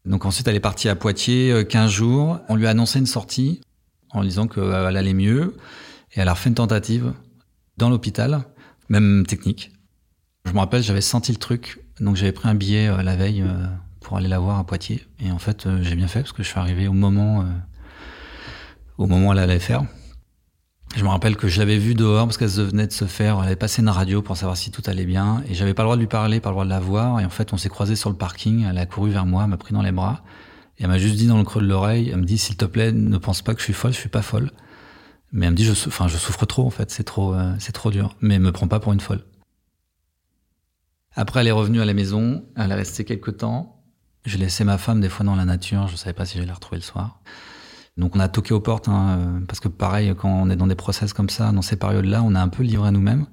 Donc 0.05 0.25
ensuite, 0.25 0.47
elle 0.47 0.55
est 0.55 0.61
partie 0.61 0.89
à 0.89 0.95
Poitiers 0.95 1.63
15 1.69 1.85
euh, 1.85 1.93
jours. 1.93 2.39
On 2.49 2.55
lui 2.55 2.65
a 2.65 2.71
annoncé 2.71 2.97
une 2.97 3.05
sortie 3.05 3.61
en 4.09 4.21
lui 4.21 4.29
disant 4.29 4.47
qu'elle 4.47 4.97
allait 4.97 5.13
mieux. 5.13 5.55
Et 6.15 6.21
elle 6.21 6.27
a 6.27 6.33
refait 6.33 6.49
une 6.49 6.55
tentative 6.55 7.13
dans 7.77 7.89
l'hôpital, 7.89 8.43
même 8.89 9.23
technique. 9.27 9.71
Je 10.45 10.53
me 10.53 10.59
rappelle, 10.59 10.81
j'avais 10.81 11.01
senti 11.01 11.31
le 11.31 11.37
truc. 11.37 11.85
Donc 11.99 12.15
j'avais 12.15 12.31
pris 12.31 12.49
un 12.49 12.55
billet 12.55 12.87
euh, 12.87 13.03
la 13.03 13.15
veille 13.15 13.43
pour 13.99 14.17
aller 14.17 14.27
la 14.27 14.39
voir 14.39 14.57
à 14.57 14.65
Poitiers. 14.65 15.05
Et 15.19 15.31
en 15.31 15.39
fait, 15.39 15.67
j'ai 15.81 15.95
bien 15.95 16.07
fait 16.07 16.21
parce 16.21 16.33
que 16.33 16.41
je 16.41 16.47
suis 16.47 16.59
arrivé 16.59 16.87
au 16.87 16.93
moment, 16.93 17.45
au 18.97 19.05
moment 19.05 19.29
où 19.29 19.31
elle 19.33 19.39
allait 19.39 19.59
faire. 19.59 19.85
Je 20.95 21.03
me 21.03 21.09
rappelle 21.09 21.35
que 21.35 21.47
je 21.47 21.57
l'avais 21.57 21.79
vue 21.79 21.95
dehors 21.95 22.27
parce 22.27 22.37
qu'elle 22.37 22.49
venait 22.49 22.85
de 22.85 22.91
se 22.91 23.05
faire, 23.05 23.39
elle 23.39 23.47
avait 23.47 23.55
passé 23.55 23.81
une 23.81 23.89
radio 23.89 24.21
pour 24.21 24.37
savoir 24.37 24.55
si 24.55 24.69
tout 24.69 24.83
allait 24.85 25.05
bien. 25.05 25.43
Et 25.49 25.55
j'avais 25.55 25.73
pas 25.73 25.81
le 25.81 25.87
droit 25.87 25.95
de 25.95 26.01
lui 26.01 26.07
parler, 26.07 26.39
pas 26.39 26.49
le 26.49 26.53
droit 26.53 26.65
de 26.65 26.69
la 26.69 26.79
voir. 26.79 27.19
Et 27.19 27.25
en 27.25 27.31
fait 27.31 27.51
on 27.51 27.57
s'est 27.57 27.69
croisés 27.69 27.95
sur 27.95 28.11
le 28.11 28.15
parking, 28.15 28.65
elle 28.69 28.77
a 28.77 28.85
couru 28.85 29.09
vers 29.09 29.25
moi, 29.25 29.47
m'a 29.47 29.57
pris 29.57 29.73
dans 29.73 29.81
les 29.81 29.91
bras. 29.91 30.23
Et 30.77 30.83
elle 30.83 30.89
m'a 30.89 30.99
juste 30.99 31.15
dit 31.15 31.25
dans 31.25 31.39
le 31.39 31.43
creux 31.43 31.63
de 31.63 31.67
l'oreille, 31.67 32.09
elle 32.11 32.19
me 32.19 32.25
dit 32.25 32.37
s'il 32.37 32.57
te 32.57 32.65
plaît 32.65 32.91
ne 32.91 33.17
pense 33.17 33.41
pas 33.41 33.55
que 33.55 33.59
je 33.59 33.65
suis 33.65 33.73
folle, 33.73 33.91
je 33.91 33.97
suis 33.97 34.09
pas 34.09 34.21
folle. 34.21 34.51
Mais 35.31 35.47
elle 35.47 35.53
me 35.53 35.57
dit 35.57 35.65
je 35.65 35.71
enfin 35.87 36.07
je 36.07 36.17
souffre 36.17 36.45
trop 36.45 36.67
en 36.67 36.69
fait, 36.69 36.91
c'est 36.91 37.03
trop 37.03 37.33
euh, 37.33 37.53
c'est 37.57 37.71
trop 37.71 37.89
dur, 37.89 38.15
mais 38.21 38.37
me 38.37 38.51
prends 38.51 38.67
pas 38.67 38.79
pour 38.79 38.93
une 38.93 38.99
folle. 38.99 39.23
Après 41.15 41.39
elle 41.41 41.47
est 41.47 41.51
revenue 41.51 41.81
à 41.81 41.85
la 41.85 41.95
maison, 41.95 42.45
elle 42.55 42.71
est 42.71 42.75
restée 42.75 43.03
quelques 43.03 43.37
temps. 43.37 43.81
Je 44.25 44.37
laissais 44.37 44.63
ma 44.63 44.77
femme 44.77 45.01
des 45.01 45.09
fois 45.09 45.25
dans 45.25 45.35
la 45.35 45.45
nature, 45.45 45.87
je 45.87 45.95
savais 45.95 46.13
pas 46.13 46.25
si 46.25 46.35
j'allais 46.35 46.47
la 46.47 46.53
retrouver 46.53 46.77
le 46.77 46.83
soir. 46.83 47.19
Donc 47.97 48.15
on 48.15 48.19
a 48.19 48.27
toqué 48.27 48.53
aux 48.53 48.59
portes, 48.59 48.87
hein, 48.87 49.17
euh, 49.19 49.39
parce 49.47 49.59
que 49.59 49.67
pareil, 49.67 50.13
quand 50.17 50.29
on 50.29 50.49
est 50.49 50.55
dans 50.55 50.67
des 50.67 50.75
process 50.75 51.13
comme 51.13 51.29
ça, 51.29 51.51
dans 51.51 51.61
ces 51.61 51.75
périodes-là, 51.75 52.23
on 52.23 52.33
est 52.33 52.39
un 52.39 52.47
peu 52.47 52.63
livré 52.63 52.87
à 52.87 52.91
nous-mêmes. 52.91 53.27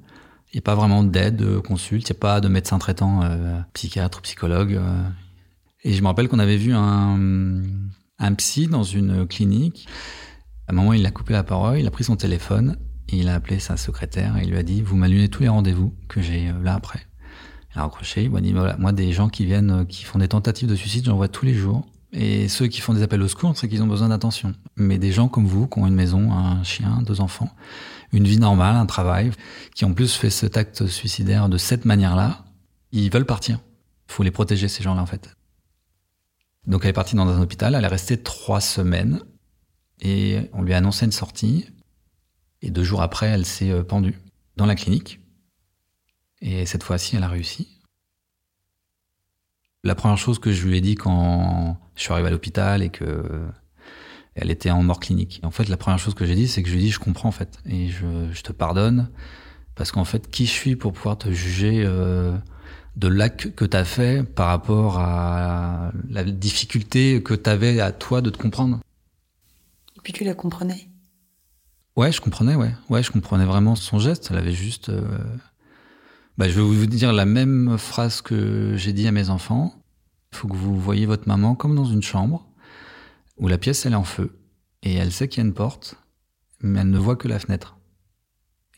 Il 0.52 0.56
n'y 0.56 0.58
a 0.58 0.62
pas 0.62 0.74
vraiment 0.74 1.02
d'aide, 1.02 1.36
de 1.36 1.58
consulte, 1.58 2.08
il 2.08 2.12
n'y 2.12 2.18
a 2.18 2.20
pas 2.20 2.40
de 2.40 2.48
médecin 2.48 2.78
traitant, 2.78 3.22
euh, 3.22 3.60
psychiatre, 3.72 4.20
psychologue. 4.20 4.74
Euh. 4.74 5.08
Et 5.84 5.94
je 5.94 6.02
me 6.02 6.08
rappelle 6.08 6.28
qu'on 6.28 6.40
avait 6.40 6.56
vu 6.56 6.74
un, 6.74 8.34
psy 8.36 8.66
dans 8.66 8.82
une 8.82 9.26
clinique. 9.26 9.88
À 10.68 10.72
un 10.72 10.74
moment, 10.74 10.92
il 10.92 11.06
a 11.06 11.10
coupé 11.10 11.32
la 11.32 11.44
parole, 11.44 11.78
il 11.78 11.86
a 11.86 11.90
pris 11.90 12.04
son 12.04 12.16
téléphone, 12.16 12.76
il 13.08 13.28
a 13.28 13.34
appelé 13.34 13.60
sa 13.60 13.76
secrétaire 13.78 14.36
et 14.36 14.42
il 14.42 14.50
lui 14.50 14.58
a 14.58 14.62
dit 14.62 14.82
Vous 14.82 14.96
m'annulez 14.96 15.28
tous 15.28 15.42
les 15.42 15.48
rendez-vous 15.48 15.94
que 16.08 16.20
j'ai 16.20 16.52
là 16.62 16.74
après. 16.74 17.00
Il 17.74 17.78
a 17.78 17.82
raccroché, 17.84 18.24
il 18.24 18.30
m'a 18.30 18.40
dit 18.40 18.52
moi, 18.52 18.92
des 18.92 19.12
gens 19.12 19.28
qui 19.28 19.46
viennent, 19.46 19.86
qui 19.86 20.04
font 20.04 20.18
des 20.18 20.28
tentatives 20.28 20.68
de 20.68 20.74
suicide, 20.74 21.06
j'en 21.06 21.16
vois 21.16 21.28
tous 21.28 21.46
les 21.46 21.54
jours 21.54 21.86
Et 22.12 22.48
ceux 22.48 22.66
qui 22.66 22.80
font 22.80 22.92
des 22.92 23.02
appels 23.02 23.22
au 23.22 23.28
secours, 23.28 23.56
c'est 23.56 23.68
qu'ils 23.68 23.82
ont 23.82 23.86
besoin 23.86 24.08
d'attention. 24.08 24.54
Mais 24.76 24.98
des 24.98 25.12
gens 25.12 25.28
comme 25.28 25.46
vous, 25.46 25.68
qui 25.68 25.78
ont 25.78 25.86
une 25.86 25.94
maison, 25.94 26.32
un 26.32 26.62
chien, 26.64 27.02
deux 27.02 27.20
enfants, 27.20 27.50
une 28.12 28.24
vie 28.24 28.38
normale, 28.38 28.76
un 28.76 28.86
travail, 28.86 29.30
qui 29.74 29.84
en 29.84 29.92
plus 29.92 30.14
fait 30.14 30.30
cet 30.30 30.56
acte 30.56 30.86
suicidaire 30.86 31.48
de 31.48 31.56
cette 31.56 31.84
manière-là, 31.84 32.44
ils 32.90 33.10
veulent 33.10 33.26
partir. 33.26 33.60
Il 34.08 34.12
faut 34.12 34.22
les 34.24 34.32
protéger, 34.32 34.66
ces 34.66 34.82
gens-là, 34.82 35.02
en 35.02 35.06
fait. 35.06 35.36
Donc 36.66 36.84
elle 36.84 36.90
est 36.90 36.94
partie 36.94 37.14
dans 37.14 37.28
un 37.28 37.40
hôpital, 37.40 37.74
elle 37.74 37.84
est 37.84 37.88
restée 37.88 38.20
trois 38.20 38.60
semaines, 38.60 39.20
et 40.00 40.50
on 40.52 40.62
lui 40.62 40.74
a 40.74 40.78
annoncé 40.78 41.04
une 41.04 41.12
sortie, 41.12 41.66
et 42.62 42.70
deux 42.70 42.84
jours 42.84 43.02
après, 43.02 43.28
elle 43.28 43.46
s'est 43.46 43.82
pendue 43.84 44.18
dans 44.56 44.66
la 44.66 44.74
clinique. 44.74 45.20
Et 46.42 46.66
cette 46.66 46.82
fois-ci, 46.82 47.16
elle 47.16 47.22
a 47.22 47.28
réussi. 47.28 47.79
La 49.82 49.94
première 49.94 50.18
chose 50.18 50.38
que 50.38 50.52
je 50.52 50.66
lui 50.66 50.76
ai 50.76 50.80
dit 50.80 50.94
quand 50.94 51.78
je 51.96 52.02
suis 52.02 52.12
arrivé 52.12 52.28
à 52.28 52.30
l'hôpital 52.30 52.82
et 52.82 52.90
que 52.90 53.22
elle 54.34 54.50
était 54.50 54.70
en 54.70 54.82
mort 54.82 55.00
clinique. 55.00 55.40
En 55.42 55.50
fait, 55.50 55.68
la 55.68 55.76
première 55.76 55.98
chose 55.98 56.14
que 56.14 56.24
j'ai 56.24 56.34
dit, 56.34 56.48
c'est 56.48 56.62
que 56.62 56.68
je 56.68 56.74
lui 56.74 56.80
ai 56.82 56.84
dit, 56.86 56.90
je 56.90 56.98
comprends 56.98 57.28
en 57.28 57.32
fait, 57.32 57.58
et 57.66 57.88
je, 57.88 58.42
te 58.42 58.52
pardonne, 58.52 59.10
parce 59.74 59.92
qu'en 59.92 60.04
fait, 60.04 60.30
qui 60.30 60.46
je 60.46 60.52
suis 60.52 60.76
pour 60.76 60.92
pouvoir 60.92 61.18
te 61.18 61.30
juger 61.30 61.82
euh, 61.84 62.36
de 62.96 63.08
l'acte 63.08 63.54
que 63.54 63.64
tu 63.64 63.76
as 63.76 63.84
fait 63.84 64.22
par 64.22 64.46
rapport 64.46 64.98
à 64.98 65.92
la 66.08 66.24
difficulté 66.24 67.22
que 67.22 67.34
tu 67.34 67.50
avais 67.50 67.80
à 67.80 67.92
toi 67.92 68.20
de 68.20 68.30
te 68.30 68.38
comprendre. 68.38 68.80
Et 69.96 70.00
puis 70.02 70.12
tu 70.12 70.24
la 70.24 70.34
comprenais? 70.34 70.88
Ouais, 71.96 72.12
je 72.12 72.20
comprenais, 72.20 72.54
ouais. 72.54 72.72
Ouais, 72.88 73.02
je 73.02 73.10
comprenais 73.10 73.44
vraiment 73.44 73.74
son 73.74 73.98
geste. 73.98 74.28
Elle 74.30 74.38
avait 74.38 74.52
juste. 74.52 74.88
Euh, 74.88 75.02
bah, 76.40 76.48
je 76.48 76.54
vais 76.54 76.62
vous 76.62 76.86
dire 76.86 77.12
la 77.12 77.26
même 77.26 77.76
phrase 77.76 78.22
que 78.22 78.72
j'ai 78.74 78.94
dit 78.94 79.06
à 79.06 79.12
mes 79.12 79.28
enfants. 79.28 79.74
Il 80.32 80.38
faut 80.38 80.48
que 80.48 80.56
vous 80.56 80.80
voyez 80.80 81.04
votre 81.04 81.28
maman 81.28 81.54
comme 81.54 81.76
dans 81.76 81.84
une 81.84 82.00
chambre 82.00 82.46
où 83.36 83.46
la 83.46 83.58
pièce 83.58 83.84
elle 83.84 83.92
est 83.92 83.96
en 83.96 84.04
feu 84.04 84.38
et 84.82 84.94
elle 84.94 85.12
sait 85.12 85.28
qu'il 85.28 85.42
y 85.42 85.44
a 85.44 85.46
une 85.46 85.52
porte, 85.52 85.96
mais 86.62 86.80
elle 86.80 86.88
ne 86.88 86.98
voit 86.98 87.16
que 87.16 87.28
la 87.28 87.38
fenêtre. 87.38 87.76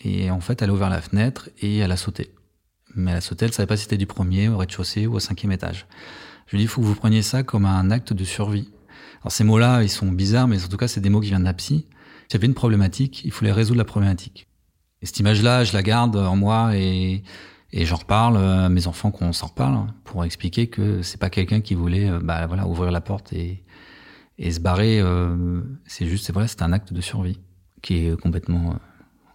Et 0.01 0.29
en 0.33 0.41
fait, 0.41 0.61
elle 0.61 0.71
a 0.71 0.73
ouvert 0.73 0.91
la 0.91 1.01
fenêtre 1.01 1.51
et 1.61 1.79
elle 1.79 1.93
a 1.93 1.97
sauté. 1.97 2.35
Mais 2.97 3.13
elle 3.13 3.19
a 3.19 3.21
sauté, 3.21 3.45
elle 3.45 3.53
savait 3.53 3.69
pas 3.69 3.77
si 3.77 3.85
c'était 3.85 3.97
du 3.97 4.07
premier, 4.07 4.49
au 4.49 4.57
rez-de-chaussée 4.57 5.07
ou 5.07 5.15
au 5.15 5.21
cinquième 5.21 5.53
étage. 5.53 5.87
Je 6.47 6.57
lui 6.57 6.59
dis, 6.59 6.65
il 6.65 6.69
faut 6.69 6.81
que 6.81 6.87
vous 6.87 6.97
preniez 6.97 7.23
ça 7.23 7.45
comme 7.45 7.65
un 7.65 7.93
acte 7.93 8.13
de 8.13 8.25
survie. 8.25 8.73
Alors 9.21 9.31
ces 9.31 9.45
mots-là, 9.45 9.85
ils 9.85 9.89
sont 9.89 10.11
bizarres, 10.11 10.49
mais 10.49 10.65
en 10.65 10.67
tout 10.67 10.77
cas, 10.77 10.89
c'est 10.89 11.01
des 11.01 11.11
mots 11.11 11.21
qui 11.21 11.29
viennent 11.29 11.43
de 11.43 11.47
la 11.47 11.55
psy. 11.55 11.87
S'il 12.27 12.33
y 12.33 12.37
avait 12.39 12.49
une 12.49 12.55
problématique, 12.55 13.25
il 13.25 13.31
fallait 13.31 13.53
résoudre 13.53 13.79
la 13.79 13.85
problématique. 13.85 14.49
Et 15.01 15.07
cette 15.07 15.21
image-là, 15.21 15.63
je 15.63 15.75
la 15.75 15.85
garde 15.85 16.17
en 16.17 16.35
moi 16.35 16.77
et, 16.77 17.23
et 17.73 17.87
j'en 17.87 17.97
reparle 17.97 18.37
à 18.37 18.69
mes 18.69 18.87
enfants 18.87 19.11
qu'on 19.11 19.33
s'en 19.33 19.47
reparle 19.47 19.87
pour 20.05 20.25
expliquer 20.25 20.67
que 20.69 21.03
c'est 21.03 21.19
pas 21.19 21.31
quelqu'un 21.31 21.61
qui 21.61 21.75
voulait, 21.75 22.09
euh, 22.09 22.21
bah 22.23 22.47
voilà, 22.47 22.67
ouvrir 22.67 22.91
la 22.91 23.01
porte 23.01 23.33
et, 23.33 23.65
et 24.39 24.53
se 24.53 24.61
barrer. 24.61 25.01
Euh, 25.01 25.63
c'est 25.87 26.07
juste, 26.07 26.31
voilà, 26.33 26.49
c'est 26.49 26.63
un 26.63 26.73
acte 26.73 26.93
de 26.93 27.01
survie 27.01 27.41
qui 27.81 28.07
est 28.07 28.21
complètement, 28.21 28.73
euh, 28.73 28.77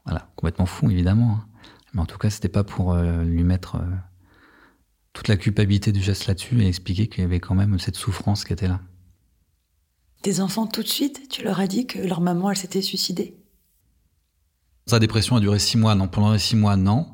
voilà, 0.06 0.30
complètement 0.36 0.66
fou 0.66 0.90
évidemment. 0.92 1.32
Hein. 1.32 1.48
Mais 1.94 2.02
en 2.02 2.06
tout 2.06 2.18
cas, 2.18 2.30
c'était 2.30 2.50
pas 2.50 2.64
pour 2.64 2.94
euh, 2.94 3.24
lui 3.24 3.44
mettre 3.44 3.78
toute 5.14 5.30
la 5.30 5.38
culpabilité 5.38 5.92
du 5.92 6.02
geste 6.02 6.28
là-dessus 6.28 6.62
et 6.62 6.68
expliquer 6.68 7.08
qu'il 7.08 7.24
y 7.24 7.26
avait 7.26 7.40
quand 7.40 7.56
même 7.56 7.80
cette 7.80 7.96
souffrance 7.96 8.44
qui 8.44 8.54
était 8.54 8.68
là. 8.68 8.82
Tes 10.22 10.42
enfants, 10.42 10.68
tout 10.68 10.84
de 10.84 10.88
suite, 10.88 11.28
tu 11.30 11.44
leur 11.44 11.60
as 11.60 11.68
dit 11.68 11.88
que 11.88 11.98
leur 12.00 12.22
maman, 12.22 12.52
elle 12.52 12.58
s'était 12.58 12.82
suicidée? 12.82 13.36
Sa 14.86 15.00
dépression 15.00 15.36
a 15.36 15.40
duré 15.40 15.60
six 15.60 15.78
mois, 15.78 15.96
non. 15.96 16.08
Pendant 16.08 16.34
les 16.34 16.40
six 16.40 16.56
mois, 16.56 16.76
non. 16.76 17.08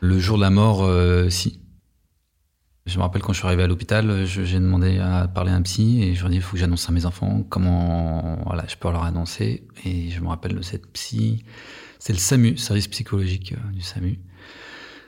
Le 0.00 0.18
jour 0.18 0.36
de 0.36 0.42
la 0.42 0.50
mort, 0.50 0.84
euh, 0.84 1.30
si. 1.30 1.60
Je 2.86 2.98
me 2.98 3.02
rappelle 3.02 3.22
quand 3.22 3.32
je 3.32 3.38
suis 3.38 3.46
arrivé 3.46 3.64
à 3.64 3.66
l'hôpital, 3.66 4.24
j'ai 4.26 4.60
demandé 4.60 4.98
à 4.98 5.26
parler 5.26 5.50
à 5.50 5.56
un 5.56 5.62
psy 5.62 6.04
et 6.04 6.14
je 6.14 6.20
lui 6.20 6.28
ai 6.28 6.30
dit 6.30 6.36
il 6.36 6.42
faut 6.42 6.52
que 6.52 6.58
j'annonce 6.58 6.88
à 6.88 6.92
mes 6.92 7.04
enfants 7.04 7.42
comment 7.48 8.38
voilà, 8.46 8.64
je 8.68 8.76
peux 8.76 8.88
leur 8.92 9.02
annoncer. 9.02 9.66
Et 9.84 10.10
je 10.10 10.20
me 10.20 10.28
rappelle 10.28 10.54
de 10.54 10.62
cette 10.62 10.86
psy 10.92 11.44
c'est 11.98 12.12
le 12.12 12.18
SAMU, 12.18 12.56
service 12.56 12.88
psychologique 12.88 13.52
euh, 13.52 13.72
du 13.72 13.80
SAMU. 13.80 14.20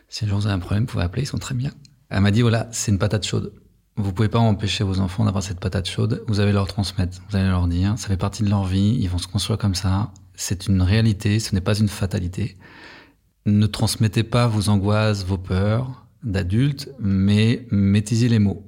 Si 0.09 0.27
jour 0.27 0.39
vous 0.39 0.47
avez 0.47 0.55
un 0.55 0.59
problème, 0.59 0.85
vous 0.85 0.93
pouvez 0.93 1.05
appeler, 1.05 1.23
ils 1.23 1.27
sont 1.27 1.39
très 1.39 1.55
bien. 1.55 1.71
Elle 2.11 2.23
m'a 2.23 2.31
dit 2.31 2.43
voilà, 2.43 2.69
c'est 2.73 2.91
une 2.91 2.99
patate 2.99 3.27
chaude. 3.27 3.53
Vous 3.97 4.13
pouvez 4.13 4.29
pas 4.29 4.39
empêcher 4.39 4.85
vos 4.85 5.01
enfants 5.01 5.25
d'avoir 5.25 5.43
cette 5.43 5.61
patate 5.61 5.89
chaude. 5.89 6.25
Vous 6.29 6.41
allez 6.41 6.53
leur 6.53 6.67
transmettre. 6.67 7.19
Vous 7.29 7.37
allez 7.37 7.49
leur 7.49 7.67
dire, 7.67 7.99
ça 7.99 8.09
fait 8.09 8.17
partie 8.17 8.43
de 8.43 8.49
leur 8.49 8.65
vie. 8.65 8.97
Ils 9.01 9.09
vont 9.09 9.19
se 9.19 9.27
construire 9.27 9.59
comme 9.59 9.75
ça. 9.75 10.13
C'est 10.35 10.67
une 10.67 10.83
réalité. 10.83 11.41
Ce 11.41 11.55
n'est 11.55 11.61
pas 11.61 11.79
une 11.79 11.89
fatalité. 11.89 12.57
Ne 13.49 13.67
transmettez 13.67 14.25
pas 14.25 14.47
vos 14.47 14.69
angoisses, 14.69 15.25
vos 15.25 15.39
peurs 15.39 16.05
d'adultes, 16.23 16.91
mais 16.99 17.67
maîtrisez 17.71 18.29
les 18.29 18.39
mots. 18.39 18.63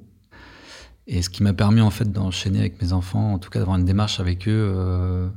Et 1.05 1.21
ce 1.21 1.29
qui 1.29 1.43
m'a 1.43 1.53
permis 1.53 1.81
en 1.81 1.91
fait 1.91 2.11
d'enchaîner 2.11 2.59
avec 2.59 2.81
mes 2.81 2.91
enfants, 2.91 3.33
en 3.33 3.37
tout 3.37 3.51
cas 3.51 3.59
d'avoir 3.59 3.77
une 3.77 3.85
démarche 3.85 4.19
avec 4.19 4.47
eux 4.47 4.73
euh, 4.75 5.29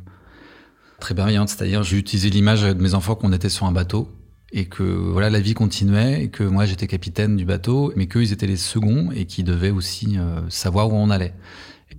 très 0.98 1.12
bienveillante. 1.12 1.50
C'est-à-dire, 1.50 1.82
j'ai 1.82 1.98
utilisé 1.98 2.30
l'image 2.30 2.62
de 2.62 2.80
mes 2.80 2.94
enfants 2.94 3.16
qu'on 3.16 3.34
était 3.34 3.50
sur 3.50 3.66
un 3.66 3.72
bateau 3.72 4.08
et 4.50 4.64
que 4.64 4.82
voilà 4.82 5.28
la 5.28 5.40
vie 5.40 5.52
continuait 5.52 6.22
et 6.22 6.28
que 6.30 6.44
moi 6.44 6.64
j'étais 6.64 6.86
capitaine 6.86 7.36
du 7.36 7.44
bateau, 7.44 7.92
mais 7.96 8.06
qu'eux 8.06 8.22
ils 8.22 8.32
étaient 8.32 8.46
les 8.46 8.56
seconds 8.56 9.10
et 9.10 9.26
qu'ils 9.26 9.44
devaient 9.44 9.72
aussi 9.72 10.16
euh, 10.16 10.40
savoir 10.48 10.88
où 10.88 10.94
on 10.94 11.10
allait 11.10 11.34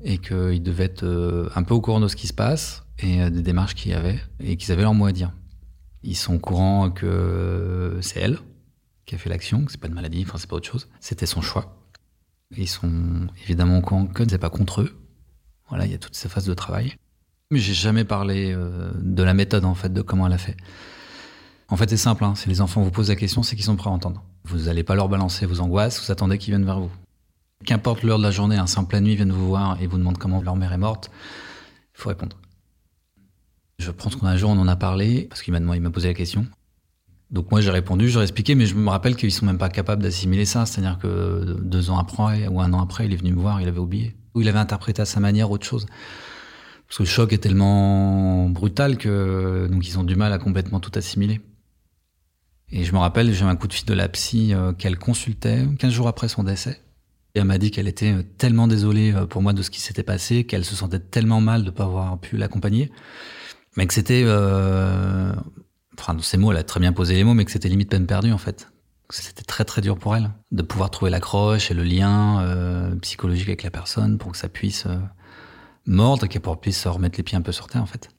et 0.04 0.18
qu'ils 0.18 0.64
devaient 0.64 0.86
être 0.86 1.04
euh, 1.04 1.48
un 1.54 1.62
peu 1.62 1.76
au 1.76 1.82
courant 1.82 2.00
de 2.00 2.08
ce 2.08 2.16
qui 2.16 2.26
se 2.26 2.34
passe 2.34 2.86
et 2.98 3.30
des 3.30 3.44
démarches 3.44 3.76
qu'il 3.76 3.92
y 3.92 3.94
avait 3.94 4.20
et 4.40 4.58
qu'ils 4.58 4.72
avaient 4.72 4.82
leur 4.82 4.96
mot 4.96 5.06
à 5.06 5.12
dire. 5.12 5.32
Ils 6.06 6.16
sont 6.16 6.36
au 6.36 6.40
courant 6.40 6.92
que 6.92 7.98
c'est 8.02 8.20
elle 8.20 8.38
qui 9.08 9.16
a 9.16 9.18
fait 9.18 9.30
l'action, 9.30 9.66
que 9.66 9.72
c'est 9.72 9.80
pas 9.80 9.88
de 9.88 9.94
maladie, 9.94 10.24
enfin 10.26 10.38
c'est 10.38 10.50
pas 10.50 10.56
autre 10.56 10.68
chose, 10.68 10.88
c'était 11.00 11.26
son 11.26 11.42
choix. 11.42 11.78
Ils 12.56 12.68
sont 12.68 13.28
évidemment 13.44 13.80
au 13.80 13.82
courant 13.82 14.06
que 14.06 14.24
c'est 14.28 14.38
pas 14.38 14.52
contre 14.52 14.82
eux. 14.82 14.96
Voilà, 15.70 15.86
il 15.86 15.92
y 15.92 15.96
a 15.96 15.98
toutes 15.98 16.16
ces 16.16 16.30
phases 16.30 16.46
de 16.46 16.54
travail. 16.54 16.96
Mais 17.50 17.58
j'ai 17.60 17.74
jamais 17.74 18.06
parlé 18.06 18.54
euh, 18.54 18.92
de 19.02 19.24
la 19.24 19.34
méthode, 19.34 19.66
en 19.66 19.74
fait, 19.74 19.92
de 19.92 20.02
comment 20.04 20.28
elle 20.28 20.34
a 20.34 20.38
fait. 20.38 20.56
En 21.70 21.76
fait, 21.76 21.90
c'est 21.90 21.98
simple. 21.98 22.24
Hein. 22.24 22.36
Si 22.36 22.50
les 22.50 22.62
enfants 22.62 22.84
vous 22.84 22.92
posent 22.92 23.10
la 23.10 23.16
question, 23.16 23.42
c'est 23.42 23.56
qu'ils 23.56 23.66
sont 23.66 23.76
prêts 23.76 23.90
à 23.90 23.94
entendre. 23.94 24.24
Vous 24.44 24.66
n'allez 24.66 24.84
pas 24.84 24.94
leur 24.94 25.10
balancer 25.10 25.48
vos 25.48 25.60
angoisses, 25.60 26.04
vous 26.06 26.12
attendez 26.12 26.38
qu'ils 26.38 26.52
viennent 26.52 26.66
vers 26.66 26.80
vous. 26.80 26.92
Qu'importe 27.66 28.04
l'heure 28.04 28.20
de 28.20 28.24
la 28.24 28.32
journée, 28.32 28.58
un 28.58 28.68
simple 28.68 29.00
nuit 29.00 29.16
viennent 29.16 29.32
vous 29.32 29.48
voir 29.48 29.82
et 29.82 29.88
vous 29.88 29.98
demandent 29.98 30.20
comment 30.20 30.42
leur 30.42 30.56
mère 30.56 30.72
est 30.72 30.78
morte, 30.78 31.10
il 31.96 32.02
faut 32.02 32.10
répondre. 32.10 32.38
Je 33.80 33.92
pense 33.92 34.16
qu'on 34.16 34.28
a 34.28 34.32
un 34.32 34.38
jour, 34.38 34.50
on 34.50 34.58
en 34.60 34.68
a 34.68 34.76
parlé, 34.76 35.28
parce 35.30 35.42
qu'il 35.42 35.54
m'a 35.54 35.76
il 35.76 35.82
m'a 35.82 35.90
posé 35.90 36.08
la 36.08 36.14
question. 36.14 36.48
Donc 37.32 37.52
moi 37.52 37.60
j'ai 37.60 37.72
répondu, 37.72 38.10
j'ai 38.10 38.22
expliqué, 38.22 38.56
mais 38.56 38.66
je 38.66 38.76
me 38.76 38.90
rappelle 38.90 39.16
qu'ils 39.16 39.32
sont 39.32 39.46
même 39.46 39.58
pas 39.58 39.70
capables 39.70 40.02
d'assimiler 40.02 40.46
ça. 40.46 40.66
C'est-à-dire 40.66 41.00
que 41.00 41.58
deux 41.62 41.90
ans 41.90 41.98
après 41.98 42.48
ou 42.48 42.62
un 42.62 42.72
an 42.74 42.82
après, 42.82 43.06
il 43.06 43.14
est 43.14 43.18
venu 43.18 43.32
me 43.32 43.40
voir, 43.40 43.62
il 43.62 43.68
avait 43.68 43.80
oublié. 43.80 44.16
Ou 44.34 44.42
il 44.42 44.48
avait 44.48 44.60
interprété 44.60 45.02
à 45.02 45.06
sa 45.06 45.20
manière 45.20 45.52
autre 45.52 45.66
chose. 45.66 45.86
Parce 46.88 46.98
que 46.98 47.04
le 47.04 47.10
choc 47.10 47.34
est 47.34 47.40
tellement 47.40 48.48
brutal 48.50 48.98
que 48.98 49.68
donc 49.72 49.88
ils 49.88 49.98
ont 49.98 50.04
du 50.04 50.16
mal 50.16 50.32
à 50.34 50.38
complètement 50.38 50.80
tout 50.80 50.92
assimiler. 50.96 51.42
Et 52.72 52.84
je 52.84 52.94
me 52.94 52.98
rappelle, 52.98 53.34
j'ai 53.34 53.46
un 53.46 53.56
coup 53.56 53.68
de 53.68 53.74
fil 53.74 53.86
de 53.86 53.94
la 53.94 54.08
psy 54.10 54.54
euh, 54.54 54.74
qu'elle 54.74 54.98
consultait 54.98 55.66
15 55.80 55.92
jours 55.92 56.08
après 56.08 56.28
son 56.28 56.44
décès. 56.44 56.82
Et 57.34 57.40
elle 57.40 57.46
m'a 57.46 57.58
dit 57.58 57.72
qu'elle 57.72 57.88
était 57.88 58.14
euh, 58.14 58.24
tellement 58.38 58.68
désolée 58.68 59.14
euh, 59.14 59.26
pour 59.26 59.42
moi 59.42 59.54
de 59.54 59.62
ce 59.62 59.70
qui 59.70 59.82
s'était 59.82 60.04
passé, 60.04 60.46
qu'elle 60.46 60.66
se 60.66 60.76
sentait 60.76 61.00
tellement 61.00 61.42
mal 61.42 61.62
de 61.62 61.68
ne 61.68 61.72
pas 61.72 61.84
avoir 61.84 62.20
pu 62.20 62.38
l'accompagner, 62.38 62.92
mais 63.76 63.88
que 63.88 63.94
c'était, 63.94 64.24
euh... 64.26 65.34
enfin, 65.98 66.14
dans 66.14 66.22
ces 66.22 66.38
mots, 66.38 66.52
elle 66.52 66.58
a 66.58 66.64
très 66.64 66.80
bien 66.80 66.94
posé 66.94 67.16
les 67.16 67.24
mots, 67.24 67.34
mais 67.34 67.46
que 67.46 67.52
c'était 67.52 67.70
limite 67.70 67.90
peine 67.90 68.08
perdue 68.08 68.32
en 68.32 68.38
fait. 68.38 68.70
C'était 69.12 69.44
très 69.44 69.66
très 69.66 69.82
dur 69.82 70.00
pour 70.00 70.16
elle 70.16 70.32
de 70.52 70.64
pouvoir 70.64 70.90
trouver 70.90 71.12
l'accroche 71.12 71.70
et 71.70 71.76
le 71.76 71.84
lien 71.84 72.42
euh, 72.42 72.96
psychologique 72.96 73.48
avec 73.48 73.62
la 73.62 73.70
personne 73.70 74.18
pour 74.18 74.32
que 74.32 74.38
ça 74.38 74.50
puisse 74.50 74.88
mordre 75.86 76.26
et 76.26 76.40
pour 76.40 76.60
puisse 76.60 76.82
se 76.82 76.90
remettre 76.90 77.18
les 77.18 77.24
pieds 77.24 77.38
un 77.38 77.42
peu 77.42 77.52
sur 77.52 77.68
terre, 77.68 77.84
en 77.84 77.86
fait. 77.86 78.10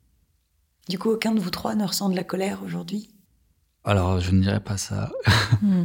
Du 0.88 0.98
coup, 0.98 1.10
aucun 1.10 1.32
de 1.32 1.40
vous 1.40 1.50
trois 1.50 1.74
ne 1.74 1.84
ressent 1.84 2.08
de 2.08 2.14
la 2.14 2.22
colère 2.22 2.62
aujourd'hui? 2.64 3.08
Alors, 3.84 4.20
je 4.20 4.30
ne 4.30 4.40
dirais 4.40 4.60
pas 4.60 4.76
ça. 4.76 5.10
Hmm. 5.62 5.84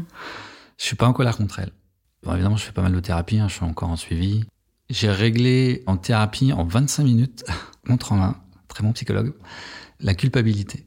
Je 0.77 0.85
suis 0.85 0.95
pas 0.95 1.07
en 1.07 1.13
colère 1.13 1.37
contre 1.37 1.59
elle. 1.59 1.71
évidemment, 2.27 2.57
je 2.57 2.63
fais 2.63 2.71
pas 2.71 2.81
mal 2.81 2.91
de 2.91 2.99
thérapie, 2.99 3.37
hein, 3.37 3.47
je 3.47 3.53
suis 3.53 3.63
encore 3.63 3.89
en 3.89 3.95
suivi. 3.95 4.43
J'ai 4.89 5.11
réglé 5.11 5.83
en 5.85 5.97
thérapie 5.97 6.51
en 6.51 6.65
25 6.65 7.03
minutes, 7.03 7.43
montre 7.87 8.11
en 8.11 8.15
main, 8.15 8.35
très 8.73 8.83
bon 8.83 8.93
psychologue, 8.93 9.33
la 9.99 10.13
culpabilité. 10.13 10.85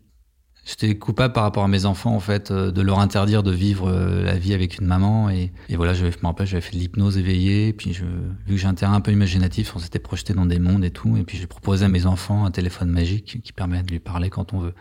J'étais 0.65 0.97
coupable 0.97 1.35
par 1.35 1.43
rapport 1.43 1.63
à 1.63 1.69
mes 1.69 1.85
enfants, 1.85 2.15
en 2.15 2.21
fait, 2.21 2.51
euh, 2.51 2.71
de 2.71 2.81
leur 2.81 2.99
interdire 2.99 3.43
de 3.43 3.51
vivre 3.51 3.91
euh, 3.91 4.23
la 4.23 4.35
vie 4.35 4.55
avec 4.55 4.79
une 4.79 4.87
maman. 4.87 5.29
Et, 5.29 5.53
voilà, 5.71 5.93
je 5.93 6.07
me 6.07 6.11
rappelle, 6.23 6.47
j'avais 6.47 6.63
fait 6.63 6.73
de 6.73 6.79
l'hypnose 6.81 7.19
éveillée. 7.19 7.75
Puis, 7.75 7.93
je, 7.93 8.05
vu 8.47 8.55
que 8.55 8.57
j'ai 8.57 8.67
un 8.67 8.75
terrain 8.75 8.95
un 8.95 9.03
peu 9.03 9.13
imaginatif, 9.13 9.77
on 9.77 9.79
s'était 9.79 9.99
projeté 9.99 10.33
dans 10.33 10.47
des 10.47 10.59
mondes 10.59 10.85
et 10.85 10.91
tout. 10.91 11.19
Et 11.19 11.25
puis, 11.25 11.37
j'ai 11.37 11.47
proposé 11.47 11.85
à 11.85 11.89
mes 11.89 12.07
enfants 12.07 12.47
un 12.47 12.51
téléphone 12.51 12.89
magique 12.89 13.43
qui 13.45 13.53
permet 13.53 13.83
de 13.83 13.91
lui 13.91 14.01
parler 14.01 14.31
quand 14.31 14.55
on 14.55 14.61
veut. 14.61 14.75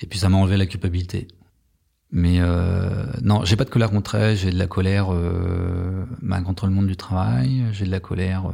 Et 0.00 0.06
puis, 0.06 0.18
ça 0.18 0.28
m'a 0.28 0.36
enlevé 0.36 0.58
la 0.58 0.66
culpabilité. 0.66 1.26
Mais 2.10 2.40
euh, 2.40 3.06
non, 3.22 3.46
j'ai 3.46 3.56
pas 3.56 3.64
de 3.64 3.70
colère 3.70 3.90
contre 3.90 4.16
elle. 4.16 4.36
J'ai 4.36 4.50
de 4.50 4.58
la 4.58 4.66
colère 4.66 5.06
euh, 5.10 6.04
contre 6.44 6.66
le 6.66 6.72
monde 6.72 6.86
du 6.86 6.96
travail. 6.96 7.64
J'ai 7.72 7.86
de 7.86 7.90
la 7.90 8.00
colère 8.00 8.52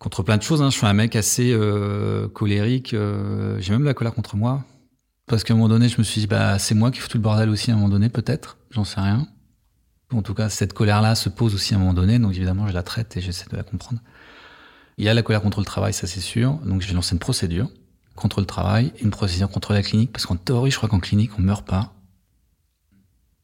contre 0.00 0.24
plein 0.24 0.36
de 0.36 0.42
choses. 0.42 0.62
Hein. 0.62 0.70
Je 0.70 0.76
suis 0.76 0.86
un 0.86 0.92
mec 0.92 1.14
assez 1.14 1.52
euh, 1.52 2.26
colérique. 2.26 2.94
Euh, 2.94 3.60
j'ai 3.60 3.70
même 3.72 3.82
de 3.82 3.86
la 3.86 3.94
colère 3.94 4.14
contre 4.14 4.34
moi. 4.34 4.64
Parce 5.26 5.44
qu'à 5.44 5.54
un 5.54 5.56
moment 5.56 5.68
donné, 5.68 5.88
je 5.88 5.98
me 5.98 6.02
suis 6.02 6.22
dit, 6.22 6.26
bah, 6.26 6.58
c'est 6.58 6.74
moi 6.74 6.90
qui 6.90 6.98
fous 6.98 7.08
tout 7.08 7.18
le 7.18 7.22
bordel 7.22 7.50
aussi 7.50 7.70
à 7.70 7.74
un 7.74 7.76
moment 7.76 7.90
donné, 7.90 8.08
peut-être. 8.08 8.56
J'en 8.70 8.82
sais 8.82 9.00
rien. 9.00 9.28
En 10.12 10.22
tout 10.22 10.34
cas, 10.34 10.48
cette 10.48 10.72
colère-là 10.72 11.14
se 11.14 11.28
pose 11.28 11.54
aussi 11.54 11.72
à 11.74 11.76
un 11.76 11.80
moment 11.80 11.94
donné, 11.94 12.18
donc 12.18 12.34
évidemment, 12.34 12.66
je 12.66 12.72
la 12.72 12.82
traite 12.82 13.16
et 13.16 13.20
j'essaie 13.20 13.46
de 13.48 13.56
la 13.56 13.62
comprendre. 13.62 14.00
Il 14.98 15.04
y 15.04 15.08
a 15.08 15.14
la 15.14 15.22
colère 15.22 15.40
contre 15.40 15.60
le 15.60 15.64
travail, 15.64 15.92
ça 15.92 16.08
c'est 16.08 16.20
sûr. 16.20 16.54
Donc 16.64 16.80
j'ai 16.80 16.92
lancé 16.94 17.12
une 17.12 17.20
procédure 17.20 17.70
contre 18.16 18.40
le 18.40 18.46
travail, 18.46 18.92
une 19.00 19.10
procédure 19.10 19.48
contre 19.48 19.72
la 19.72 19.82
clinique, 19.82 20.10
parce 20.10 20.26
qu'en 20.26 20.34
théorie, 20.34 20.72
je 20.72 20.76
crois 20.78 20.88
qu'en 20.88 20.98
clinique, 20.98 21.30
on 21.38 21.42
meurt 21.42 21.64
pas. 21.64 21.94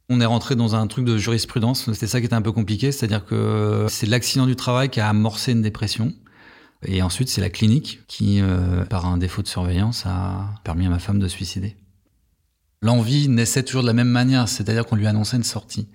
On 0.09 0.21
est 0.21 0.27
rentré 0.27 0.57
dans 0.57 0.75
un 0.75 0.89
truc 0.89 1.05
de 1.05 1.17
jurisprudence, 1.17 1.85
c'était 1.93 2.09
ça 2.09 2.19
qui 2.19 2.27
était 2.27 2.35
un 2.35 2.43
peu 2.43 2.53
compliqué, 2.53 2.91
c'est-à-dire 2.91 3.25
que 3.25 3.87
c'est 3.89 4.07
l'accident 4.07 4.47
du 4.47 4.57
travail 4.57 4.89
qui 4.89 4.99
a 4.99 5.09
amorcé 5.09 5.53
une 5.53 5.63
dépression. 5.63 6.13
Et 6.83 7.03
ensuite, 7.03 7.29
c'est 7.29 7.41
la 7.41 7.51
clinique 7.51 8.01
qui, 8.07 8.41
euh, 8.41 8.85
par 8.85 9.07
un 9.07 9.19
défaut 9.19 9.43
de 9.43 9.49
surveillance, 9.49 10.05
a 10.07 10.55
permis 10.63 10.87
à 10.87 10.91
ma 10.91 10.99
femme 10.99 11.19
de 11.19 11.29
suicider. 11.29 11.77
L'envie 12.83 13.29
naissait 13.29 13.63
toujours 13.63 13.83
de 13.83 13.87
la 13.87 13.95
même 13.95 14.09
manière, 14.09 14.49
c'est-à-dire 14.49 14.85
qu'on 14.85 14.97
lui 14.97 15.07
annonçait 15.07 15.37
une 15.37 15.43
sortie. 15.43 15.89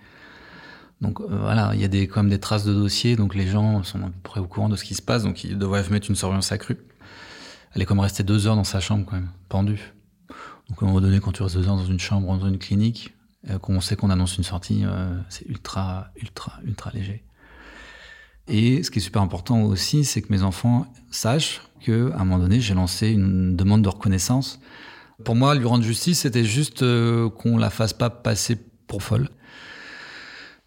Donc 0.99 1.19
euh, 1.21 1.25
voilà, 1.29 1.71
il 1.73 1.81
y 1.81 1.85
a 1.85 1.87
des, 1.87 2.07
quand 2.07 2.23
même 2.23 2.29
des 2.29 2.39
traces 2.39 2.65
de 2.65 2.73
dossier, 2.73 3.15
donc 3.15 3.35
les 3.35 3.47
gens 3.47 3.83
sont 3.83 3.99
à 3.99 4.07
peu 4.07 4.19
près 4.23 4.39
au 4.39 4.47
courant 4.47 4.69
de 4.69 4.75
ce 4.75 4.83
qui 4.83 4.95
se 4.95 5.01
passe, 5.01 5.23
donc 5.23 5.43
ils 5.43 5.57
devraient 5.57 5.87
mettre 5.89 6.09
une 6.09 6.15
surveillance 6.15 6.51
accrue. 6.51 6.77
Elle 7.73 7.81
est 7.81 7.85
comme 7.85 7.99
restée 7.99 8.23
deux 8.23 8.47
heures 8.47 8.55
dans 8.55 8.63
sa 8.63 8.79
chambre 8.79 9.05
quand 9.05 9.15
même, 9.15 9.29
pendue. 9.49 9.93
Donc 10.69 10.81
à 10.81 10.85
un 10.85 10.87
moment 10.87 11.01
donné, 11.01 11.19
quand 11.19 11.31
tu 11.31 11.43
restes 11.43 11.57
deux 11.57 11.67
heures 11.67 11.77
dans 11.77 11.85
une 11.85 11.99
chambre, 11.99 12.27
dans 12.37 12.47
une 12.47 12.57
clinique, 12.57 13.13
euh, 13.49 13.59
qu'on 13.59 13.79
sait 13.81 13.95
qu'on 13.95 14.09
annonce 14.09 14.37
une 14.37 14.43
sortie, 14.43 14.83
c'est 15.29 15.45
ultra, 15.47 16.07
ultra, 16.17 16.59
ultra 16.65 16.91
léger. 16.91 17.23
Et 18.47 18.83
ce 18.83 18.91
qui 18.91 18.99
est 18.99 19.01
super 19.01 19.21
important 19.21 19.63
aussi, 19.63 20.03
c'est 20.03 20.21
que 20.21 20.31
mes 20.31 20.43
enfants 20.43 20.85
sachent 21.09 21.61
que, 21.85 22.11
à 22.11 22.21
un 22.21 22.25
moment 22.25 22.39
donné, 22.39 22.59
j'ai 22.59 22.73
lancé 22.73 23.09
une 23.09 23.55
demande 23.55 23.81
de 23.81 23.89
reconnaissance. 23.89 24.59
Pour 25.23 25.35
moi, 25.35 25.55
lui 25.55 25.65
rendre 25.65 25.83
justice, 25.83 26.19
c'était 26.19 26.43
juste 26.43 26.83
euh, 26.83 27.29
qu'on 27.29 27.57
la 27.57 27.69
fasse 27.69 27.93
pas 27.93 28.09
passer 28.09 28.57
pour 28.87 29.03
folle. 29.03 29.29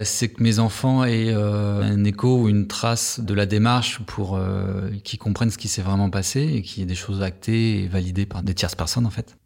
C'est 0.01 0.29
que 0.29 0.43
mes 0.43 0.59
enfants 0.59 1.05
aient 1.05 1.33
un 1.33 2.03
écho 2.03 2.43
ou 2.43 2.49
une 2.49 2.67
trace 2.67 3.21
de 3.21 3.33
la 3.33 3.47
démarche 3.47 4.01
pour 4.01 4.39
qu'ils 5.05 5.21
comprennent 5.21 5.53
ce 5.53 5.57
qui 5.57 5.69
s'est 5.69 5.83
vraiment 5.83 6.11
passé 6.11 6.43
et 6.43 6.63
qu'il 6.63 6.81
y 6.81 6.83
ait 6.83 6.87
des 6.87 6.97
choses 6.97 7.23
actées 7.23 7.85
et 7.85 7.89
validées 7.89 8.27
par 8.27 8.43
des 8.43 8.55
tierces 8.55 8.75
personnes, 8.75 9.07
en 9.07 9.11
fait. 9.11 9.37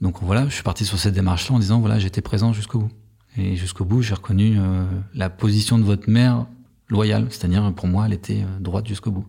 Donc 0.00 0.22
voilà, 0.22 0.46
je 0.48 0.54
suis 0.54 0.62
parti 0.62 0.84
sur 0.84 0.98
cette 0.98 1.14
démarche-là 1.14 1.56
en 1.56 1.58
disant 1.58 1.80
voilà, 1.80 1.98
j'étais 1.98 2.20
présent 2.20 2.52
jusqu'au 2.52 2.80
bout. 2.80 2.90
Et 3.38 3.56
jusqu'au 3.56 3.84
bout, 3.84 4.02
j'ai 4.02 4.14
reconnu 4.14 4.56
euh, 4.58 4.84
la 5.14 5.30
position 5.30 5.78
de 5.78 5.84
votre 5.84 6.08
mère 6.08 6.46
loyale, 6.88 7.26
c'est-à-dire 7.30 7.72
pour 7.74 7.86
moi, 7.86 8.06
elle 8.06 8.12
était 8.12 8.42
euh, 8.42 8.60
droite 8.60 8.86
jusqu'au 8.86 9.10
bout. 9.10 9.26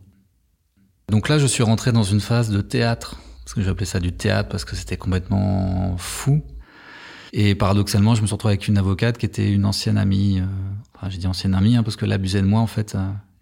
Donc 1.10 1.30
là, 1.30 1.40
je 1.40 1.46
suis 1.46 1.64
rentré 1.64 1.92
dans 1.92 2.04
une 2.04 2.20
phase 2.20 2.50
de 2.50 2.62
théâtre, 2.62 3.18
parce 3.44 3.54
que 3.54 3.62
j'appelais 3.62 3.86
ça 3.86 4.00
du 4.00 4.12
théâtre 4.12 4.50
parce 4.50 4.66
que 4.66 4.76
c'était 4.76 4.98
complètement 4.98 5.96
fou. 5.98 6.44
Et 7.34 7.56
paradoxalement, 7.56 8.16
je 8.16 8.22
me 8.22 8.28
suis 8.28 8.34
retrouvé 8.34 8.54
avec 8.54 8.68
une 8.68 8.78
avocate 8.78 9.18
qui 9.18 9.26
était 9.26 9.52
une 9.52 9.66
ancienne 9.66 9.98
amie, 9.98 10.40
euh, 10.40 10.46
enfin 10.96 11.10
j'ai 11.10 11.18
dit 11.18 11.28
ancienne 11.28 11.56
amie, 11.56 11.76
hein, 11.76 11.84
parce 11.84 11.96
qu'elle 11.96 12.12
abusait 12.12 12.42
de 12.42 12.48
moi 12.48 12.62
en 12.62 12.68
fait. 12.68 12.98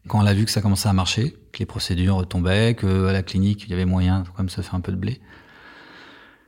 quand 0.08 0.22
elle 0.22 0.28
a 0.28 0.34
vu 0.34 0.46
que 0.46 0.52
ça 0.52 0.62
commençait 0.62 0.90
à 0.90 0.94
marcher, 0.94 1.36
que 1.52 1.60
les 1.60 1.66
procédures 1.66 2.28
tombaient, 2.28 2.76
qu'à 2.76 3.12
la 3.12 3.24
clinique, 3.24 3.64
il 3.64 3.72
y 3.72 3.74
avait 3.74 3.86
moyen 3.86 4.22
de 4.22 4.28
quand 4.28 4.40
même 4.40 4.50
se 4.50 4.62
faire 4.62 4.76
un 4.76 4.82
peu 4.82 4.92
de 4.92 4.98
blé, 4.98 5.22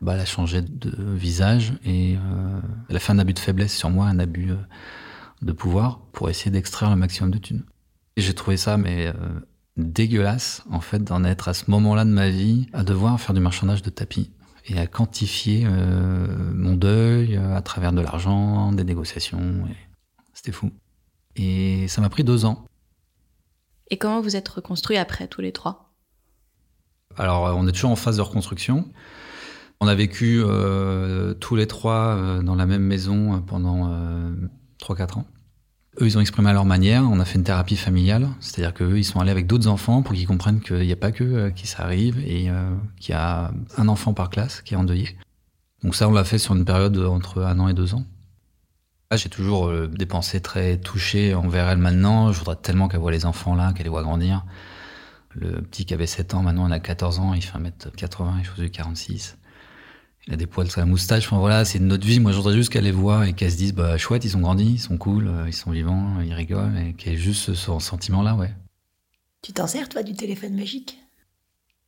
bah, 0.01 0.13
elle 0.13 0.19
a 0.19 0.25
changé 0.25 0.61
de 0.61 0.91
visage 1.13 1.73
et 1.83 2.15
euh, 2.15 2.59
elle 2.89 2.95
a 2.95 2.99
fait 2.99 3.13
un 3.13 3.19
abus 3.19 3.33
de 3.33 3.39
faiblesse 3.39 3.75
sur 3.75 3.89
moi, 3.89 4.05
un 4.05 4.19
abus 4.19 4.51
euh, 4.51 4.55
de 5.41 5.51
pouvoir 5.51 5.99
pour 6.11 6.29
essayer 6.29 6.51
d'extraire 6.51 6.89
le 6.89 6.95
maximum 6.95 7.31
de 7.31 7.37
thunes. 7.37 7.63
Et 8.15 8.21
j'ai 8.21 8.33
trouvé 8.33 8.57
ça 8.57 8.77
mais 8.77 9.07
euh, 9.07 9.13
dégueulasse 9.77 10.63
en 10.71 10.79
fait 10.79 11.03
d'en 11.03 11.23
être 11.23 11.47
à 11.47 11.53
ce 11.53 11.69
moment-là 11.69 12.05
de 12.05 12.09
ma 12.09 12.29
vie 12.29 12.67
à 12.73 12.83
devoir 12.83 13.19
faire 13.19 13.33
du 13.33 13.41
marchandage 13.41 13.81
de 13.81 13.89
tapis 13.89 14.31
et 14.65 14.77
à 14.77 14.87
quantifier 14.87 15.65
mon 16.53 16.73
deuil 16.73 17.37
à 17.37 17.61
travers 17.61 17.93
de 17.93 18.01
l'argent, 18.01 18.73
des 18.73 18.83
négociations. 18.83 19.65
C'était 20.33 20.51
fou. 20.51 20.71
Et 21.37 21.87
ça 21.87 22.01
m'a 22.01 22.09
pris 22.09 22.25
deux 22.25 22.43
ans. 22.43 22.65
Et 23.89 23.97
comment 23.97 24.19
vous 24.19 24.35
êtes 24.35 24.49
reconstruits 24.49 24.97
après 24.97 25.29
tous 25.29 25.39
les 25.39 25.53
trois? 25.53 25.93
Alors 27.15 27.55
on 27.57 27.65
est 27.65 27.71
toujours 27.71 27.91
en 27.91 27.95
phase 27.95 28.17
de 28.17 28.21
reconstruction. 28.21 28.91
On 29.79 29.87
a 29.87 29.95
vécu 29.95 30.41
euh, 30.43 31.33
tous 31.35 31.55
les 31.55 31.67
trois 31.67 32.15
euh, 32.15 32.41
dans 32.41 32.55
la 32.55 32.65
même 32.65 32.81
maison 32.81 33.35
euh, 33.35 33.37
pendant 33.37 33.91
3-4 34.79 35.19
ans. 35.19 35.25
Eux, 35.99 36.05
ils 36.05 36.17
ont 36.17 36.21
exprimé 36.21 36.49
à 36.49 36.53
leur 36.53 36.65
manière. 36.65 37.03
On 37.03 37.19
a 37.19 37.25
fait 37.25 37.37
une 37.37 37.43
thérapie 37.43 37.77
familiale, 37.77 38.29
c'est-à-dire 38.39 38.73
qu'eux, 38.73 38.97
ils 38.97 39.03
sont 39.03 39.19
allés 39.19 39.31
avec 39.31 39.47
d'autres 39.47 39.67
enfants 39.67 40.03
pour 40.03 40.13
qu'ils 40.13 40.27
comprennent 40.27 40.61
qu'il 40.61 40.81
n'y 40.81 40.91
a 40.91 40.97
pas 40.97 41.11
que 41.11 41.49
qui 41.49 41.65
ça 41.65 41.83
arrive 41.83 42.19
et 42.19 42.51
qu'il 42.99 43.13
y 43.13 43.17
a 43.17 43.51
un 43.77 43.87
enfant 43.87 44.13
par 44.13 44.29
classe 44.29 44.61
qui 44.61 44.75
est 44.75 44.77
endeuillé. 44.77 45.17
Donc 45.83 45.95
ça, 45.95 46.07
on 46.07 46.11
l'a 46.11 46.23
fait 46.23 46.37
sur 46.37 46.55
une 46.55 46.65
période 46.65 46.97
entre 46.97 47.41
un 47.41 47.57
an 47.59 47.67
et 47.67 47.73
deux 47.73 47.95
ans. 47.95 48.05
Là, 49.09 49.17
j'ai 49.17 49.29
toujours 49.29 49.71
des 49.87 50.05
pensées 50.05 50.41
très 50.41 50.77
touchées 50.77 51.33
envers 51.33 51.67
elle 51.69 51.79
maintenant. 51.79 52.31
Je 52.31 52.37
voudrais 52.39 52.57
tellement 52.57 52.87
qu'elle 52.87 52.99
voit 52.99 53.11
les 53.11 53.25
enfants 53.25 53.55
là, 53.55 53.73
qu'elle 53.73 53.85
les 53.85 53.89
voit 53.89 54.03
grandir. 54.03 54.45
Le 55.31 55.61
petit 55.61 55.85
qui 55.85 55.93
avait 55.93 56.07
7 56.07 56.35
ans, 56.35 56.43
maintenant, 56.43 56.67
il 56.67 56.73
a 56.73 56.79
14 56.79 57.19
ans, 57.19 57.33
il 57.33 57.41
fait 57.41 57.57
1m80, 57.57 58.33
il 58.39 58.45
fait 58.45 58.69
46 58.69 59.37
il 60.27 60.33
a 60.33 60.37
des 60.37 60.45
poils 60.45 60.69
sur 60.69 60.81
la 60.81 60.85
moustache. 60.85 61.25
Enfin 61.25 61.39
voilà, 61.39 61.63
c'est 61.65 61.79
notre 61.79 62.05
vie. 62.05 62.19
Moi, 62.19 62.31
je 62.31 62.37
voudrais 62.37 62.55
juste 62.55 62.69
qu'elle 62.71 62.83
les 62.83 62.91
voit 62.91 63.27
et 63.27 63.33
qu'elle 63.33 63.51
se 63.51 63.57
dise, 63.57 63.73
bah 63.73 63.97
chouette, 63.97 64.25
ils 64.25 64.31
sont 64.31 64.41
grandis, 64.41 64.73
ils 64.73 64.79
sont 64.79 64.97
cool, 64.97 65.27
euh, 65.27 65.47
ils 65.47 65.53
sont 65.53 65.71
vivants, 65.71 66.19
ils 66.21 66.33
rigolent, 66.33 66.77
et 66.77 66.93
qu'elle 66.93 67.13
ait 67.13 67.17
juste 67.17 67.53
ce 67.53 67.79
sentiment-là, 67.79 68.35
ouais. 68.35 68.53
Tu 69.41 69.53
t'en 69.53 69.67
sers, 69.67 69.87
toi, 69.87 70.03
du 70.03 70.13
téléphone 70.13 70.55
magique? 70.55 70.97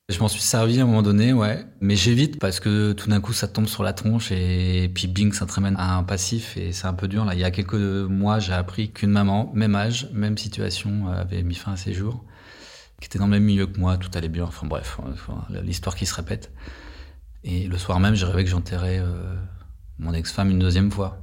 Je 0.08 0.17
m'en 0.19 0.28
suis 0.28 0.41
servi 0.41 0.80
à 0.80 0.84
un 0.84 0.86
moment 0.88 1.04
donné, 1.04 1.34
ouais. 1.34 1.65
Mais 1.82 1.95
j'évite 1.95 2.39
parce 2.39 2.60
que 2.60 2.93
tout 2.93 3.10
d'un 3.10 3.21
coup, 3.21 3.34
ça 3.34 3.47
tombe 3.47 3.67
sur 3.67 3.84
la 3.84 3.93
tronche 3.93 4.32
et 4.32 4.89
puis 4.91 5.08
bing, 5.08 5.34
ça 5.34 5.45
te 5.45 5.54
ramène 5.54 5.75
à 5.78 5.97
un 5.97 6.04
passif 6.04 6.58
et 6.58 6.71
c'est 6.71 6.88
un 6.88 6.95
peu 6.95 7.08
dur. 7.08 7.25
Là, 7.25 7.36
il 7.36 7.39
y 7.39 7.43
a 7.43 7.52
quelques 7.52 7.75
mois, 7.75 8.39
j'ai 8.39 8.54
appris 8.54 8.89
qu'une 8.89 9.12
maman, 9.12 9.52
même 9.54 9.75
âge, 9.75 10.10
même 10.13 10.38
situation, 10.38 11.10
avait 11.10 11.43
mis 11.43 11.54
fin 11.54 11.73
à 11.73 11.78
ses 11.78 11.93
jours, 11.93 12.23
qui 12.99 13.06
était 13.06 13.19
dans 13.19 13.25
le 13.25 13.32
même 13.32 13.43
milieu 13.43 13.67
que 13.67 13.80
moi, 13.80 13.97
tout 13.97 14.10
allait 14.15 14.30
bien. 14.30 14.45
Enfin 14.45 14.65
bref, 14.65 14.97
l'histoire 15.63 15.95
qui 15.95 16.08
se 16.08 16.15
répète. 16.15 16.52
Et 17.43 17.67
le 17.67 17.78
soir 17.78 17.99
même, 17.99 18.15
j'ai 18.15 18.25
rêvé 18.25 18.43
que 18.43 18.49
j'enterrais 18.49 18.99
euh, 18.99 19.36
mon 19.97 20.13
ex-femme 20.13 20.49
une 20.49 20.60
deuxième 20.60 20.91
fois. 20.91 21.21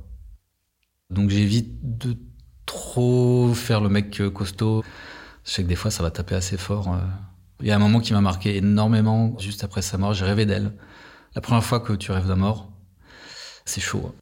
Donc 1.10 1.30
j'évite 1.30 1.98
de 1.98 2.16
trop 2.64 3.52
faire 3.54 3.80
le 3.80 3.88
mec 3.88 4.20
euh, 4.20 4.30
costaud. 4.30 4.84
Je 5.44 5.50
sais 5.50 5.62
que 5.62 5.68
des 5.68 5.76
fois, 5.76 5.90
ça 5.90 6.02
va 6.02 6.10
taper 6.10 6.34
assez 6.34 6.56
fort. 6.56 6.94
Euh. 6.94 6.98
Il 7.60 7.66
y 7.66 7.70
a 7.70 7.76
un 7.76 7.78
moment 7.78 8.00
qui 8.00 8.12
m'a 8.12 8.20
marqué 8.20 8.56
énormément. 8.56 9.38
Juste 9.38 9.64
après 9.64 9.82
sa 9.82 9.98
mort, 9.98 10.12
j'ai 10.12 10.24
rêvé 10.24 10.46
d'elle. 10.46 10.72
La 11.34 11.40
première 11.40 11.64
fois 11.64 11.80
que 11.80 11.92
tu 11.92 12.12
rêves 12.12 12.28
de 12.28 12.34
mort, 12.34 12.70
c'est 13.64 13.80
chaud. 13.80 14.14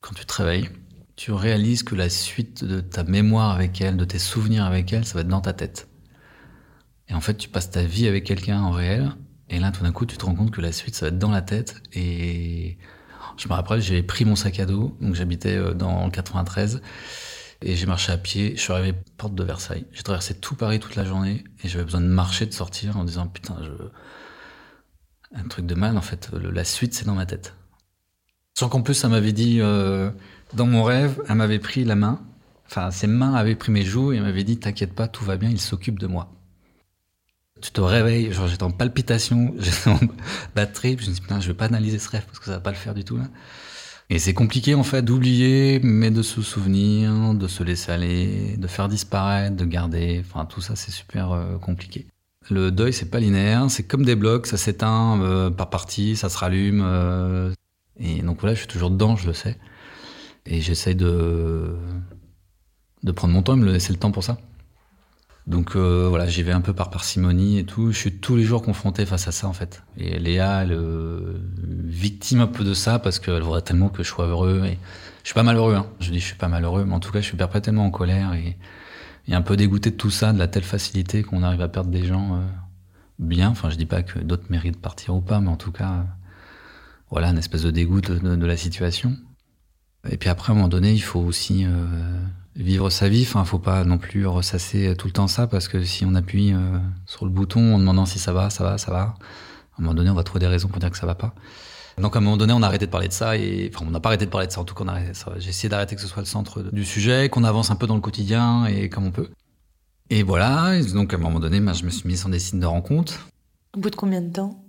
Quand 0.00 0.14
tu 0.14 0.24
te 0.24 0.34
réveilles, 0.34 0.68
tu 1.16 1.32
réalises 1.32 1.82
que 1.82 1.94
la 1.94 2.08
suite 2.08 2.64
de 2.64 2.80
ta 2.80 3.04
mémoire 3.04 3.50
avec 3.50 3.80
elle, 3.80 3.96
de 3.96 4.04
tes 4.04 4.18
souvenirs 4.18 4.64
avec 4.64 4.92
elle, 4.92 5.04
ça 5.04 5.14
va 5.14 5.20
être 5.20 5.28
dans 5.28 5.40
ta 5.40 5.52
tête. 5.52 5.88
Et 7.08 7.14
en 7.14 7.20
fait, 7.20 7.36
tu 7.36 7.48
passes 7.48 7.70
ta 7.70 7.82
vie 7.82 8.08
avec 8.08 8.24
quelqu'un 8.24 8.60
en 8.60 8.70
réel, 8.70 9.12
et 9.52 9.58
là, 9.60 9.70
tout 9.70 9.82
d'un 9.82 9.92
coup, 9.92 10.06
tu 10.06 10.16
te 10.16 10.24
rends 10.24 10.34
compte 10.34 10.50
que 10.50 10.62
la 10.62 10.72
suite, 10.72 10.94
ça 10.94 11.04
va 11.06 11.08
être 11.10 11.18
dans 11.18 11.30
la 11.30 11.42
tête. 11.42 11.82
Et 11.92 12.78
je 13.36 13.48
me 13.48 13.52
rappelle, 13.52 13.82
j'ai 13.82 14.02
pris 14.02 14.24
mon 14.24 14.34
sac 14.34 14.58
à 14.58 14.64
dos, 14.64 14.96
donc 15.02 15.14
j'habitais 15.14 15.56
euh, 15.56 15.74
dans 15.74 16.06
le 16.06 16.10
93, 16.10 16.80
et 17.60 17.76
j'ai 17.76 17.86
marché 17.86 18.12
à 18.12 18.16
pied. 18.16 18.54
Je 18.56 18.62
suis 18.62 18.72
arrivé 18.72 18.94
porte 19.18 19.34
de 19.34 19.44
Versailles. 19.44 19.84
J'ai 19.92 20.02
traversé 20.02 20.34
tout 20.34 20.54
Paris 20.54 20.80
toute 20.80 20.96
la 20.96 21.04
journée, 21.04 21.44
et 21.62 21.68
j'avais 21.68 21.84
besoin 21.84 22.00
de 22.00 22.06
marcher, 22.06 22.46
de 22.46 22.54
sortir, 22.54 22.96
en 22.96 23.04
disant 23.04 23.26
putain, 23.26 23.58
un 25.34 25.48
truc 25.48 25.66
de 25.66 25.74
mal. 25.74 25.98
En 25.98 26.02
fait, 26.02 26.30
la 26.32 26.64
suite, 26.64 26.94
c'est 26.94 27.04
dans 27.04 27.14
ma 27.14 27.26
tête. 27.26 27.54
Sans 28.58 28.70
qu'en 28.70 28.80
plus, 28.80 28.94
ça 28.94 29.08
m'avait 29.08 29.32
dit 29.32 29.58
euh, 29.60 30.10
dans 30.54 30.66
mon 30.66 30.82
rêve, 30.82 31.22
elle 31.28 31.36
m'avait 31.36 31.58
pris 31.58 31.84
la 31.84 31.94
main. 31.94 32.22
Enfin, 32.66 32.90
ses 32.90 33.06
mains 33.06 33.34
avaient 33.34 33.56
pris 33.56 33.70
mes 33.70 33.84
joues 33.84 34.14
et 34.14 34.16
elle 34.16 34.22
m'avait 34.22 34.44
dit 34.44 34.58
T'inquiète 34.58 34.94
pas, 34.94 35.08
tout 35.08 35.26
va 35.26 35.36
bien, 35.36 35.50
il 35.50 35.60
s'occupe 35.60 35.98
de 35.98 36.06
moi 36.06 36.32
tu 37.62 37.70
te 37.70 37.80
réveilles, 37.80 38.32
genre 38.32 38.48
j'étais 38.48 38.64
en 38.64 38.70
palpitation, 38.70 39.54
j'étais 39.58 39.88
en 39.88 40.00
batterie, 40.54 40.96
je 41.00 41.08
me 41.08 41.14
dis 41.14 41.20
putain, 41.20 41.40
je 41.40 41.48
vais 41.48 41.54
pas 41.54 41.66
analyser 41.66 41.98
ce 41.98 42.10
rêve 42.10 42.24
parce 42.26 42.38
que 42.38 42.46
ça 42.46 42.52
va 42.52 42.60
pas 42.60 42.70
le 42.70 42.76
faire 42.76 42.94
du 42.94 43.04
tout 43.04 43.16
là. 43.16 43.24
Et 44.10 44.18
c'est 44.18 44.34
compliqué 44.34 44.74
en 44.74 44.82
fait 44.82 45.02
d'oublier, 45.02 45.80
mais 45.82 46.10
de 46.10 46.22
se 46.22 46.42
souvenir, 46.42 47.34
de 47.34 47.46
se 47.48 47.62
laisser 47.62 47.92
aller, 47.92 48.56
de 48.58 48.66
faire 48.66 48.88
disparaître, 48.88 49.56
de 49.56 49.64
garder, 49.64 50.22
enfin 50.22 50.44
tout 50.44 50.60
ça 50.60 50.76
c'est 50.76 50.90
super 50.90 51.32
euh, 51.32 51.56
compliqué. 51.58 52.06
Le 52.50 52.70
deuil 52.70 52.92
c'est 52.92 53.10
pas 53.10 53.20
linéaire, 53.20 53.70
c'est 53.70 53.84
comme 53.84 54.04
des 54.04 54.16
blocs, 54.16 54.48
ça 54.48 54.58
s'éteint 54.58 55.22
euh, 55.22 55.50
par 55.50 55.70
partie, 55.70 56.16
ça 56.16 56.28
se 56.28 56.36
rallume. 56.36 56.82
Euh, 56.84 57.54
et 57.98 58.22
donc 58.22 58.40
voilà, 58.40 58.54
je 58.54 58.60
suis 58.60 58.68
toujours 58.68 58.90
dedans, 58.90 59.16
je 59.16 59.28
le 59.28 59.32
sais. 59.32 59.56
Et 60.46 60.60
j'essaye 60.60 60.96
de, 60.96 61.76
de 63.04 63.12
prendre 63.12 63.32
mon 63.32 63.42
temps 63.42 63.54
et 63.54 63.60
me 63.60 63.72
laisser 63.72 63.92
le 63.92 63.98
temps 63.98 64.10
pour 64.10 64.24
ça. 64.24 64.38
Donc 65.46 65.74
euh, 65.74 66.06
voilà, 66.08 66.26
j'y 66.26 66.42
vais 66.42 66.52
un 66.52 66.60
peu 66.60 66.72
par 66.72 66.90
parcimonie 66.90 67.58
et 67.58 67.64
tout. 67.64 67.90
Je 67.90 67.96
suis 67.96 68.12
tous 68.12 68.36
les 68.36 68.44
jours 68.44 68.62
confronté 68.62 69.04
face 69.06 69.26
à 69.26 69.32
ça 69.32 69.48
en 69.48 69.52
fait. 69.52 69.82
Et 69.96 70.18
Léa, 70.18 70.62
elle 70.62 70.72
euh, 70.72 71.40
victime 71.58 72.40
un 72.40 72.46
peu 72.46 72.62
de 72.64 72.74
ça 72.74 72.98
parce 72.98 73.18
qu'elle 73.18 73.42
voudrait 73.42 73.62
tellement 73.62 73.88
que 73.88 74.02
je 74.04 74.08
sois 74.08 74.26
heureux. 74.26 74.62
Et 74.64 74.78
je 75.22 75.28
suis 75.28 75.34
pas 75.34 75.42
malheureux. 75.42 75.74
Hein. 75.74 75.86
Je 75.98 76.10
dis 76.12 76.20
je 76.20 76.26
suis 76.26 76.36
pas 76.36 76.48
malheureux, 76.48 76.84
mais 76.84 76.94
en 76.94 77.00
tout 77.00 77.10
cas 77.10 77.20
je 77.20 77.26
suis 77.26 77.36
perpétuellement 77.36 77.86
en 77.86 77.90
colère 77.90 78.34
et, 78.34 78.56
un 79.32 79.42
peu 79.42 79.56
dégoûté 79.56 79.90
de 79.90 79.96
tout 79.96 80.10
ça, 80.10 80.32
de 80.32 80.38
la 80.38 80.48
telle 80.48 80.64
facilité 80.64 81.22
qu'on 81.22 81.42
arrive 81.42 81.62
à 81.62 81.68
perdre 81.68 81.90
des 81.90 82.04
gens 82.04 82.36
euh, 82.36 82.40
bien. 83.18 83.48
Enfin, 83.50 83.70
je 83.70 83.76
dis 83.76 83.86
pas 83.86 84.02
que 84.02 84.18
d'autres 84.18 84.44
méritent 84.50 84.74
de 84.74 84.80
partir 84.80 85.14
ou 85.14 85.20
pas, 85.20 85.40
mais 85.40 85.48
en 85.48 85.56
tout 85.56 85.72
cas, 85.72 86.04
voilà, 87.10 87.28
une 87.30 87.38
espèce 87.38 87.62
de 87.62 87.70
dégoût 87.70 88.00
de, 88.00 88.18
de, 88.18 88.46
la 88.46 88.56
situation. 88.56 89.16
Et 90.08 90.16
puis 90.18 90.28
après, 90.28 90.50
à 90.50 90.52
un 90.52 90.56
moment 90.56 90.68
donné, 90.68 90.92
il 90.92 91.02
faut 91.02 91.20
aussi 91.20 91.64
vivre 92.56 92.90
sa 92.90 93.08
vie. 93.08 93.22
Enfin, 93.22 93.44
faut 93.44 93.58
pas 93.58 93.84
non 93.84 93.98
plus 93.98 94.26
ressasser 94.26 94.94
tout 94.96 95.06
le 95.06 95.12
temps 95.12 95.28
ça 95.28 95.46
parce 95.46 95.68
que 95.68 95.84
si 95.84 96.04
on 96.04 96.14
appuie 96.14 96.52
euh, 96.52 96.78
sur 97.06 97.24
le 97.24 97.30
bouton 97.30 97.74
en 97.74 97.78
demandant 97.78 98.06
si 98.06 98.18
ça 98.18 98.32
va, 98.32 98.50
ça 98.50 98.64
va, 98.64 98.78
ça 98.78 98.90
va, 98.90 99.00
à 99.00 99.14
un 99.78 99.82
moment 99.82 99.94
donné, 99.94 100.10
on 100.10 100.14
va 100.14 100.24
trouver 100.24 100.40
des 100.40 100.46
raisons 100.46 100.68
pour 100.68 100.78
dire 100.78 100.90
que 100.90 100.98
ça 100.98 101.06
va 101.06 101.14
pas. 101.14 101.34
Donc 101.98 102.16
à 102.16 102.18
un 102.18 102.22
moment 102.22 102.36
donné, 102.36 102.52
on 102.52 102.62
a 102.62 102.66
arrêté 102.66 102.86
de 102.86 102.90
parler 102.90 103.08
de 103.08 103.12
ça 103.12 103.36
et 103.36 103.70
enfin, 103.74 103.84
on 103.86 103.90
n'a 103.90 104.00
pas 104.00 104.08
arrêté 104.10 104.24
de 104.24 104.30
parler 104.30 104.46
de 104.46 104.52
ça. 104.52 104.60
En 104.60 104.64
tout 104.64 104.74
cas, 104.74 104.84
j'ai 105.38 105.50
essayé 105.50 105.68
d'arrêter 105.68 105.94
que 105.94 106.00
ce 106.00 106.08
soit 106.08 106.22
le 106.22 106.26
centre 106.26 106.62
du 106.62 106.84
sujet, 106.84 107.28
qu'on 107.28 107.44
avance 107.44 107.70
un 107.70 107.76
peu 107.76 107.86
dans 107.86 107.96
le 107.96 108.00
quotidien 108.00 108.64
et 108.66 108.88
comme 108.88 109.06
on 109.06 109.10
peut. 109.10 109.28
Et 110.10 110.22
voilà. 110.22 110.80
donc 110.94 111.12
à 111.12 111.16
un 111.16 111.20
moment 111.20 111.40
donné, 111.40 111.60
ben, 111.60 111.74
je 111.74 111.84
me 111.84 111.90
suis 111.90 112.06
mis 112.08 112.16
sur 112.16 112.28
des 112.28 112.38
signes 112.38 112.60
de 112.60 112.66
rencontre. 112.66 113.28
Au 113.76 113.80
bout 113.80 113.90
de 113.90 113.96
combien 113.96 114.20
de 114.20 114.32
temps? 114.32 114.64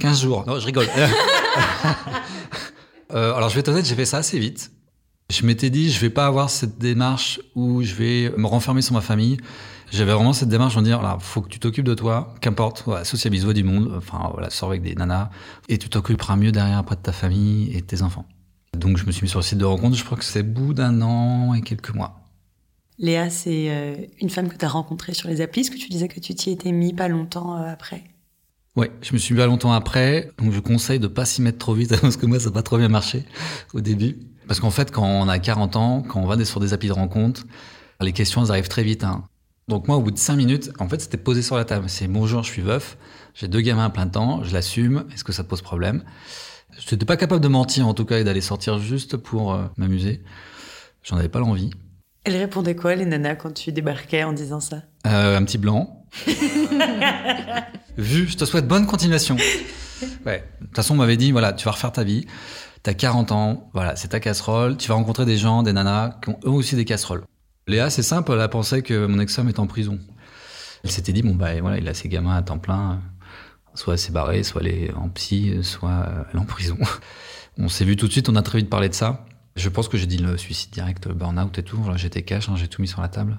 15 0.00 0.22
jours. 0.22 0.44
Non, 0.46 0.58
je 0.58 0.66
rigole. 0.66 0.86
euh, 3.12 3.34
alors 3.34 3.48
je 3.48 3.54
vais 3.54 3.60
être 3.60 3.68
honnête, 3.68 3.84
j'ai 3.84 3.94
fait 3.94 4.06
ça 4.06 4.18
assez 4.18 4.38
vite. 4.38 4.70
Je 5.30 5.46
m'étais 5.46 5.70
dit, 5.70 5.90
je 5.90 6.00
vais 6.00 6.10
pas 6.10 6.26
avoir 6.26 6.50
cette 6.50 6.78
démarche 6.78 7.40
où 7.54 7.82
je 7.82 7.94
vais 7.94 8.32
me 8.36 8.46
renfermer 8.46 8.82
sur 8.82 8.94
ma 8.94 9.00
famille. 9.00 9.36
J'avais 9.92 10.12
vraiment 10.12 10.32
cette 10.32 10.48
démarche 10.48 10.74
de 10.74 10.82
dire, 10.82 11.02
là, 11.02 11.18
faut 11.20 11.40
que 11.40 11.48
tu 11.48 11.60
t'occupes 11.60 11.84
de 11.84 11.94
toi, 11.94 12.34
qu'importe, 12.40 12.82
voilà, 12.84 13.04
socialise 13.04 13.46
du 13.46 13.62
monde, 13.62 13.92
enfin, 13.96 14.28
voilà, 14.32 14.50
sors 14.50 14.70
avec 14.70 14.82
des 14.82 14.96
nanas, 14.96 15.30
et 15.68 15.78
tu 15.78 15.88
t'occuperas 15.88 16.34
mieux 16.34 16.50
derrière 16.50 16.78
après 16.78 16.96
de 16.96 17.00
ta 17.00 17.12
famille 17.12 17.70
et 17.72 17.80
de 17.80 17.86
tes 17.86 18.02
enfants. 18.02 18.26
Donc, 18.76 18.96
je 18.96 19.06
me 19.06 19.12
suis 19.12 19.22
mis 19.22 19.28
sur 19.28 19.38
le 19.38 19.44
site 19.44 19.58
de 19.58 19.64
rencontre, 19.64 19.96
je 19.96 20.04
crois 20.04 20.18
que 20.18 20.24
c'est 20.24 20.42
bout 20.42 20.74
d'un 20.74 21.00
an 21.00 21.54
et 21.54 21.60
quelques 21.60 21.94
mois. 21.94 22.20
Léa, 22.98 23.30
c'est 23.30 23.70
euh, 23.70 23.94
une 24.20 24.30
femme 24.30 24.48
que 24.48 24.56
tu 24.56 24.64
as 24.64 24.68
rencontrée 24.68 25.14
sur 25.14 25.28
les 25.28 25.40
applis, 25.40 25.64
ce 25.64 25.70
que 25.70 25.78
tu 25.78 25.88
disais 25.88 26.08
que 26.08 26.18
tu 26.18 26.34
t'y 26.34 26.50
étais 26.50 26.72
mis 26.72 26.92
pas 26.92 27.06
longtemps 27.06 27.56
euh, 27.56 27.72
après? 27.72 28.02
Oui, 28.74 28.86
je 29.00 29.12
me 29.12 29.18
suis 29.18 29.34
mis 29.34 29.40
pas 29.40 29.46
longtemps 29.46 29.72
après, 29.72 30.32
donc 30.38 30.52
je 30.52 30.58
conseille 30.58 30.98
de 30.98 31.06
pas 31.06 31.24
s'y 31.24 31.40
mettre 31.40 31.58
trop 31.58 31.74
vite, 31.74 31.96
parce 32.00 32.16
que 32.16 32.26
moi, 32.26 32.40
ça 32.40 32.46
n'a 32.46 32.52
pas 32.52 32.62
trop 32.62 32.78
bien 32.78 32.88
marché 32.88 33.24
au 33.74 33.80
début. 33.80 34.18
Parce 34.50 34.58
qu'en 34.58 34.72
fait, 34.72 34.90
quand 34.90 35.06
on 35.06 35.28
a 35.28 35.38
40 35.38 35.76
ans, 35.76 36.02
quand 36.02 36.20
on 36.20 36.26
va 36.26 36.44
sur 36.44 36.58
des 36.58 36.72
applis 36.72 36.88
de 36.88 36.92
rencontre, 36.92 37.44
les 38.00 38.10
questions 38.10 38.42
elles 38.44 38.50
arrivent 38.50 38.66
très 38.66 38.82
vite. 38.82 39.04
Hein. 39.04 39.22
Donc 39.68 39.86
moi, 39.86 39.96
au 39.96 40.02
bout 40.02 40.10
de 40.10 40.18
5 40.18 40.34
minutes, 40.34 40.72
en 40.80 40.88
fait, 40.88 41.00
c'était 41.00 41.18
posé 41.18 41.40
sur 41.40 41.56
la 41.56 41.64
table. 41.64 41.88
C'est 41.88 42.08
bonjour, 42.08 42.42
je 42.42 42.50
suis 42.50 42.60
veuf, 42.60 42.98
j'ai 43.32 43.46
deux 43.46 43.60
gamins 43.60 43.84
à 43.84 43.90
plein 43.90 44.08
temps, 44.08 44.42
je 44.42 44.52
l'assume, 44.52 45.04
est-ce 45.14 45.22
que 45.22 45.30
ça 45.30 45.44
te 45.44 45.48
pose 45.48 45.62
problème? 45.62 46.02
Je 46.76 46.92
n'étais 46.92 47.06
pas 47.06 47.16
capable 47.16 47.40
de 47.40 47.46
mentir 47.46 47.86
en 47.86 47.94
tout 47.94 48.04
cas 48.04 48.18
et 48.18 48.24
d'aller 48.24 48.40
sortir 48.40 48.80
juste 48.80 49.16
pour 49.16 49.54
euh, 49.54 49.66
m'amuser. 49.76 50.20
J'en 51.04 51.16
avais 51.16 51.28
pas 51.28 51.38
l'envie. 51.38 51.70
Elle 52.24 52.36
répondait 52.36 52.74
quoi, 52.74 52.96
les 52.96 53.06
nanas, 53.06 53.36
quand 53.36 53.52
tu 53.52 53.70
débarquais 53.70 54.24
en 54.24 54.32
disant 54.32 54.58
ça? 54.58 54.82
Euh, 55.06 55.36
Un 55.36 55.44
petit 55.44 55.58
blanc. 55.58 56.06
Vu, 57.96 58.26
je 58.26 58.36
te 58.36 58.44
souhaite 58.44 58.66
bonne 58.66 58.86
continuation. 58.86 59.36
Ouais. 60.26 60.44
De 60.60 60.66
toute 60.66 60.76
façon, 60.76 60.94
on 60.94 60.96
m'avait 60.96 61.16
dit, 61.16 61.32
voilà, 61.32 61.52
tu 61.52 61.64
vas 61.64 61.72
refaire 61.72 61.92
ta 61.92 62.04
vie. 62.04 62.26
T'as 62.82 62.94
40 62.94 63.32
ans, 63.32 63.70
voilà, 63.74 63.94
c'est 63.96 64.08
ta 64.08 64.20
casserole. 64.20 64.76
Tu 64.76 64.88
vas 64.88 64.94
rencontrer 64.94 65.26
des 65.26 65.36
gens, 65.36 65.62
des 65.62 65.72
nanas, 65.72 66.18
qui 66.22 66.30
ont 66.30 66.40
eux 66.44 66.50
aussi 66.50 66.76
des 66.76 66.86
casseroles. 66.86 67.24
Léa, 67.66 67.90
c'est 67.90 68.02
simple, 68.02 68.32
elle 68.32 68.40
a 68.40 68.48
pensé 68.48 68.82
que 68.82 69.06
mon 69.06 69.18
ex-femme 69.18 69.48
est 69.48 69.58
en 69.58 69.66
prison. 69.66 69.98
Elle 70.82 70.90
s'était 70.90 71.12
dit, 71.12 71.22
bon, 71.22 71.34
bah 71.34 71.60
voilà, 71.60 71.78
il 71.78 71.86
a 71.88 71.94
ses 71.94 72.08
gamins 72.08 72.34
à 72.34 72.42
temps 72.42 72.58
plein. 72.58 73.00
Soit 73.74 73.98
s'est 73.98 74.12
barrée, 74.12 74.42
soit 74.42 74.62
elle 74.62 74.68
est 74.68 74.94
en 74.94 75.08
psy, 75.10 75.62
soit 75.62 76.08
elle 76.30 76.38
est 76.38 76.40
en 76.40 76.46
prison. 76.46 76.78
On 77.58 77.68
s'est 77.68 77.84
vu 77.84 77.96
tout 77.96 78.06
de 78.06 78.12
suite, 78.12 78.30
on 78.30 78.36
a 78.36 78.42
très 78.42 78.58
vite 78.58 78.70
parlé 78.70 78.88
de 78.88 78.94
ça. 78.94 79.26
Je 79.54 79.68
pense 79.68 79.88
que 79.88 79.98
j'ai 79.98 80.06
dit 80.06 80.16
le 80.16 80.38
suicide 80.38 80.70
direct, 80.70 81.04
le 81.06 81.12
burn-out 81.12 81.58
et 81.58 81.62
tout. 81.62 81.84
J'étais 81.96 82.22
cash, 82.22 82.48
hein, 82.48 82.54
j'ai 82.56 82.68
tout 82.68 82.80
mis 82.80 82.88
sur 82.88 83.02
la 83.02 83.08
table. 83.08 83.38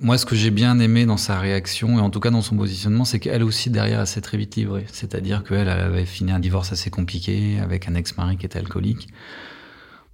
Moi, 0.00 0.16
ce 0.16 0.24
que 0.24 0.36
j'ai 0.36 0.52
bien 0.52 0.78
aimé 0.78 1.06
dans 1.06 1.16
sa 1.16 1.40
réaction, 1.40 1.98
et 1.98 2.00
en 2.00 2.08
tout 2.08 2.20
cas 2.20 2.30
dans 2.30 2.40
son 2.40 2.56
positionnement, 2.56 3.04
c'est 3.04 3.18
qu'elle 3.18 3.42
aussi, 3.42 3.68
derrière, 3.68 4.00
elle 4.00 4.06
s'est 4.06 4.20
très 4.20 4.38
vite 4.38 4.54
livrée. 4.54 4.86
C'est-à-dire 4.92 5.42
qu'elle 5.42 5.66
elle 5.66 5.68
avait 5.68 6.04
fini 6.04 6.30
un 6.30 6.38
divorce 6.38 6.70
assez 6.72 6.88
compliqué 6.88 7.58
avec 7.58 7.88
un 7.88 7.94
ex-mari 7.96 8.36
qui 8.36 8.46
était 8.46 8.60
alcoolique. 8.60 9.08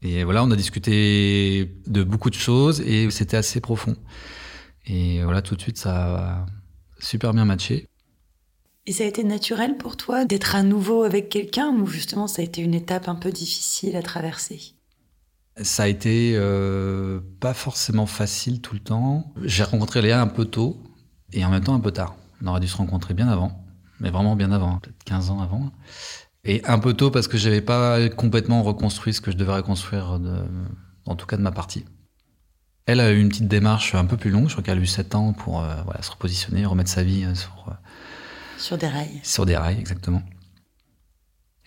Et 0.00 0.24
voilà, 0.24 0.42
on 0.42 0.50
a 0.50 0.56
discuté 0.56 1.70
de 1.86 2.02
beaucoup 2.02 2.30
de 2.30 2.34
choses 2.34 2.80
et 2.80 3.10
c'était 3.10 3.36
assez 3.36 3.60
profond. 3.60 3.96
Et 4.86 5.22
voilà, 5.22 5.42
tout 5.42 5.54
de 5.54 5.60
suite, 5.60 5.78
ça 5.78 6.16
a 6.16 6.46
super 6.98 7.34
bien 7.34 7.44
matché. 7.44 7.86
Et 8.86 8.92
ça 8.92 9.04
a 9.04 9.06
été 9.06 9.24
naturel 9.24 9.76
pour 9.76 9.96
toi 9.96 10.24
d'être 10.24 10.56
à 10.56 10.62
nouveau 10.62 11.04
avec 11.04 11.30
quelqu'un 11.30 11.68
ou 11.68 11.86
justement 11.86 12.26
ça 12.26 12.42
a 12.42 12.44
été 12.44 12.60
une 12.60 12.74
étape 12.74 13.08
un 13.08 13.14
peu 13.14 13.32
difficile 13.32 13.96
à 13.96 14.02
traverser? 14.02 14.73
Ça 15.62 15.84
a 15.84 15.86
été 15.86 16.34
euh, 16.36 17.20
pas 17.40 17.54
forcément 17.54 18.06
facile 18.06 18.60
tout 18.60 18.74
le 18.74 18.80
temps. 18.80 19.32
J'ai 19.42 19.62
rencontré 19.64 20.02
Léa 20.02 20.20
un 20.20 20.26
peu 20.26 20.44
tôt 20.44 20.82
et 21.32 21.44
en 21.44 21.50
même 21.50 21.62
temps 21.62 21.74
un 21.74 21.80
peu 21.80 21.92
tard. 21.92 22.16
On 22.42 22.48
aurait 22.48 22.60
dû 22.60 22.68
se 22.68 22.76
rencontrer 22.76 23.14
bien 23.14 23.28
avant, 23.28 23.64
mais 24.00 24.10
vraiment 24.10 24.36
bien 24.36 24.52
avant, 24.52 24.78
peut-être 24.78 25.02
15 25.04 25.30
ans 25.30 25.40
avant. 25.40 25.70
Et 26.44 26.64
un 26.66 26.78
peu 26.78 26.92
tôt 26.92 27.10
parce 27.10 27.28
que 27.28 27.38
j'avais 27.38 27.60
pas 27.62 28.08
complètement 28.10 28.62
reconstruit 28.62 29.14
ce 29.14 29.20
que 29.20 29.30
je 29.30 29.36
devais 29.36 29.54
reconstruire, 29.54 30.18
de, 30.18 30.36
en 31.06 31.16
tout 31.16 31.26
cas 31.26 31.36
de 31.36 31.42
ma 31.42 31.52
partie. 31.52 31.84
Elle 32.86 33.00
a 33.00 33.12
eu 33.12 33.18
une 33.18 33.30
petite 33.30 33.48
démarche 33.48 33.94
un 33.94 34.04
peu 34.04 34.18
plus 34.18 34.30
longue, 34.30 34.48
je 34.48 34.52
crois 34.52 34.62
qu'elle 34.62 34.78
a 34.78 34.82
eu 34.82 34.86
7 34.86 35.14
ans 35.14 35.32
pour 35.32 35.62
euh, 35.62 35.74
voilà, 35.84 36.02
se 36.02 36.10
repositionner, 36.10 36.66
remettre 36.66 36.90
sa 36.90 37.02
vie 37.02 37.24
euh, 37.24 37.34
sur 38.58 38.76
des 38.76 38.88
rails. 38.88 39.20
Sur 39.22 39.46
des 39.46 39.56
rails, 39.56 39.78
exactement. 39.78 40.22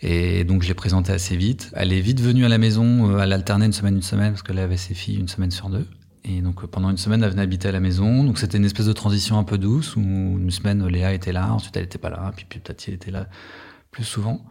Et 0.02 0.44
donc 0.44 0.62
je 0.62 0.68
l'ai 0.68 0.74
présenté 0.74 1.12
assez 1.12 1.36
vite. 1.36 1.72
Elle 1.74 1.92
est 1.92 2.02
vite 2.02 2.22
venue 2.22 2.46
à 2.46 2.50
la 2.50 2.58
maison, 2.58 3.10
euh, 3.10 3.20
elle 3.20 3.34
alternait 3.34 3.66
une 3.66 3.74
semaine, 3.74 3.96
une 3.96 4.02
semaine, 4.04 4.34
parce 4.34 4.44
qu'elle 4.44 4.60
avait 4.60 4.78
ses 4.78 4.94
filles 4.94 5.18
une 5.18 5.28
semaine 5.28 5.52
sur 5.52 5.70
deux. 5.70 5.88
Et 6.24 6.42
donc 6.42 6.64
euh, 6.64 6.68
pendant 6.68 6.90
une 6.90 6.98
semaine, 6.98 7.24
elle 7.24 7.32
venait 7.32 7.42
habiter 7.42 7.68
à 7.68 7.72
la 7.72 7.80
maison. 7.80 8.24
Donc 8.24 8.38
c'était 8.38 8.58
une 8.58 8.66
espèce 8.66 8.86
de 8.86 8.94
transition 8.94 9.40
un 9.40 9.44
peu 9.44 9.58
douce, 9.58 9.96
où 9.96 10.02
une 10.02 10.52
semaine, 10.52 10.86
Léa 10.86 11.14
était 11.14 11.32
là, 11.32 11.52
ensuite 11.52 11.76
elle 11.78 11.84
n'était 11.84 11.98
pas 11.98 12.10
là, 12.10 12.32
puis, 12.36 12.46
puis 12.48 12.60
peut-être 12.60 12.88
elle 12.88 12.94
était 12.94 13.12
là 13.12 13.28
plus 13.90 14.04
souvent. 14.04 14.46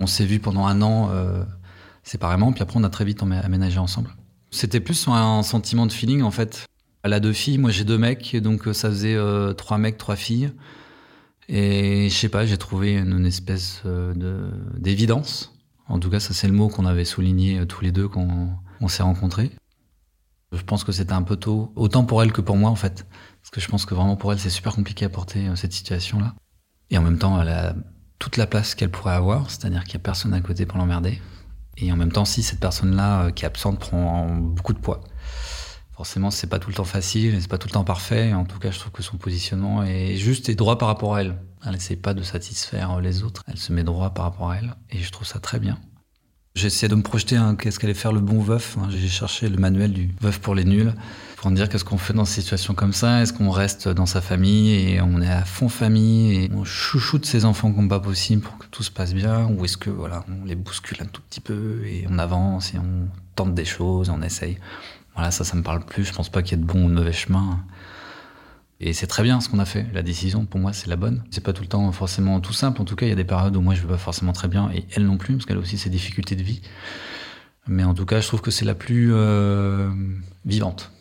On 0.00 0.06
s'est 0.06 0.26
vu 0.26 0.38
pendant 0.38 0.66
un 0.66 0.80
an 0.80 1.10
euh, 1.10 1.44
séparément, 2.02 2.52
puis 2.52 2.62
après 2.62 2.78
on 2.78 2.84
a 2.84 2.90
très 2.90 3.04
vite 3.04 3.22
aménagé 3.22 3.78
ensemble. 3.78 4.10
C'était 4.50 4.80
plus 4.80 5.06
un 5.08 5.42
sentiment 5.42 5.86
de 5.86 5.92
feeling 5.92 6.22
en 6.22 6.30
fait. 6.30 6.64
Elle 7.02 7.12
a 7.12 7.20
deux 7.20 7.32
filles, 7.34 7.58
moi 7.58 7.70
j'ai 7.70 7.84
deux 7.84 7.98
mecs, 7.98 8.36
donc 8.36 8.68
ça 8.72 8.88
faisait 8.88 9.18
trois 9.56 9.76
mecs, 9.78 9.98
trois 9.98 10.16
filles. 10.16 10.50
Et 11.48 12.08
je 12.10 12.14
sais 12.14 12.28
pas, 12.28 12.44
j'ai 12.44 12.58
trouvé 12.58 12.94
une, 12.94 13.24
espèce 13.24 13.82
euh, 13.86 14.14
de 14.14 14.50
d'évidence. 14.78 15.52
En 15.88 15.98
tout 16.00 16.10
cas, 16.10 16.18
ça 16.18 16.34
c'est 16.34 16.48
le 16.48 16.52
mot 16.52 16.68
qu'on 16.68 16.86
avait 16.86 17.04
souligné 17.04 17.60
euh, 17.60 17.66
tous 17.66 17.82
les 17.82 17.92
deux 17.92 18.08
quand 18.08 18.58
on 18.80 18.88
s'est 18.88 19.04
rencontrés. 19.04 19.52
Je 20.52 20.62
pense 20.62 20.84
que 20.84 20.92
c'était 20.92 21.12
un 21.12 21.22
peu 21.22 21.36
tôt, 21.36 21.72
autant 21.76 22.04
pour 22.04 22.22
elle 22.22 22.32
que 22.32 22.40
pour 22.40 22.56
moi 22.56 22.70
en 22.70 22.76
fait. 22.76 23.06
Parce 23.42 23.50
que 23.50 23.60
je 23.60 23.68
pense 23.68 23.86
que 23.86 23.94
vraiment 23.94 24.16
pour 24.16 24.32
elle, 24.32 24.38
c'est 24.40 24.50
super 24.50 24.74
compliqué 24.74 25.04
à 25.04 25.08
porter 25.08 25.48
euh, 25.48 25.56
cette 25.56 25.72
situation-là. 25.72 26.34
Et 26.90 26.98
en 26.98 27.02
même 27.02 27.18
temps, 27.18 27.40
elle 27.40 27.48
a 27.48 27.74
toute 28.18 28.36
la 28.36 28.46
place 28.46 28.74
qu'elle 28.74 28.90
pourrait 28.90 29.14
avoir, 29.14 29.50
c'est-à-dire 29.50 29.84
qu'il 29.84 29.98
n'y 29.98 30.02
a 30.02 30.04
personne 30.04 30.34
à 30.34 30.40
côté 30.40 30.66
pour 30.66 30.78
l'emmerder. 30.78 31.20
Et 31.76 31.92
en 31.92 31.96
même 31.96 32.10
temps, 32.10 32.24
si 32.24 32.42
cette 32.42 32.60
personne-là 32.60 33.30
qui 33.32 33.44
est 33.44 33.46
absente 33.46 33.78
prend 33.78 34.34
beaucoup 34.34 34.72
de 34.72 34.78
poids 34.78 35.00
forcément, 35.96 36.30
c'est 36.30 36.46
pas 36.46 36.58
tout 36.58 36.68
le 36.68 36.74
temps 36.74 36.84
facile, 36.84 37.36
c'est 37.40 37.48
pas 37.48 37.58
tout 37.58 37.68
le 37.68 37.72
temps 37.72 37.84
parfait. 37.84 38.34
En 38.34 38.44
tout 38.44 38.58
cas, 38.58 38.70
je 38.70 38.78
trouve 38.78 38.92
que 38.92 39.02
son 39.02 39.16
positionnement 39.16 39.82
est 39.82 40.16
juste 40.16 40.48
et 40.48 40.54
droit 40.54 40.78
par 40.78 40.88
rapport 40.88 41.14
à 41.14 41.22
elle. 41.22 41.36
Elle 41.64 41.72
n'essaie 41.72 41.96
pas 41.96 42.14
de 42.14 42.22
satisfaire 42.22 43.00
les 43.00 43.22
autres, 43.22 43.42
elle 43.48 43.58
se 43.58 43.72
met 43.72 43.82
droit 43.82 44.10
par 44.10 44.26
rapport 44.26 44.50
à 44.50 44.56
elle, 44.58 44.76
et 44.90 44.98
je 44.98 45.10
trouve 45.10 45.26
ça 45.26 45.40
très 45.40 45.58
bien. 45.58 45.78
J'essaie 46.54 46.88
de 46.88 46.94
me 46.94 47.02
projeter, 47.02 47.36
hein, 47.36 47.54
qu'est-ce 47.54 47.78
qu'allait 47.78 47.92
faire 47.92 48.12
le 48.12 48.20
bon 48.20 48.40
veuf. 48.40 48.78
Hein. 48.78 48.88
J'ai 48.88 49.08
cherché 49.08 49.48
le 49.48 49.58
manuel 49.58 49.92
du 49.92 50.14
veuf 50.22 50.38
pour 50.38 50.54
les 50.54 50.64
nuls, 50.64 50.94
pour 51.36 51.50
me 51.50 51.56
dire 51.56 51.68
qu'est-ce 51.68 51.84
qu'on 51.84 51.98
fait 51.98 52.14
dans 52.14 52.24
ces 52.24 52.40
situations 52.40 52.72
comme 52.72 52.94
ça. 52.94 53.20
Est-ce 53.20 53.34
qu'on 53.34 53.50
reste 53.50 53.88
dans 53.88 54.06
sa 54.06 54.22
famille 54.22 54.72
et 54.72 55.02
on 55.02 55.20
est 55.20 55.30
à 55.30 55.44
fond 55.44 55.68
famille 55.68 56.34
et 56.34 56.50
on 56.54 56.64
chouchoute 56.64 57.26
ses 57.26 57.44
enfants 57.44 57.72
comme 57.72 57.90
pas 57.90 58.00
possible 58.00 58.40
pour 58.40 58.56
que 58.56 58.66
tout 58.70 58.82
se 58.82 58.90
passe 58.90 59.12
bien, 59.12 59.46
ou 59.48 59.66
est-ce 59.66 59.76
que 59.76 59.90
voilà, 59.90 60.24
on 60.28 60.46
les 60.46 60.54
bouscule 60.54 60.96
un 61.02 61.06
tout 61.06 61.20
petit 61.28 61.40
peu 61.40 61.82
et 61.84 62.06
on 62.10 62.18
avance 62.18 62.72
et 62.72 62.78
on 62.78 63.08
tente 63.34 63.54
des 63.54 63.66
choses, 63.66 64.08
on 64.08 64.22
essaye? 64.22 64.58
Voilà, 65.16 65.30
ça, 65.30 65.44
ça 65.44 65.56
me 65.56 65.62
parle 65.62 65.84
plus. 65.84 66.04
Je 66.04 66.12
pense 66.12 66.28
pas 66.28 66.42
qu'il 66.42 66.56
y 66.56 66.60
ait 66.60 66.64
de 66.64 66.68
bon 66.70 66.84
ou 66.84 66.88
de 66.88 66.94
mauvais 66.94 67.12
chemin. 67.12 67.64
Et 68.78 68.92
c'est 68.92 69.06
très 69.06 69.22
bien 69.22 69.40
ce 69.40 69.48
qu'on 69.48 69.58
a 69.58 69.64
fait. 69.64 69.86
La 69.94 70.02
décision, 70.02 70.44
pour 70.44 70.60
moi, 70.60 70.72
c'est 70.72 70.88
la 70.88 70.96
bonne. 70.96 71.24
C'est 71.30 71.42
pas 71.42 71.54
tout 71.54 71.62
le 71.62 71.68
temps 71.68 71.90
forcément 71.92 72.40
tout 72.40 72.52
simple. 72.52 72.82
En 72.82 72.84
tout 72.84 72.94
cas, 72.96 73.06
il 73.06 73.08
y 73.08 73.12
a 73.12 73.16
des 73.16 73.24
périodes 73.24 73.56
où 73.56 73.62
moi, 73.62 73.74
je 73.74 73.80
vais 73.80 73.88
pas 73.88 73.96
forcément 73.96 74.32
très 74.32 74.48
bien, 74.48 74.70
et 74.74 74.84
elle 74.92 75.06
non 75.06 75.16
plus, 75.16 75.34
parce 75.34 75.46
qu'elle 75.46 75.56
a 75.56 75.60
aussi 75.60 75.78
ses 75.78 75.88
difficultés 75.88 76.36
de 76.36 76.42
vie. 76.42 76.60
Mais 77.66 77.84
en 77.84 77.94
tout 77.94 78.04
cas, 78.04 78.20
je 78.20 78.26
trouve 78.28 78.42
que 78.42 78.50
c'est 78.50 78.66
la 78.66 78.74
plus 78.74 79.12
euh, 79.14 79.90
vivante. 80.44 80.92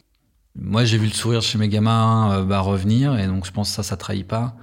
Moi, 0.58 0.86
j'ai 0.86 0.98
vu 0.98 1.08
le 1.08 1.14
sourire 1.14 1.42
chez 1.42 1.58
mes 1.58 1.68
gamins 1.68 2.32
euh, 2.32 2.44
bah, 2.44 2.62
revenir, 2.62 3.20
et 3.20 3.28
donc 3.28 3.46
je 3.46 3.52
pense 3.52 3.70
que 3.70 3.76
ça, 3.76 3.84
ça 3.84 3.98
trahit 3.98 4.26
pas. 4.26 4.56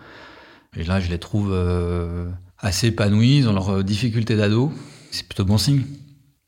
Et 0.74 0.84
là, 0.84 0.98
je 1.00 1.10
les 1.10 1.18
trouve 1.18 1.50
euh, 1.52 2.30
assez 2.58 2.86
épanouis 2.86 3.42
dans 3.42 3.52
leurs 3.52 3.84
difficultés 3.84 4.36
d'ado. 4.36 4.72
C'est 5.10 5.28
plutôt 5.28 5.44
bon 5.44 5.58
signe. 5.58 5.84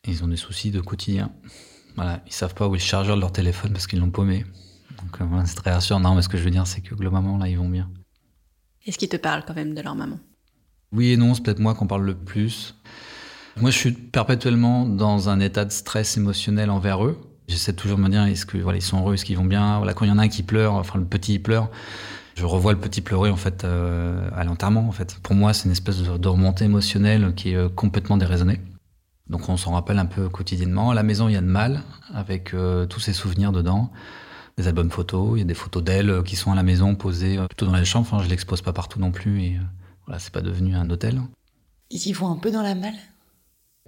Ils 0.09 0.25
ont 0.25 0.29
des 0.29 0.37
soucis 0.37 0.71
de 0.71 0.81
quotidien. 0.81 1.31
Voilà, 1.97 2.21
ils 2.27 2.33
savent 2.33 2.55
pas 2.55 2.67
où 2.67 2.75
est 2.75 2.79
le 2.79 2.85
chargeur 2.85 3.17
de 3.17 3.21
leur 3.21 3.33
téléphone 3.33 3.73
parce 3.73 3.87
qu'ils 3.87 4.01
l'ont 4.01 4.11
paumé. 4.11 4.45
Donc 5.03 5.21
euh, 5.21 5.43
c'est 5.47 5.57
très 5.57 5.73
rassurant. 5.73 6.01
Non, 6.01 6.15
mais 6.15 6.23
ce 6.23 6.29
que 6.29 6.37
je 6.37 6.43
veux 6.43 6.51
dire, 6.51 6.67
c'est 6.67 6.81
que 6.81 6.95
globalement, 6.95 7.39
là, 7.39 7.49
ils 7.49 7.59
vont 7.59 7.69
bien. 7.69 7.91
Est-ce 8.87 8.99
qu'ils 8.99 9.09
te 9.09 9.17
parlent 9.17 9.45
quand 9.47 9.55
même 9.55 9.75
de 9.75 9.81
leur 9.81 9.95
maman? 9.95 10.19
Oui 10.93 11.13
et 11.13 11.17
non, 11.17 11.35
c'est 11.35 11.43
peut-être 11.43 11.59
moi 11.59 11.75
qu'on 11.75 11.87
parle 11.87 12.05
le 12.05 12.15
plus. 12.15 12.75
Moi, 13.57 13.71
je 13.71 13.79
suis 13.79 13.93
perpétuellement 13.93 14.85
dans 14.85 15.29
un 15.29 15.41
état 15.41 15.65
de 15.65 15.71
stress 15.71 16.17
émotionnel 16.17 16.71
envers 16.71 17.05
eux. 17.05 17.19
J'essaie 17.47 17.73
toujours 17.73 17.99
de 17.99 18.03
me 18.03 18.09
dire, 18.09 18.25
est-ce 18.25 18.47
que 18.47 18.59
voilà, 18.59 18.79
ils 18.79 18.83
sont 18.83 19.01
heureux, 19.01 19.15
est-ce 19.15 19.25
qu'ils 19.25 19.37
vont 19.37 19.45
bien? 19.45 19.79
Voilà, 19.79 19.95
quand 19.95 20.05
il 20.05 20.09
y 20.09 20.11
en 20.11 20.19
a 20.19 20.23
un 20.23 20.29
qui 20.29 20.43
pleure, 20.43 20.75
enfin 20.75 20.99
le 20.99 21.05
petit 21.05 21.35
il 21.35 21.43
pleure, 21.43 21.71
je 22.37 22.45
revois 22.47 22.73
le 22.73 22.79
petit 22.79 23.01
pleurer 23.01 23.31
en 23.31 23.37
fait 23.37 23.65
euh, 23.65 24.29
à 24.35 24.45
l'enterrement. 24.45 24.89
En 24.89 24.93
fait, 24.93 25.19
pour 25.23 25.35
moi, 25.35 25.53
c'est 25.53 25.67
une 25.67 25.73
espèce 25.73 25.99
de, 26.03 26.29
remontée 26.29 26.65
émotionnelle 26.65 27.33
qui 27.35 27.51
est 27.51 27.57
euh, 27.57 27.69
complètement 27.69 28.17
déraisonnée. 28.17 28.61
Donc 29.29 29.49
on 29.49 29.57
s'en 29.57 29.73
rappelle 29.73 29.99
un 29.99 30.07
peu 30.07 30.29
quotidiennement. 30.29 30.91
À 30.91 30.95
la 30.95 31.03
maison, 31.03 31.29
il 31.29 31.33
y 31.33 31.37
a 31.37 31.41
de 31.41 31.47
mal, 31.47 31.83
avec 32.13 32.53
euh, 32.53 32.87
tous 32.87 33.01
ses 33.01 33.13
souvenirs 33.13 33.53
dedans. 33.53 33.91
Des 34.59 34.69
albums 34.69 34.91
photos, 34.91 35.33
il 35.35 35.39
y 35.39 35.43
a 35.43 35.47
des 35.47 35.55
photos 35.55 35.83
d'elle 35.83 36.11
euh, 36.11 36.23
qui 36.23 36.37
sont 36.37 36.53
à 36.53 36.55
la 36.55 36.63
maison, 36.63 36.95
posées 36.95 37.39
euh, 37.39 37.47
plutôt 37.47 37.67
dans 37.67 37.73
la 37.73 37.85
chambre. 37.85 38.07
Enfin, 38.11 38.23
je 38.23 38.29
l'expose 38.29 38.61
pas 38.61 38.73
partout 38.73 39.01
non 39.01 39.11
plus, 39.11 39.43
et 39.43 39.59
voilà, 40.07 40.19
c'est 40.19 40.33
pas 40.33 40.43
devenu 40.43 40.75
un 40.75 40.89
hôtel. 40.91 41.21
Ils 41.91 42.07
y 42.07 42.13
vont 42.13 42.31
un 42.31 42.37
peu 42.37 42.51
dans 42.51 42.63
la 42.63 42.75
malle? 42.75 42.95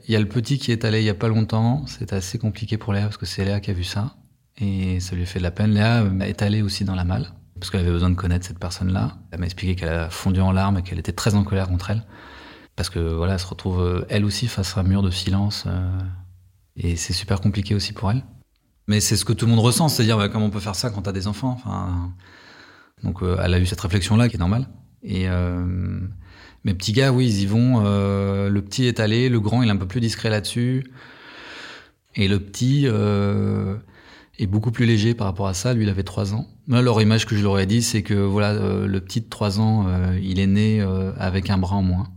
Il 0.09 0.13
y 0.13 0.17
a 0.17 0.21
le 0.21 0.29
petit 0.29 0.59
qui 0.59 0.73
est 0.73 0.85
allé 0.85 1.01
il 1.01 1.05
y 1.05 1.11
a 1.11 1.15
pas 1.15 1.29
longtemps. 1.29 1.87
C'est 1.87 2.13
assez 2.13 2.39
compliqué 2.39 2.79
pour 2.79 2.93
Léa, 2.93 3.05
parce 3.05 3.19
que 3.19 3.27
c'est 3.27 3.45
Léa 3.45 3.61
qui 3.61 3.71
a 3.71 3.75
vu 3.75 3.85
ça. 3.85 4.17
Et 4.59 5.01
ça 5.01 5.15
lui 5.17 5.27
fait 5.27 5.39
de 5.39 5.45
la 5.45 5.51
peine. 5.51 5.73
Léa 5.73 6.03
est 6.23 6.41
allée 6.41 6.63
aussi 6.63 6.85
dans 6.85 6.95
la 6.95 7.05
malle, 7.05 7.29
parce 7.61 7.71
qu'elle 7.71 7.81
avait 7.81 7.91
besoin 7.93 8.09
de 8.09 8.15
connaître 8.15 8.47
cette 8.47 8.59
personne-là. 8.59 9.19
Elle 9.31 9.41
m'a 9.41 9.47
expliqué 9.47 9.77
qu'elle 9.77 9.91
a 9.91 10.09
fondu 10.09 10.41
en 10.41 10.51
larmes 10.51 10.79
et 10.79 10.83
qu'elle 10.83 10.99
était 10.99 11.13
très 11.13 11.35
en 11.35 11.45
colère 11.45 11.69
contre 11.69 11.91
elle 11.91 12.05
parce 12.77 12.91
que 12.91 12.99
voilà, 12.99 13.35
elle 13.35 13.41
se 13.41 13.47
retrouve 13.47 13.81
euh, 13.81 14.07
elle 14.11 14.25
aussi 14.25 14.47
face 14.47 14.77
à 14.77 14.81
un 14.81 14.83
mur 14.85 15.03
de 15.03 15.11
silence 15.11 15.65
euh, 15.67 15.99
et 16.77 16.97
c'est 16.97 17.15
super 17.15 17.41
compliqué 17.41 17.75
aussi 17.75 17.93
pour 17.95 18.11
elle. 18.11 18.23
Mais 18.87 19.01
c'est 19.01 19.17
ce 19.17 19.25
que 19.25 19.33
tout 19.33 19.47
le 19.47 19.51
monde 19.51 19.65
ressent, 19.65 19.89
c'est-à-dire 19.89 20.19
bah, 20.19 20.29
comment 20.29 20.47
on 20.47 20.51
peut 20.51 20.61
faire 20.61 20.77
ça 20.77 20.91
quand 20.91 21.03
t'as 21.03 21.13
des 21.13 21.27
enfants. 21.27 21.59
Enfin, 21.59 22.13
donc 23.03 23.23
euh, 23.23 23.39
elle 23.43 23.55
a 23.55 23.59
eu 23.59 23.67
cette 23.67 23.81
réflexion-là 23.81 24.29
qui 24.29 24.37
est 24.37 24.39
normale. 24.39 24.69
Et 25.03 25.29
mes 26.65 26.75
petits 26.75 26.93
gars, 26.93 27.13
oui, 27.13 27.27
ils 27.27 27.43
y 27.43 27.47
vont. 27.47 27.81
le 27.85 28.61
petit 28.61 28.87
est 28.87 28.99
allé, 28.99 29.29
le 29.29 29.39
grand 29.39 29.63
il 29.63 29.69
est 29.69 29.73
un 29.73 29.77
peu 29.77 29.87
plus 29.87 30.01
discret 30.01 30.31
là-dessus, 30.31 30.91
et 32.17 32.27
le 32.27 32.41
petit 32.41 32.87
est 32.87 34.47
beaucoup 34.47 34.73
plus 34.73 34.85
léger 34.85 35.15
par 35.15 35.29
rapport 35.29 35.47
à 35.47 35.55
ça. 35.55 35.75
Lui, 35.75 35.85
il 35.85 35.89
avait 35.89 36.03
3 36.03 36.35
ans. 36.35 36.49
Moi, 36.67 36.83
leur 36.83 37.01
image 37.01 37.25
que 37.25 37.37
je 37.37 37.43
leur 37.45 37.61
ai 37.61 37.67
dit, 37.67 37.83
c'est 37.83 38.03
que 38.03 38.15
voilà, 38.15 38.85
le 38.85 39.01
petit 39.01 39.21
de 39.21 39.29
3 39.29 39.61
ans, 39.61 39.87
il 40.21 40.41
est 40.41 40.49
né 40.49 40.81
avec 41.17 41.51
un 41.51 41.59
bras 41.59 41.77
en 41.77 41.83
moins. 41.83 42.09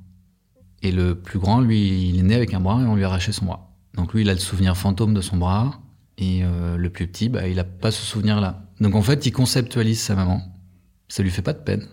Et 0.81 0.91
le 0.91 1.15
plus 1.15 1.39
grand, 1.39 1.61
lui, 1.61 2.09
il 2.09 2.19
est 2.19 2.23
né 2.23 2.35
avec 2.35 2.53
un 2.53 2.59
bras 2.59 2.81
et 2.81 2.85
on 2.85 2.95
lui 2.95 3.03
a 3.03 3.07
arraché 3.07 3.31
son 3.31 3.45
bras. 3.45 3.75
Donc 3.95 4.13
lui, 4.13 4.21
il 4.21 4.29
a 4.29 4.33
le 4.33 4.39
souvenir 4.39 4.77
fantôme 4.77 5.13
de 5.13 5.21
son 5.21 5.37
bras. 5.37 5.81
Et 6.17 6.41
euh, 6.43 6.77
le 6.77 6.89
plus 6.89 7.07
petit, 7.07 7.29
bah, 7.29 7.47
il 7.47 7.55
n'a 7.55 7.63
pas 7.63 7.91
ce 7.91 8.01
souvenir-là. 8.01 8.65
Donc 8.79 8.95
en 8.95 9.01
fait, 9.01 9.25
il 9.25 9.31
conceptualise 9.31 9.99
sa 9.99 10.15
maman. 10.15 10.41
Ça 11.07 11.23
lui 11.23 11.31
fait 11.31 11.41
pas 11.41 11.53
de 11.53 11.59
peine. 11.59 11.87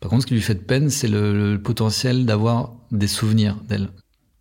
Par 0.00 0.10
contre, 0.10 0.22
ce 0.22 0.26
qui 0.26 0.34
lui 0.34 0.42
fait 0.42 0.54
de 0.54 0.60
peine, 0.60 0.90
c'est 0.90 1.08
le, 1.08 1.60
potentiel 1.62 2.26
d'avoir 2.26 2.74
des 2.90 3.08
souvenirs 3.08 3.56
d'elle. 3.68 3.88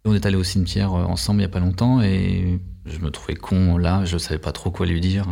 On 0.05 0.13
est 0.13 0.25
allé 0.25 0.35
au 0.35 0.43
cimetière 0.43 0.93
euh, 0.93 1.05
ensemble 1.05 1.39
il 1.39 1.43
y 1.43 1.45
a 1.45 1.49
pas 1.49 1.59
longtemps 1.59 2.01
et 2.01 2.59
je 2.85 2.99
me 2.99 3.09
trouvais 3.09 3.35
con 3.35 3.77
là, 3.77 4.03
je 4.03 4.17
savais 4.17 4.39
pas 4.39 4.51
trop 4.51 4.69
quoi 4.69 4.85
lui 4.85 4.99
dire. 4.99 5.25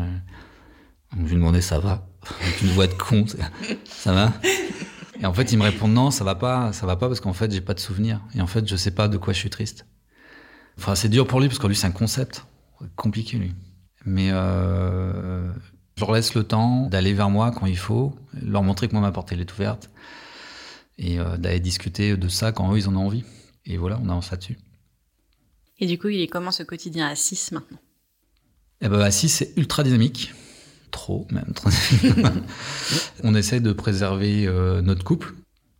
je 1.18 1.24
lui 1.24 1.36
demandais 1.36 1.60
ça 1.60 1.80
va, 1.80 2.08
une 2.62 2.70
voix 2.70 2.88
de 2.88 2.94
con, 2.94 3.26
ça 3.86 4.14
va? 4.14 4.34
Et 5.22 5.26
en 5.26 5.34
fait, 5.34 5.52
il 5.52 5.58
me 5.60 5.64
répond 5.64 5.88
non, 5.88 6.10
ça 6.10 6.24
va 6.24 6.34
pas, 6.34 6.74
ça 6.74 6.88
va 6.88 6.96
pas 6.96 7.08
parce 7.08 7.20
qu'en 7.20 7.34
fait, 7.34 7.52
j'ai 7.52 7.62
pas 7.62 7.76
de 7.76 7.80
souvenir. 7.80 8.22
Et 8.36 8.42
en 8.42 8.48
fait, 8.48 8.68
je 8.68 8.76
sais 8.76 8.92
pas 8.92 9.08
de 9.08 9.18
quoi 9.18 9.34
je 9.34 9.40
suis 9.40 9.52
triste. 9.52 9.86
Enfin, 10.80 10.96
c'est 10.96 11.10
dur 11.10 11.28
pour 11.28 11.40
lui 11.40 11.48
parce 11.48 11.60
que 11.60 11.68
lui, 11.68 11.76
c'est 11.76 11.88
un 11.88 11.92
concept 11.92 12.46
compliqué, 12.96 13.38
lui. 13.38 13.54
Mais 14.04 14.30
euh, 14.32 15.52
je 15.96 16.02
leur 16.02 16.12
laisse 16.12 16.34
le 16.34 16.44
temps 16.44 16.88
d'aller 16.88 17.14
vers 17.14 17.30
moi 17.30 17.52
quand 17.52 17.68
il 17.68 17.78
faut, 17.78 18.16
leur 18.42 18.64
montrer 18.64 18.88
que 18.88 18.94
moi, 18.94 19.02
ma 19.02 19.12
porte, 19.12 19.32
elle 19.32 19.42
est 19.42 19.54
ouverte. 19.54 19.92
Et 20.98 21.20
euh, 21.20 21.38
d'aller 21.38 21.60
discuter 21.60 22.18
de 22.18 22.28
ça 22.28 22.52
quand 22.52 22.74
eux, 22.74 22.78
ils 22.80 22.90
en 22.90 22.96
ont 22.96 23.06
envie. 23.06 23.24
Et 23.66 23.78
voilà, 23.78 24.00
on 24.04 24.10
avance 24.10 24.32
là-dessus. 24.32 24.58
Et 25.80 25.86
du 25.86 26.00
coup, 26.00 26.08
il 26.08 26.22
est 26.22 26.28
comment 26.28 26.52
ce 26.52 26.64
quotidien 26.64 27.08
à 27.08 27.16
6 27.16 27.52
maintenant? 27.52 27.78
Eh 28.82 28.90
ben, 28.90 29.00
à 29.00 29.12
6, 29.12 29.30
c'est 29.30 29.54
ultra 29.56 29.84
dynamique 29.84 30.34
trop 30.92 31.28
même. 31.32 31.54
on 33.24 33.34
essaie 33.36 33.60
de 33.60 33.74
préserver 33.74 34.48
euh, 34.48 34.82
notre 34.82 35.04
couple. 35.04 35.34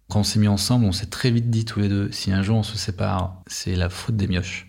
Quand 0.10 0.22
on 0.22 0.24
s'est 0.24 0.40
mis 0.40 0.48
ensemble, 0.48 0.86
on 0.86 0.92
s'est 0.92 1.06
très 1.06 1.32
vite 1.32 1.50
dit 1.50 1.64
tous 1.66 1.80
les 1.80 1.90
deux, 1.90 2.12
si 2.12 2.32
un 2.32 2.44
jour 2.44 2.58
on 2.58 2.64
se 2.64 2.78
sépare, 2.78 3.42
c'est 3.48 3.76
la 3.76 3.90
faute 3.90 4.18
des 4.18 4.28
mioches. 4.28 4.68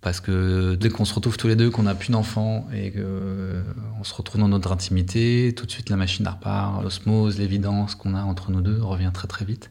Parce 0.00 0.20
que 0.20 0.76
dès 0.76 0.90
qu'on 0.90 1.04
se 1.04 1.12
retrouve 1.12 1.36
tous 1.36 1.48
les 1.48 1.56
deux, 1.56 1.70
qu'on 1.70 1.82
n'a 1.82 1.94
plus 1.94 2.12
d'enfants 2.12 2.68
et 2.72 2.92
qu'on 2.92 2.98
euh, 3.00 3.62
se 4.02 4.14
retrouve 4.14 4.40
dans 4.40 4.48
notre 4.48 4.72
intimité, 4.72 5.52
tout 5.56 5.66
de 5.66 5.70
suite 5.70 5.90
la 5.90 5.96
machine 5.96 6.26
repart, 6.26 6.82
l'osmose, 6.82 7.38
l'évidence 7.38 7.94
qu'on 7.94 8.14
a 8.14 8.22
entre 8.22 8.50
nous 8.52 8.60
deux 8.60 8.80
revient 8.80 9.10
très 9.12 9.26
très 9.26 9.44
vite. 9.44 9.70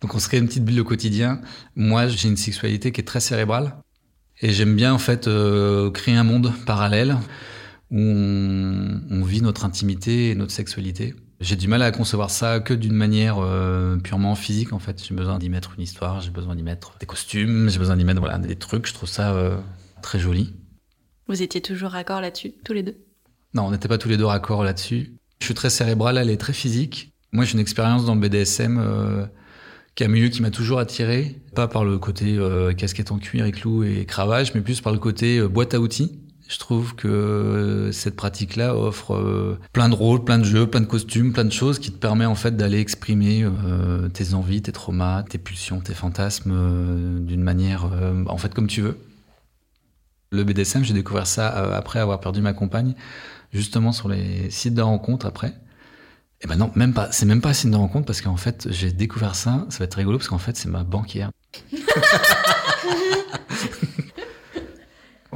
Donc 0.00 0.14
on 0.14 0.18
se 0.18 0.28
crée 0.28 0.38
une 0.38 0.46
petite 0.46 0.64
bulle 0.64 0.80
au 0.80 0.84
quotidien. 0.84 1.40
Moi, 1.76 2.08
j'ai 2.08 2.28
une 2.28 2.36
sexualité 2.36 2.92
qui 2.92 3.00
est 3.00 3.04
très 3.04 3.20
cérébrale 3.20 3.76
et 4.40 4.52
j'aime 4.52 4.76
bien 4.76 4.92
en 4.92 4.98
fait 4.98 5.26
euh, 5.26 5.90
créer 5.90 6.16
un 6.16 6.24
monde 6.24 6.52
parallèle 6.66 7.16
où 7.94 8.00
on, 8.00 9.22
vit 9.24 9.40
notre 9.40 9.64
intimité 9.64 10.30
et 10.30 10.34
notre 10.34 10.50
sexualité. 10.50 11.14
J'ai 11.40 11.54
du 11.54 11.68
mal 11.68 11.80
à 11.80 11.92
concevoir 11.92 12.28
ça 12.28 12.58
que 12.58 12.74
d'une 12.74 12.94
manière 12.94 13.36
euh, 13.38 13.96
purement 13.98 14.34
physique 14.34 14.72
en 14.72 14.80
fait. 14.80 15.00
J'ai 15.06 15.14
besoin 15.14 15.38
d'y 15.38 15.48
mettre 15.48 15.74
une 15.76 15.82
histoire, 15.82 16.20
j'ai 16.20 16.30
besoin 16.30 16.56
d'y 16.56 16.64
mettre 16.64 16.96
des 16.98 17.06
costumes, 17.06 17.70
j'ai 17.70 17.78
besoin 17.78 17.96
d'y 17.96 18.04
mettre 18.04 18.18
voilà, 18.18 18.38
des 18.38 18.56
trucs. 18.56 18.86
Je 18.86 18.94
trouve 18.94 19.08
ça 19.08 19.32
euh, 19.32 19.56
très 20.02 20.18
joli. 20.18 20.54
Vous 21.28 21.40
étiez 21.40 21.60
toujours 21.60 21.90
raccord 21.90 22.20
là-dessus, 22.20 22.54
tous 22.64 22.72
les 22.72 22.82
deux? 22.82 22.96
Non, 23.54 23.66
on 23.66 23.70
n'était 23.70 23.88
pas 23.88 23.98
tous 23.98 24.08
les 24.08 24.16
deux 24.16 24.26
raccord 24.26 24.64
là-dessus. 24.64 25.14
Je 25.38 25.44
suis 25.44 25.54
très 25.54 25.70
cérébral, 25.70 26.18
elle 26.18 26.30
est 26.30 26.36
très 26.36 26.52
physique. 26.52 27.12
Moi, 27.30 27.44
j'ai 27.44 27.54
une 27.54 27.60
expérience 27.60 28.04
dans 28.04 28.16
le 28.16 28.20
BDSM 28.20 28.78
euh, 28.78 29.24
qui 29.94 30.02
un 30.02 30.08
milieu 30.08 30.28
qui 30.28 30.42
m'a 30.42 30.50
toujours 30.50 30.80
attiré, 30.80 31.40
pas 31.54 31.68
par 31.68 31.84
le 31.84 31.98
côté 31.98 32.36
casquette 32.76 33.12
en 33.12 33.18
cuir 33.18 33.44
et 33.44 33.52
clous 33.52 33.84
et 33.84 34.04
cravache, 34.04 34.52
mais 34.54 34.62
plus 34.62 34.80
par 34.80 34.92
le 34.92 34.98
côté 34.98 35.40
boîte 35.46 35.74
à 35.74 35.80
outils. 35.80 36.23
Je 36.46 36.58
trouve 36.58 36.94
que 36.94 37.88
cette 37.92 38.16
pratique-là 38.16 38.76
offre 38.76 39.14
euh, 39.14 39.58
plein 39.72 39.88
de 39.88 39.94
rôles, 39.94 40.24
plein 40.24 40.38
de 40.38 40.44
jeux, 40.44 40.66
plein 40.66 40.82
de 40.82 40.86
costumes, 40.86 41.32
plein 41.32 41.44
de 41.44 41.52
choses 41.52 41.78
qui 41.78 41.90
te 41.90 41.96
permet 41.96 42.26
en 42.26 42.34
fait 42.34 42.54
d'aller 42.54 42.80
exprimer 42.80 43.44
euh, 43.44 44.08
tes 44.10 44.34
envies, 44.34 44.60
tes 44.60 44.72
traumas, 44.72 45.22
tes 45.22 45.38
pulsions, 45.38 45.80
tes 45.80 45.94
fantasmes 45.94 46.52
euh, 46.54 47.18
d'une 47.18 47.42
manière 47.42 47.88
en 48.26 48.36
fait 48.36 48.52
comme 48.52 48.66
tu 48.66 48.82
veux. 48.82 48.98
Le 50.30 50.44
BDSM, 50.44 50.84
j'ai 50.84 50.94
découvert 50.94 51.26
ça 51.26 51.48
après 51.74 52.00
avoir 52.00 52.20
perdu 52.20 52.42
ma 52.42 52.52
compagne, 52.52 52.94
justement 53.52 53.92
sur 53.92 54.08
les 54.08 54.50
sites 54.50 54.74
de 54.74 54.82
rencontres 54.82 55.26
après. 55.26 55.54
Et 56.42 56.46
ben 56.46 56.56
non, 56.56 56.70
même 56.74 56.92
pas, 56.92 57.10
c'est 57.12 57.24
même 57.24 57.40
pas 57.40 57.50
un 57.50 57.54
site 57.54 57.70
de 57.70 57.76
rencontre 57.76 58.04
parce 58.04 58.20
qu'en 58.20 58.36
fait, 58.36 58.68
j'ai 58.70 58.92
découvert 58.92 59.34
ça, 59.34 59.64
ça 59.70 59.78
va 59.78 59.84
être 59.86 59.94
rigolo 59.94 60.18
parce 60.18 60.28
qu'en 60.28 60.38
fait, 60.38 60.56
c'est 60.56 60.68
ma 60.68 60.82
banquière. 60.82 61.30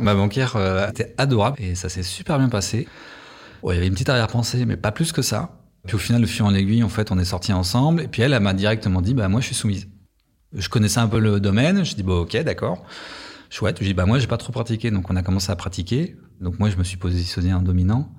Ma 0.01 0.15
banquière 0.15 0.57
euh, 0.57 0.89
était 0.89 1.15
adorable 1.19 1.57
et 1.61 1.75
ça 1.75 1.89
s'est 1.89 2.03
super 2.03 2.39
bien 2.39 2.49
passé. 2.49 2.89
il 3.65 3.75
y 3.75 3.77
avait 3.77 3.87
une 3.87 3.93
petite 3.93 4.09
arrière-pensée, 4.09 4.65
mais 4.65 4.77
pas 4.77 4.93
plus 4.93 5.13
que 5.13 5.23
ça. 5.23 5.59
Puis 5.87 5.95
au 5.95 5.99
final, 5.99 6.21
le 6.21 6.27
fil 6.27 6.43
en 6.43 6.55
aiguille, 6.55 6.83
en 6.83 6.89
fait, 6.89 7.11
on 7.11 7.19
est 7.19 7.25
sortis 7.25 7.53
ensemble. 7.53 8.03
Et 8.03 8.09
puis 8.09 8.23
elle, 8.23 8.33
elle 8.33 8.43
m'a 8.43 8.55
directement 8.55 9.01
dit, 9.01 9.15
bah 9.15 9.29
moi, 9.29 9.41
je 9.41 9.47
suis 9.47 9.55
soumise. 9.55 9.89
Je 10.53 10.69
connaissais 10.69 11.01
un 11.01 11.09
peu 11.09 11.19
le 11.19 11.41
domaine. 11.41 11.85
Je 11.85 11.95
dis, 11.95 12.03
bah 12.03 12.15
ok, 12.15 12.37
d'accord. 12.43 12.85
Chouette. 13.51 13.79
Je 13.81 13.85
dis, 13.85 13.95
bah 13.95 14.07
moi, 14.07 14.19
j'ai 14.19 14.27
pas 14.27 14.37
trop 14.37 14.53
pratiqué. 14.53 14.91
Donc 14.91 15.11
on 15.11 15.17
a 15.17 15.23
commencé 15.23 15.51
à 15.51 15.57
pratiquer. 15.57 16.17
Donc 16.41 16.59
moi, 16.59 16.71
je 16.71 16.77
me 16.77 16.85
suis 16.85 16.97
positionné 16.97 17.55
en 17.55 17.63
dominant. 17.63 18.13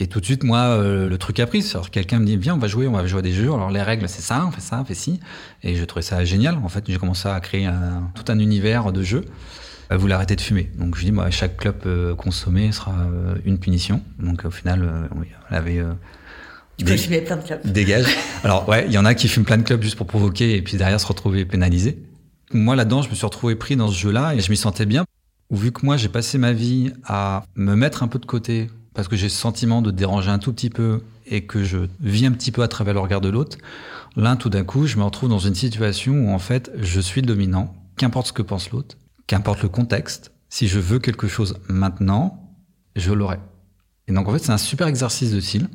Et 0.00 0.06
tout 0.06 0.20
de 0.20 0.24
suite, 0.24 0.44
moi, 0.44 0.58
euh, 0.58 1.08
le 1.08 1.18
truc 1.18 1.40
a 1.40 1.46
pris. 1.46 1.64
Quelqu'un 1.90 2.20
me 2.20 2.24
dit, 2.24 2.36
viens, 2.36 2.54
on 2.54 2.58
va 2.58 2.68
jouer, 2.68 2.86
on 2.86 2.92
va 2.92 3.06
jouer 3.06 3.18
à 3.18 3.22
des 3.22 3.32
jeux. 3.32 3.52
Alors 3.52 3.70
les 3.70 3.82
règles, 3.82 4.08
c'est 4.08 4.22
ça, 4.22 4.44
on 4.46 4.52
fait 4.52 4.60
ça, 4.60 4.80
on 4.80 4.84
fait 4.84 4.94
ci. 4.94 5.20
Et 5.62 5.74
je 5.74 5.84
trouvais 5.84 6.02
ça 6.02 6.24
génial. 6.24 6.56
En 6.56 6.68
fait, 6.68 6.84
j'ai 6.86 6.98
commencé 6.98 7.28
à 7.28 7.38
créer 7.40 7.68
tout 8.14 8.24
un 8.30 8.38
univers 8.38 8.92
de 8.92 9.02
jeux. 9.02 9.24
Euh, 9.90 9.96
vous 9.96 10.06
l'arrêtez 10.06 10.36
de 10.36 10.40
fumer. 10.40 10.70
Donc 10.76 10.96
je 10.96 11.04
dis, 11.04 11.12
moi, 11.12 11.30
chaque 11.30 11.56
clope 11.56 11.84
euh, 11.86 12.14
consommée 12.14 12.72
sera 12.72 12.92
euh, 12.92 13.34
une 13.44 13.58
punition. 13.58 14.02
Donc 14.18 14.44
au 14.44 14.50
final, 14.50 15.08
oui, 15.16 15.26
elle 15.50 15.56
avait. 15.56 15.82
tu 16.76 16.84
peux 16.84 16.96
fumer 16.96 17.20
plein 17.20 17.36
de 17.36 17.42
clopes. 17.42 17.66
Dégage. 17.66 18.06
Alors 18.44 18.68
ouais, 18.68 18.86
il 18.86 18.92
y 18.92 18.98
en 18.98 19.04
a 19.04 19.14
qui 19.14 19.28
fument 19.28 19.44
plein 19.44 19.58
de 19.58 19.62
clopes 19.62 19.82
juste 19.82 19.96
pour 19.96 20.06
provoquer 20.06 20.56
et 20.56 20.62
puis 20.62 20.76
derrière 20.76 21.00
se 21.00 21.06
retrouver 21.06 21.44
pénalisé. 21.44 21.98
Moi 22.52 22.76
là-dedans, 22.76 23.02
je 23.02 23.10
me 23.10 23.14
suis 23.14 23.26
retrouvé 23.26 23.56
pris 23.56 23.76
dans 23.76 23.88
ce 23.88 23.98
jeu-là 23.98 24.34
et 24.34 24.40
je 24.40 24.50
m'y 24.50 24.56
sentais 24.56 24.86
bien. 24.86 25.04
Vu 25.50 25.72
que 25.72 25.84
moi 25.84 25.96
j'ai 25.96 26.08
passé 26.08 26.36
ma 26.36 26.52
vie 26.52 26.92
à 27.04 27.44
me 27.54 27.74
mettre 27.74 28.02
un 28.02 28.08
peu 28.08 28.18
de 28.18 28.26
côté 28.26 28.68
parce 28.94 29.08
que 29.08 29.16
j'ai 29.16 29.28
ce 29.28 29.36
sentiment 29.36 29.80
de 29.80 29.90
déranger 29.90 30.30
un 30.30 30.38
tout 30.38 30.52
petit 30.52 30.70
peu 30.70 31.02
et 31.26 31.42
que 31.42 31.62
je 31.62 31.78
vis 32.00 32.26
un 32.26 32.32
petit 32.32 32.50
peu 32.50 32.62
à 32.62 32.68
travers 32.68 32.94
le 32.94 33.00
regard 33.00 33.20
de 33.20 33.28
l'autre, 33.28 33.56
là 34.16 34.34
tout 34.36 34.50
d'un 34.50 34.64
coup 34.64 34.86
je 34.86 34.96
me 34.96 35.04
retrouve 35.04 35.28
dans 35.28 35.38
une 35.38 35.54
situation 35.54 36.12
où 36.14 36.30
en 36.32 36.38
fait 36.38 36.70
je 36.80 37.00
suis 37.00 37.20
le 37.20 37.26
dominant, 37.26 37.74
qu'importe 37.96 38.28
ce 38.28 38.32
que 38.32 38.42
pense 38.42 38.70
l'autre, 38.70 38.96
qu'importe 39.28 39.62
le 39.62 39.68
contexte, 39.68 40.32
si 40.48 40.66
je 40.66 40.80
veux 40.80 40.98
quelque 40.98 41.28
chose 41.28 41.60
maintenant, 41.68 42.56
je 42.96 43.12
l'aurai. 43.12 43.38
Et 44.08 44.12
donc 44.12 44.26
en 44.26 44.32
fait, 44.32 44.40
c'est 44.40 44.50
un 44.50 44.58
super 44.58 44.88
exercice 44.88 45.30
de 45.30 45.38
style 45.38 45.68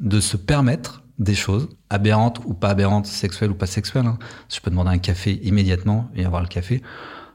de 0.00 0.20
se 0.20 0.38
permettre 0.38 1.02
des 1.18 1.34
choses 1.34 1.68
aberrantes 1.90 2.40
ou 2.44 2.54
pas 2.54 2.70
aberrantes, 2.70 3.06
sexuelles 3.06 3.50
ou 3.50 3.54
pas 3.54 3.66
sexuelles. 3.66 4.06
Hein. 4.06 4.18
Je 4.48 4.60
peux 4.60 4.70
demander 4.70 4.90
un 4.90 4.98
café 4.98 5.40
immédiatement 5.42 6.10
et 6.14 6.24
avoir 6.24 6.42
le 6.42 6.48
café 6.48 6.82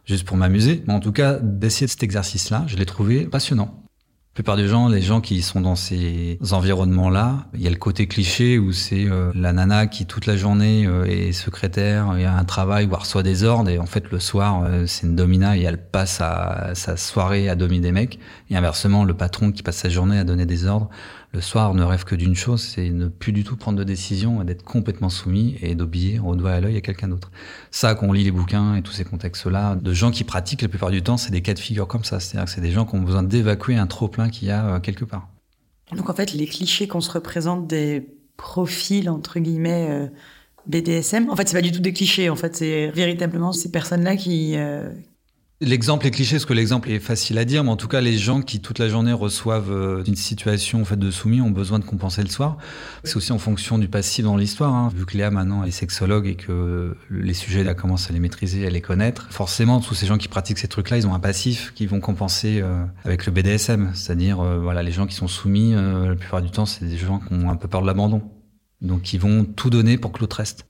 juste 0.06 0.26
pour 0.26 0.38
m'amuser. 0.38 0.84
Mais 0.88 0.94
en 0.94 1.00
tout 1.00 1.12
cas, 1.12 1.40
d'essayer 1.40 1.88
cet 1.88 2.04
exercice-là, 2.04 2.64
je 2.68 2.78
l'ai 2.78 2.86
trouvé 2.86 3.26
passionnant. 3.26 3.81
La 4.32 4.36
plupart 4.36 4.56
des 4.56 4.70
gens, 4.70 4.88
les 4.88 5.02
gens 5.02 5.20
qui 5.20 5.42
sont 5.42 5.60
dans 5.60 5.76
ces 5.76 6.40
environnements-là, 6.52 7.48
il 7.54 7.60
y 7.60 7.68
a 7.68 7.70
le 7.70 7.76
côté 7.76 8.08
cliché 8.08 8.60
où 8.60 8.72
c'est 8.72 9.06
euh, 9.06 9.30
la 9.36 9.52
nana 9.52 9.88
qui 9.88 10.06
toute 10.06 10.26
la 10.26 10.38
journée 10.38 10.88
euh, 10.88 11.04
est 11.04 11.34
secrétaire, 11.34 12.14
il 12.16 12.22
y 12.22 12.24
a 12.24 12.34
un 12.34 12.46
travail, 12.46 12.86
voire 12.86 13.02
reçoit 13.02 13.24
des 13.24 13.44
ordres, 13.44 13.70
et 13.70 13.78
en 13.78 13.86
fait 13.86 14.10
le 14.10 14.22
soir 14.22 14.64
euh, 14.64 14.86
c'est 14.88 15.06
une 15.06 15.18
domina 15.18 15.58
et 15.58 15.64
elle 15.64 15.84
passe 15.86 16.22
sa 16.76 16.96
soirée 16.96 17.50
à 17.50 17.56
dominer 17.56 17.82
des 17.82 17.92
mecs, 17.92 18.20
et 18.50 18.56
inversement 18.56 19.04
le 19.04 19.14
patron 19.14 19.52
qui 19.52 19.64
passe 19.64 19.76
sa 19.76 19.90
journée 19.90 20.18
à 20.18 20.24
donner 20.24 20.46
des 20.46 20.66
ordres 20.66 20.90
le 21.34 21.40
soir 21.40 21.74
ne 21.74 21.84
rêve 21.84 22.04
que 22.04 22.16
d'une 22.16 22.36
chose, 22.36 22.62
c'est 22.62 22.90
ne 22.90 23.08
plus 23.08 23.32
du 23.32 23.46
tout 23.46 23.56
prendre 23.56 23.78
de 23.78 23.84
décision, 23.86 24.44
d'être 24.44 24.64
complètement 24.64 25.10
soumis 25.10 25.56
et 25.62 25.76
d'obéir 25.76 26.28
au 26.28 26.36
doigt 26.36 26.52
à 26.52 26.60
l'œil 26.60 26.76
à 26.76 26.82
quelqu'un 26.82 27.08
d'autre. 27.08 27.32
Ça, 27.72 27.96
quand 27.96 28.08
on 28.08 28.12
lit 28.12 28.26
les 28.26 28.32
bouquins 28.32 28.76
et 28.76 28.82
tous 28.82 28.92
ces 28.92 29.06
contextes-là, 29.06 29.76
de 29.76 29.94
gens 29.94 30.12
qui 30.12 30.26
pratiquent, 30.26 30.62
la 30.62 30.68
plupart 30.68 30.92
du 30.92 31.02
temps, 31.02 31.16
c'est 31.16 31.32
des 31.32 31.42
cas 31.42 31.54
de 31.54 31.60
figure 31.60 31.88
comme 31.88 32.04
ça. 32.04 32.20
C'est-à-dire 32.20 32.46
que 32.46 32.52
c'est 32.52 32.62
des 32.62 32.72
gens 32.72 32.86
qui 32.86 32.96
ont 32.96 33.02
besoin 33.02 33.24
d'évacuer 33.24 33.78
un 33.78 33.88
trop-plein 33.88 34.30
qu'il 34.30 34.50
y 34.50 34.52
a 34.52 34.66
euh, 34.66 34.80
quelque 34.80 35.06
part. 35.06 35.30
Donc 35.96 36.10
en 36.10 36.14
fait, 36.14 36.34
les 36.34 36.48
clichés 36.48 36.88
qu'on 36.88 37.02
se 37.02 37.12
représente 37.12 37.66
des 37.66 38.06
profils, 38.36 39.10
entre 39.10 39.40
guillemets, 39.40 39.88
euh, 39.90 40.08
BDSM, 40.68 41.30
en 41.30 41.36
fait, 41.38 41.48
c'est 41.48 41.56
pas 41.56 41.62
du 41.62 41.72
tout 41.72 41.80
des 41.80 41.94
clichés. 41.94 42.30
En 42.30 42.36
fait, 42.36 42.58
c'est 42.58 42.92
véritablement 42.92 43.54
ces 43.54 43.72
personnes-là 43.72 44.18
qui, 44.18 44.58
euh, 44.58 44.90
L'exemple 45.64 46.08
est 46.08 46.12
cliché, 46.12 46.38
parce 46.38 46.46
que 46.46 46.54
l'exemple 46.54 46.90
est 46.90 46.98
facile 46.98 47.38
à 47.38 47.46
dire, 47.46 47.64
mais 47.64 47.70
en 47.70 47.76
tout 47.76 47.88
cas, 47.88 48.02
les 48.02 48.18
gens 48.18 48.42
qui 48.42 48.62
toute 48.62 48.80
la 48.80 48.90
journée 48.90 49.14
reçoivent 49.14 49.72
euh, 49.72 50.04
une 50.06 50.16
situation 50.16 50.82
en 50.82 50.86
fait 50.86 50.98
de 50.98 51.12
soumis 51.12 51.40
ont 51.40 51.52
besoin 51.52 51.78
de 51.78 51.86
compenser 51.86 52.24
le 52.24 52.30
soir. 52.30 52.58
C'est 53.04 53.16
aussi 53.16 53.32
en 53.32 53.38
fonction 53.38 53.78
du 53.78 53.88
passif 53.88 54.26
dans 54.26 54.38
l'histoire. 54.38 54.74
Hein. 54.74 54.90
Vu 54.96 55.06
que 55.06 55.16
Léa 55.16 55.30
maintenant 55.30 55.64
est 55.64 55.70
sexologue 55.70 56.26
et 56.26 56.34
que 56.34 56.98
les 57.12 57.36
sujets, 57.36 57.60
elle 57.60 57.76
commence 57.76 58.10
à 58.10 58.14
les 58.14 58.20
maîtriser, 58.20 58.66
à 58.66 58.72
les 58.72 58.82
connaître, 58.82 59.28
forcément, 59.30 59.80
tous 59.82 59.94
ces 59.94 60.08
gens 60.08 60.18
qui 60.18 60.28
pratiquent 60.28 60.58
ces 60.58 60.68
trucs-là, 60.68 60.98
ils 60.98 61.06
ont 61.06 61.14
un 61.14 61.20
passif 61.20 61.74
qui 61.76 61.86
vont 61.86 62.00
compenser 62.00 62.60
euh, 62.64 62.84
avec 63.06 63.28
le 63.28 63.32
BDSM. 63.32 63.92
C'est-à-dire, 63.94 64.40
euh, 64.40 64.58
voilà, 64.58 64.82
les 64.82 64.92
gens 64.92 65.06
qui 65.06 65.14
sont 65.14 65.28
soumis, 65.28 65.74
la 65.74 66.16
plupart 66.16 66.42
du 66.42 66.50
temps, 66.50 66.66
c'est 66.66 66.86
des 66.86 66.98
gens 66.98 67.20
qui 67.20 67.36
ont 67.36 67.52
un 67.52 67.56
peu 67.56 67.68
peur 67.68 67.84
de 67.84 67.88
l'abandon. 67.88 68.24
Donc, 68.82 69.14
ils 69.14 69.20
vont 69.20 69.46
tout 69.46 69.70
donner 69.70 70.00
pour 70.00 70.12
que 70.12 70.22
l'autre 70.22 70.38
reste. 70.38 70.66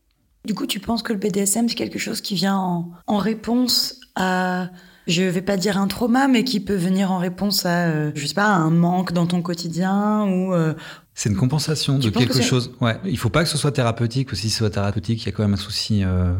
Du 0.45 0.53
coup, 0.53 0.65
tu 0.65 0.81
penses 0.81 1.01
que 1.01 1.13
le 1.13 1.19
BDSM, 1.19 1.69
c'est 1.69 1.75
quelque 1.75 1.99
chose 1.99 2.19
qui 2.19 2.35
vient 2.35 2.57
en, 2.57 2.91
en 3.07 3.17
réponse 3.17 4.00
à, 4.15 4.69
je 5.07 5.23
vais 5.23 5.41
pas 5.41 5.57
dire 5.57 5.77
un 5.77 5.87
trauma, 5.87 6.27
mais 6.27 6.43
qui 6.43 6.59
peut 6.59 6.75
venir 6.75 7.11
en 7.11 7.17
réponse 7.17 7.65
à, 7.65 7.87
euh, 7.87 8.11
je 8.15 8.25
sais 8.25 8.33
pas, 8.33 8.47
un 8.47 8.69
manque 8.69 9.13
dans 9.13 9.25
ton 9.25 9.41
quotidien 9.41 10.25
ou. 10.25 10.53
Euh, 10.53 10.73
c'est 11.13 11.29
une 11.29 11.35
compensation 11.35 11.99
de 11.99 12.09
quelque 12.09 12.41
chose. 12.41 12.71
Ouais, 12.81 12.97
il 13.05 13.17
faut 13.17 13.29
pas 13.29 13.43
que 13.43 13.49
ce 13.49 13.57
soit 13.57 13.71
thérapeutique. 13.71 14.31
Aussi, 14.31 14.43
si 14.43 14.49
ce 14.51 14.59
soit 14.59 14.69
thérapeutique, 14.69 15.23
il 15.23 15.25
y 15.25 15.29
a 15.29 15.31
quand 15.31 15.43
même 15.43 15.53
un 15.53 15.57
souci 15.57 16.03
euh, 16.03 16.33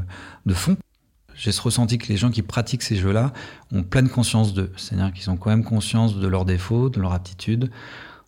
de 0.45 0.53
fond. 0.53 0.77
J'ai 1.35 1.51
ce 1.51 1.61
ressenti 1.61 1.97
que 1.97 2.07
les 2.07 2.17
gens 2.17 2.29
qui 2.29 2.41
pratiquent 2.41 2.83
ces 2.83 2.95
jeux-là 2.95 3.33
ont 3.71 3.83
pleine 3.83 4.09
conscience 4.09 4.53
d'eux. 4.53 4.71
C'est-à-dire 4.77 5.11
qu'ils 5.11 5.29
ont 5.29 5.37
quand 5.37 5.49
même 5.49 5.63
conscience 5.63 6.15
de 6.15 6.27
leurs 6.27 6.45
défauts, 6.45 6.89
de 6.89 6.99
leurs 6.99 7.13
aptitudes, 7.13 7.69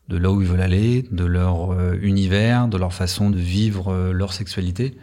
de 0.10 0.18
là 0.18 0.32
où 0.32 0.42
ils 0.42 0.48
veulent 0.48 0.62
aller, 0.62 1.08
de 1.12 1.24
leur 1.24 1.74
univers, 2.02 2.68
de 2.68 2.78
leur 2.78 2.94
façon 2.94 3.30
de 3.30 3.38
vivre 3.38 4.12
leur 4.12 4.34
sexualité 4.34 4.98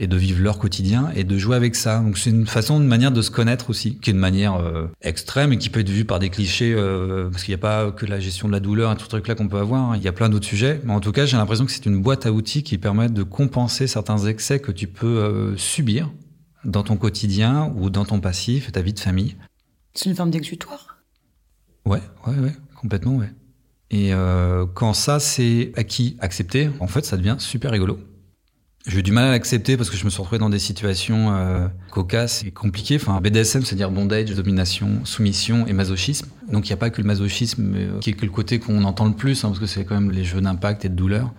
et 0.00 0.06
de 0.06 0.16
vivre 0.16 0.40
leur 0.42 0.58
quotidien 0.58 1.10
et 1.16 1.24
de 1.24 1.36
jouer 1.36 1.56
avec 1.56 1.74
ça. 1.74 1.98
Donc 1.98 2.16
c'est 2.18 2.30
une 2.30 2.46
façon, 2.46 2.80
une 2.80 2.86
manière 2.86 3.10
de 3.10 3.20
se 3.20 3.32
connaître 3.32 3.68
aussi, 3.68 3.98
qui 3.98 4.10
est 4.10 4.12
une 4.12 4.18
manière 4.18 4.54
euh, 4.54 4.86
extrême 5.02 5.52
et 5.52 5.58
qui 5.58 5.70
peut 5.70 5.80
être 5.80 5.88
vue 5.88 6.04
par 6.04 6.20
des 6.20 6.30
clichés, 6.30 6.72
euh, 6.72 7.28
parce 7.28 7.42
qu'il 7.42 7.50
n'y 7.50 7.56
a 7.56 7.62
pas 7.62 7.90
que 7.90 8.06
la 8.06 8.20
gestion 8.20 8.46
de 8.46 8.52
la 8.52 8.60
douleur 8.60 8.92
et 8.92 8.96
tout 8.96 9.04
ce 9.04 9.08
truc-là 9.08 9.34
qu'on 9.34 9.48
peut 9.48 9.58
avoir. 9.58 9.90
Hein. 9.90 9.96
Il 9.96 10.02
y 10.02 10.08
a 10.08 10.12
plein 10.12 10.28
d'autres 10.28 10.46
sujets, 10.46 10.80
mais 10.84 10.92
en 10.92 11.00
tout 11.00 11.10
cas, 11.10 11.26
j'ai 11.26 11.36
l'impression 11.36 11.66
que 11.66 11.72
c'est 11.72 11.84
une 11.84 12.00
boîte 12.00 12.26
à 12.26 12.32
outils 12.32 12.62
qui 12.62 12.78
permet 12.78 13.08
de 13.08 13.24
compenser 13.24 13.88
certains 13.88 14.18
excès 14.18 14.60
que 14.60 14.70
tu 14.70 14.86
peux 14.86 15.06
euh, 15.06 15.56
subir 15.56 16.10
dans 16.64 16.84
ton 16.84 16.96
quotidien 16.96 17.72
ou 17.76 17.90
dans 17.90 18.04
ton 18.04 18.20
passif 18.20 18.68
et 18.68 18.72
ta 18.72 18.82
vie 18.82 18.92
de 18.92 19.00
famille. 19.00 19.34
C'est 19.94 20.08
une 20.08 20.14
forme 20.14 20.30
d'exutoire? 20.30 20.98
Ouais, 21.84 22.02
ouais, 22.26 22.38
ouais, 22.38 22.54
complètement, 22.76 23.16
ouais. 23.16 23.32
Et 23.90 24.12
quand 24.74 24.92
ça 24.92 25.18
c'est 25.18 25.72
acquis, 25.74 26.18
accepté, 26.20 26.68
en 26.78 26.88
fait, 26.88 27.06
ça 27.06 27.16
devient 27.16 27.36
super 27.38 27.70
rigolo. 27.70 27.98
J'ai 28.88 29.00
eu 29.00 29.02
du 29.02 29.12
mal 29.12 29.26
à 29.26 29.32
l'accepter 29.32 29.76
parce 29.76 29.90
que 29.90 29.98
je 29.98 30.04
me 30.06 30.10
suis 30.10 30.22
retrouvé 30.22 30.38
dans 30.38 30.48
des 30.48 30.58
situations 30.58 31.34
euh, 31.34 31.68
cocasses 31.90 32.42
et 32.44 32.50
compliquées. 32.50 32.96
Enfin, 32.96 33.20
BDSM, 33.20 33.62
c'est-à-dire 33.62 33.90
bondage, 33.90 34.30
domination, 34.34 35.04
soumission 35.04 35.66
et 35.66 35.74
masochisme. 35.74 36.26
Donc 36.50 36.66
il 36.66 36.70
n'y 36.70 36.72
a 36.72 36.78
pas 36.78 36.88
que 36.88 37.02
le 37.02 37.06
masochisme 37.06 37.74
euh, 37.76 37.98
qui 37.98 38.10
est 38.10 38.22
le 38.22 38.30
côté 38.30 38.58
qu'on 38.58 38.84
entend 38.84 39.04
le 39.04 39.12
plus, 39.12 39.44
hein, 39.44 39.48
parce 39.48 39.58
que 39.58 39.66
c'est 39.66 39.84
quand 39.84 39.94
même 39.94 40.10
les 40.10 40.24
jeux 40.24 40.40
d'impact 40.40 40.86
et 40.86 40.88
de 40.88 40.94
douleur. 40.94 41.34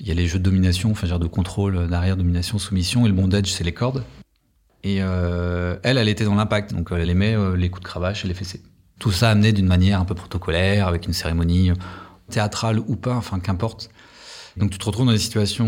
Il 0.00 0.06
y 0.06 0.10
a 0.10 0.14
les 0.14 0.26
jeux 0.26 0.38
de 0.38 0.44
domination, 0.44 0.90
enfin, 0.90 1.06
genre 1.06 1.18
de 1.18 1.26
contrôle, 1.26 1.88
d'arrière, 1.88 2.18
domination, 2.18 2.58
soumission, 2.58 3.06
et 3.06 3.08
le 3.08 3.14
bondage, 3.14 3.50
c'est 3.50 3.64
les 3.64 3.72
cordes. 3.72 4.04
Et 4.84 4.98
euh, 5.00 5.78
elle, 5.82 5.96
elle 5.96 6.10
était 6.10 6.26
dans 6.26 6.34
l'impact, 6.34 6.74
donc 6.74 6.88
elle 6.92 7.08
aimait 7.08 7.34
euh, 7.34 7.56
les 7.56 7.70
coups 7.70 7.84
de 7.84 7.88
cravache 7.88 8.26
et 8.26 8.28
les 8.28 8.34
fessées. 8.34 8.60
Tout 8.98 9.12
ça 9.12 9.30
amené 9.30 9.52
d'une 9.52 9.66
manière 9.66 9.98
un 9.98 10.04
peu 10.04 10.14
protocolaire, 10.14 10.88
avec 10.88 11.06
une 11.06 11.14
cérémonie 11.14 11.72
théâtrale 12.28 12.80
ou 12.80 12.96
pas, 12.96 13.14
enfin 13.14 13.40
qu'importe. 13.40 13.88
Donc 14.56 14.70
tu 14.70 14.78
te 14.78 14.84
retrouves 14.84 15.06
dans 15.06 15.12
des 15.12 15.18
situations 15.18 15.66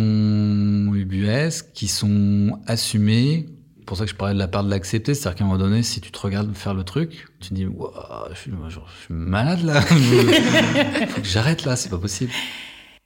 ubuesques 0.95 1.66
qui 1.74 1.89
sont 1.89 2.59
assumées. 2.66 3.47
C'est 3.78 3.84
pour 3.84 3.97
ça 3.97 4.05
que 4.05 4.11
je 4.11 4.16
parlais 4.16 4.34
de 4.34 4.39
la 4.39 4.49
part 4.49 4.64
de 4.64 4.70
l'accepter, 4.70 5.14
c'est-à-dire 5.14 5.39
qu'à 5.39 5.45
un 5.45 5.47
moment 5.47 5.59
donné, 5.59 5.82
si 5.82 6.01
tu 6.01 6.11
te 6.11 6.18
regardes 6.18 6.55
faire 6.55 6.74
le 6.74 6.84
truc, 6.84 7.26
tu 7.41 7.51
te 7.51 7.55
dis, 7.55 7.64
je, 7.64 8.34
suis, 8.34 8.53
je 8.68 8.78
suis 9.03 9.14
malade 9.14 9.62
là, 9.62 9.80
faut 11.09 11.20
que 11.20 11.26
j'arrête 11.26 11.64
là, 11.64 11.76
c'est 11.76 11.89
pas 11.89 11.99
possible. 11.99 12.30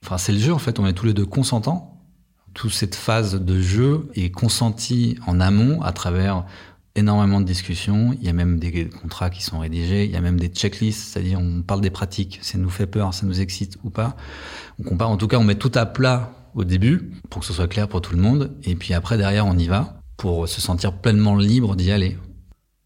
Enfin, 0.04 0.18
c'est 0.18 0.32
le 0.32 0.38
jeu 0.38 0.52
en 0.52 0.58
fait, 0.58 0.78
on 0.78 0.86
est 0.86 0.92
tous 0.92 1.06
les 1.06 1.14
deux 1.14 1.26
consentants. 1.26 2.00
Toute 2.54 2.72
cette 2.72 2.96
phase 2.96 3.40
de 3.40 3.60
jeu 3.60 4.08
est 4.14 4.30
consentie 4.30 5.16
en 5.26 5.40
amont 5.40 5.80
à 5.82 5.92
travers 5.92 6.44
énormément 6.94 7.40
de 7.40 7.46
discussions. 7.46 8.16
Il 8.20 8.26
y 8.26 8.28
a 8.28 8.32
même 8.32 8.58
des 8.58 8.88
contrats 8.88 9.30
qui 9.30 9.42
sont 9.42 9.58
rédigés. 9.58 10.04
Il 10.04 10.10
y 10.10 10.16
a 10.16 10.20
même 10.20 10.38
des 10.38 10.48
checklists, 10.48 11.12
c'est-à-dire 11.12 11.40
on 11.40 11.62
parle 11.62 11.80
des 11.80 11.90
pratiques. 11.90 12.38
Ça 12.42 12.58
nous 12.58 12.70
fait 12.70 12.86
peur, 12.86 13.14
ça 13.14 13.26
nous 13.26 13.40
excite 13.40 13.76
ou 13.84 13.90
pas. 13.90 14.16
On 14.78 14.82
compare. 14.82 15.10
En 15.10 15.16
tout 15.16 15.28
cas, 15.28 15.38
on 15.38 15.44
met 15.44 15.54
tout 15.54 15.72
à 15.74 15.86
plat 15.86 16.32
au 16.54 16.64
début 16.64 17.12
pour 17.30 17.40
que 17.40 17.46
ce 17.46 17.52
soit 17.52 17.68
clair 17.68 17.88
pour 17.88 18.02
tout 18.02 18.14
le 18.14 18.20
monde. 18.20 18.52
Et 18.64 18.74
puis 18.74 18.94
après, 18.94 19.16
derrière, 19.16 19.46
on 19.46 19.56
y 19.56 19.66
va 19.66 20.00
pour 20.16 20.48
se 20.48 20.60
sentir 20.60 20.92
pleinement 20.92 21.36
libre 21.36 21.76
d'y 21.76 21.90
aller. 21.90 22.18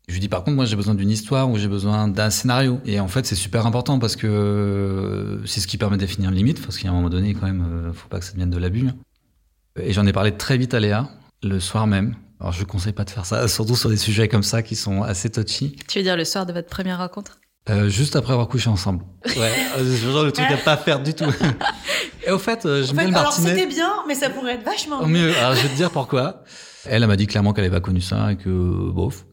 Je 0.09 0.15
lui 0.15 0.21
dis 0.21 0.29
par 0.29 0.45
contre, 0.45 0.55
moi 0.55 0.67
j'ai 0.67 0.77
besoin 0.77 0.95
d'une 0.95 1.11
histoire 1.11 1.51
ou 1.51 1.59
j'ai 1.59 1.67
besoin 1.67 2.07
d'un 2.07 2.31
scénario. 2.31 2.81
Et 2.85 3.01
en 3.01 3.09
fait, 3.09 3.27
c'est 3.27 3.35
super 3.35 3.67
important 3.67 3.99
parce 3.99 4.15
que 4.15 5.43
c'est 5.45 5.61
ce 5.61 5.67
qui 5.67 5.79
permet 5.79 5.97
de 5.97 6.03
définir 6.03 6.31
une 6.31 6.37
limite. 6.37 6.63
Parce 6.63 6.79
qu'à 6.79 6.89
un 6.89 6.93
moment 6.93 7.11
donné, 7.11 7.35
quand 7.35 7.47
même, 7.47 7.67
euh, 7.69 7.93
faut 7.93 8.09
pas 8.09 8.21
que 8.21 8.25
ça 8.25 8.33
devienne 8.33 8.51
de 8.51 8.59
l'abus. 8.59 8.89
Et 9.79 9.93
j'en 9.93 10.07
ai 10.07 10.13
parlé 10.13 10.33
très 10.33 10.57
vite 10.57 10.75
à 10.75 10.81
Léa, 10.81 11.11
le 11.43 11.61
soir 11.61 11.87
même. 11.87 12.15
Alors 12.41 12.53
je 12.53 12.61
ne 12.61 12.65
conseille 12.65 12.93
pas 12.93 13.05
de 13.05 13.11
faire 13.11 13.27
ça, 13.27 13.49
surtout 13.49 13.77
sur 13.77 13.91
des 13.91 13.97
sujets 13.97 14.29
comme 14.29 14.43
ça 14.43 14.63
qui 14.63 14.77
sont 14.77 15.03
assez 15.03 15.31
touchy. 15.31 15.77
Tu 15.89 15.99
veux 15.99 16.05
dire 16.05 16.17
le 16.17 16.25
soir 16.25 16.47
de 16.47 16.53
votre 16.53 16.69
première 16.69 16.99
rencontre? 16.99 17.39
Euh, 17.69 17.89
juste 17.89 18.15
après 18.15 18.33
avoir 18.33 18.47
couché 18.47 18.71
ensemble. 18.71 19.05
Ouais, 19.37 19.53
euh, 19.79 19.97
genre 19.97 20.23
le 20.23 20.31
truc 20.31 20.47
à 20.49 20.57
pas 20.57 20.77
faire 20.77 21.03
du 21.03 21.15
tout. 21.15 21.25
Et 22.27 22.31
au 22.31 22.39
fait, 22.39 22.65
euh, 22.65 22.85
je 22.85 22.93
bien 22.93 23.09
le 23.09 23.17
Alors 23.17 23.33
c'était 23.33 23.67
bien, 23.67 23.91
mais 24.07 24.15
ça 24.15 24.31
pourrait 24.31 24.55
être 24.55 24.65
vachement 24.65 25.05
mieux. 25.05 25.37
Alors 25.37 25.55
je 25.55 25.63
vais 25.63 25.69
te 25.69 25.75
dire 25.75 25.91
pourquoi. 25.91 26.45
Elle, 26.85 27.03
elle 27.03 27.09
m'a 27.09 27.17
dit 27.17 27.27
clairement 27.27 27.53
qu'elle 27.53 27.65
avait 27.65 27.75
pas 27.75 27.81
connu 27.81 28.01
ça 28.01 28.31
et 28.33 28.37
que 28.37 28.91
bof. 28.91 29.27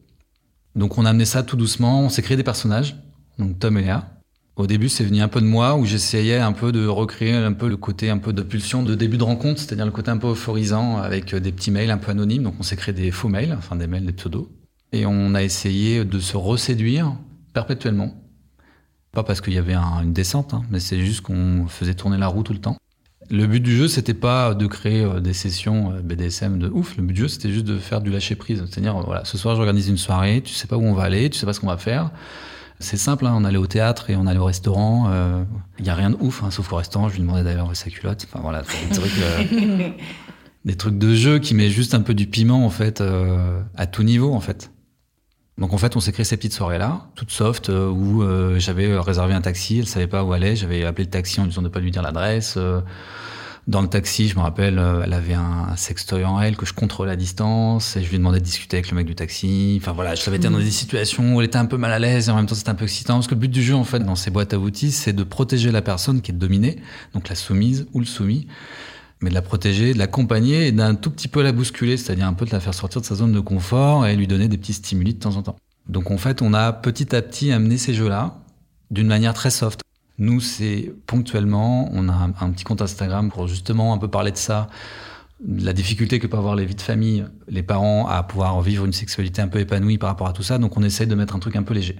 Donc 0.74 0.98
on 0.98 1.04
a 1.04 1.10
amené 1.10 1.24
ça 1.24 1.44
tout 1.44 1.56
doucement. 1.56 2.00
On 2.00 2.08
s'est 2.08 2.22
créé 2.22 2.36
des 2.36 2.42
personnages, 2.42 2.96
donc 3.38 3.58
Tom 3.60 3.78
et 3.78 3.82
Léa. 3.82 4.13
Au 4.56 4.68
début, 4.68 4.88
c'est 4.88 5.02
venu 5.02 5.20
un 5.20 5.26
peu 5.26 5.40
de 5.40 5.46
moi 5.46 5.74
où 5.74 5.84
j'essayais 5.84 6.38
un 6.38 6.52
peu 6.52 6.70
de 6.70 6.86
recréer 6.86 7.34
un 7.34 7.52
peu 7.52 7.68
le 7.68 7.76
côté 7.76 8.08
un 8.08 8.18
peu 8.18 8.32
de 8.32 8.42
pulsion 8.42 8.84
de 8.84 8.94
début 8.94 9.16
de 9.16 9.24
rencontre, 9.24 9.60
c'est-à-dire 9.60 9.84
le 9.84 9.90
côté 9.90 10.12
un 10.12 10.16
peu 10.16 10.28
euphorisant 10.28 10.98
avec 10.98 11.34
des 11.34 11.50
petits 11.50 11.72
mails 11.72 11.90
un 11.90 11.98
peu 11.98 12.12
anonymes. 12.12 12.44
Donc 12.44 12.54
on 12.60 12.62
s'est 12.62 12.76
créé 12.76 12.94
des 12.94 13.10
faux 13.10 13.28
mails, 13.28 13.52
enfin 13.58 13.74
des 13.74 13.88
mails, 13.88 14.06
des 14.06 14.12
pseudos. 14.12 14.48
Et 14.92 15.06
on 15.06 15.34
a 15.34 15.42
essayé 15.42 16.04
de 16.04 16.20
se 16.20 16.36
reséduire 16.36 17.16
perpétuellement. 17.52 18.14
Pas 19.10 19.24
parce 19.24 19.40
qu'il 19.40 19.54
y 19.54 19.58
avait 19.58 19.74
une 19.74 20.12
descente, 20.12 20.54
hein, 20.54 20.62
mais 20.70 20.78
c'est 20.78 21.00
juste 21.00 21.22
qu'on 21.22 21.66
faisait 21.68 21.94
tourner 21.94 22.18
la 22.18 22.28
roue 22.28 22.44
tout 22.44 22.52
le 22.52 22.60
temps. 22.60 22.76
Le 23.30 23.46
but 23.46 23.60
du 23.60 23.74
jeu, 23.74 23.88
c'était 23.88 24.14
pas 24.14 24.54
de 24.54 24.66
créer 24.66 25.02
euh, 25.02 25.20
des 25.20 25.32
sessions 25.32 25.92
euh, 25.92 26.00
BDSM 26.00 26.58
de 26.58 26.68
ouf. 26.68 26.96
Le 26.96 27.02
but 27.02 27.14
du 27.14 27.22
jeu, 27.22 27.28
c'était 27.28 27.50
juste 27.50 27.64
de 27.64 27.78
faire 27.78 28.02
du 28.02 28.10
lâcher 28.10 28.34
prise. 28.34 28.62
C'est-à-dire, 28.68 28.94
voilà, 29.00 29.24
ce 29.24 29.38
soir, 29.38 29.56
j'organise 29.56 29.88
une 29.88 29.96
soirée, 29.96 30.42
tu 30.44 30.52
sais 30.52 30.66
pas 30.66 30.76
où 30.76 30.82
on 30.82 30.92
va 30.92 31.04
aller, 31.04 31.30
tu 31.30 31.38
sais 31.38 31.46
pas 31.46 31.54
ce 31.54 31.60
qu'on 31.60 31.68
va 31.68 31.78
faire. 31.78 32.10
C'est 32.80 32.96
simple, 32.96 33.26
hein, 33.26 33.34
on 33.36 33.44
allait 33.44 33.58
au 33.58 33.66
théâtre 33.66 34.10
et 34.10 34.16
on 34.16 34.26
allait 34.26 34.38
au 34.38 34.44
restaurant. 34.44 35.06
Il 35.06 35.12
euh, 35.12 35.44
n'y 35.80 35.90
a 35.90 35.94
rien 35.94 36.10
de 36.10 36.16
ouf, 36.20 36.42
hein, 36.42 36.50
sauf 36.50 36.72
au 36.72 36.76
restaurant, 36.76 37.08
je 37.08 37.14
lui 37.14 37.22
demandais 37.22 37.44
d'ailleurs 37.44 37.74
sa 37.74 37.90
culotte. 37.90 38.26
Enfin 38.28 38.40
voilà, 38.42 38.62
des 38.62 38.96
trucs, 38.96 39.12
euh, 39.18 39.90
des 40.64 40.76
trucs 40.76 40.98
de 40.98 41.14
jeu 41.14 41.38
qui 41.38 41.54
met 41.54 41.68
juste 41.68 41.94
un 41.94 42.00
peu 42.00 42.14
du 42.14 42.26
piment 42.26 42.64
en 42.64 42.70
fait 42.70 43.00
euh, 43.00 43.60
à 43.76 43.86
tout 43.86 44.02
niveau 44.02 44.32
en 44.34 44.40
fait. 44.40 44.70
Donc 45.56 45.72
en 45.72 45.78
fait, 45.78 45.94
on 45.94 46.00
s'est 46.00 46.10
créé 46.10 46.24
ces 46.24 46.36
petites 46.36 46.52
soirées-là, 46.52 47.06
toutes 47.14 47.30
soft, 47.30 47.68
où 47.68 48.24
j'avais 48.58 48.98
réservé 48.98 49.34
un 49.34 49.40
taxi, 49.40 49.78
elle 49.78 49.86
savait 49.86 50.08
pas 50.08 50.24
où 50.24 50.32
aller, 50.32 50.56
j'avais 50.56 50.84
appelé 50.84 51.04
le 51.04 51.10
taxi 51.10 51.40
en 51.40 51.46
disant 51.46 51.62
de 51.62 51.68
pas 51.68 51.78
lui 51.78 51.92
dire 51.92 52.02
l'adresse. 52.02 52.58
Dans 53.66 53.80
le 53.80 53.88
taxi, 53.88 54.28
je 54.28 54.36
me 54.36 54.42
rappelle, 54.42 54.78
euh, 54.78 55.02
elle 55.04 55.14
avait 55.14 55.32
un 55.32 55.74
sextoy 55.76 56.22
en 56.22 56.38
elle 56.38 56.54
que 56.54 56.66
je 56.66 56.74
contrôlais 56.74 57.12
à 57.12 57.16
distance 57.16 57.96
et 57.96 58.02
je 58.02 58.10
lui 58.10 58.18
demandais 58.18 58.38
de 58.38 58.44
discuter 58.44 58.76
avec 58.76 58.90
le 58.90 58.96
mec 58.96 59.06
du 59.06 59.14
taxi. 59.14 59.78
Enfin 59.80 59.92
voilà, 59.92 60.14
je 60.14 60.20
savais 60.20 60.36
être 60.36 60.50
dans 60.50 60.58
des 60.58 60.70
situations 60.70 61.34
où 61.34 61.40
elle 61.40 61.46
était 61.46 61.56
un 61.56 61.64
peu 61.64 61.78
mal 61.78 61.90
à 61.90 61.98
l'aise 61.98 62.28
et 62.28 62.30
en 62.30 62.36
même 62.36 62.44
temps 62.44 62.54
c'était 62.54 62.68
un 62.68 62.74
peu 62.74 62.84
excitant 62.84 63.14
parce 63.14 63.26
que 63.26 63.34
le 63.34 63.40
but 63.40 63.50
du 63.50 63.62
jeu 63.62 63.74
en 63.74 63.84
fait 63.84 64.00
dans 64.00 64.16
ces 64.16 64.30
boîtes 64.30 64.52
à 64.52 64.58
outils, 64.58 64.92
c'est 64.92 65.14
de 65.14 65.24
protéger 65.24 65.72
la 65.72 65.80
personne 65.80 66.20
qui 66.20 66.30
est 66.30 66.34
dominée, 66.34 66.76
donc 67.14 67.30
la 67.30 67.34
soumise 67.34 67.86
ou 67.94 68.00
le 68.00 68.04
soumis, 68.04 68.48
mais 69.22 69.30
de 69.30 69.34
la 69.34 69.42
protéger, 69.42 69.94
de 69.94 69.98
l'accompagner 69.98 70.66
et 70.66 70.72
d'un 70.72 70.94
tout 70.94 71.10
petit 71.10 71.28
peu 71.28 71.42
la 71.42 71.52
bousculer, 71.52 71.96
c'est-à-dire 71.96 72.26
un 72.26 72.34
peu 72.34 72.44
de 72.44 72.52
la 72.52 72.60
faire 72.60 72.74
sortir 72.74 73.00
de 73.00 73.06
sa 73.06 73.14
zone 73.14 73.32
de 73.32 73.40
confort 73.40 74.06
et 74.06 74.14
lui 74.14 74.26
donner 74.26 74.48
des 74.48 74.58
petits 74.58 74.74
stimuli 74.74 75.14
de 75.14 75.20
temps 75.20 75.36
en 75.36 75.42
temps. 75.42 75.56
Donc 75.88 76.10
en 76.10 76.18
fait, 76.18 76.42
on 76.42 76.52
a 76.52 76.70
petit 76.74 77.16
à 77.16 77.22
petit 77.22 77.50
amené 77.50 77.78
ces 77.78 77.94
jeux-là 77.94 78.40
d'une 78.90 79.06
manière 79.06 79.32
très 79.32 79.50
soft. 79.50 79.80
Nous, 80.18 80.40
c'est 80.40 80.92
ponctuellement, 81.06 81.88
on 81.92 82.08
a 82.08 82.12
un, 82.12 82.50
petit 82.50 82.64
compte 82.64 82.82
Instagram 82.82 83.30
pour 83.30 83.48
justement 83.48 83.92
un 83.92 83.98
peu 83.98 84.08
parler 84.08 84.30
de 84.30 84.36
ça, 84.36 84.68
la 85.44 85.72
difficulté 85.72 86.20
que 86.20 86.26
peuvent 86.26 86.38
avoir 86.38 86.54
les 86.54 86.64
vies 86.64 86.76
de 86.76 86.80
famille, 86.80 87.24
les 87.48 87.62
parents 87.62 88.06
à 88.06 88.22
pouvoir 88.22 88.60
vivre 88.62 88.84
une 88.84 88.92
sexualité 88.92 89.42
un 89.42 89.48
peu 89.48 89.58
épanouie 89.58 89.98
par 89.98 90.10
rapport 90.10 90.28
à 90.28 90.32
tout 90.32 90.44
ça. 90.44 90.58
Donc 90.58 90.76
on 90.76 90.82
essaie 90.82 91.06
de 91.06 91.14
mettre 91.14 91.34
un 91.34 91.40
truc 91.40 91.56
un 91.56 91.64
peu 91.64 91.74
léger. 91.74 91.96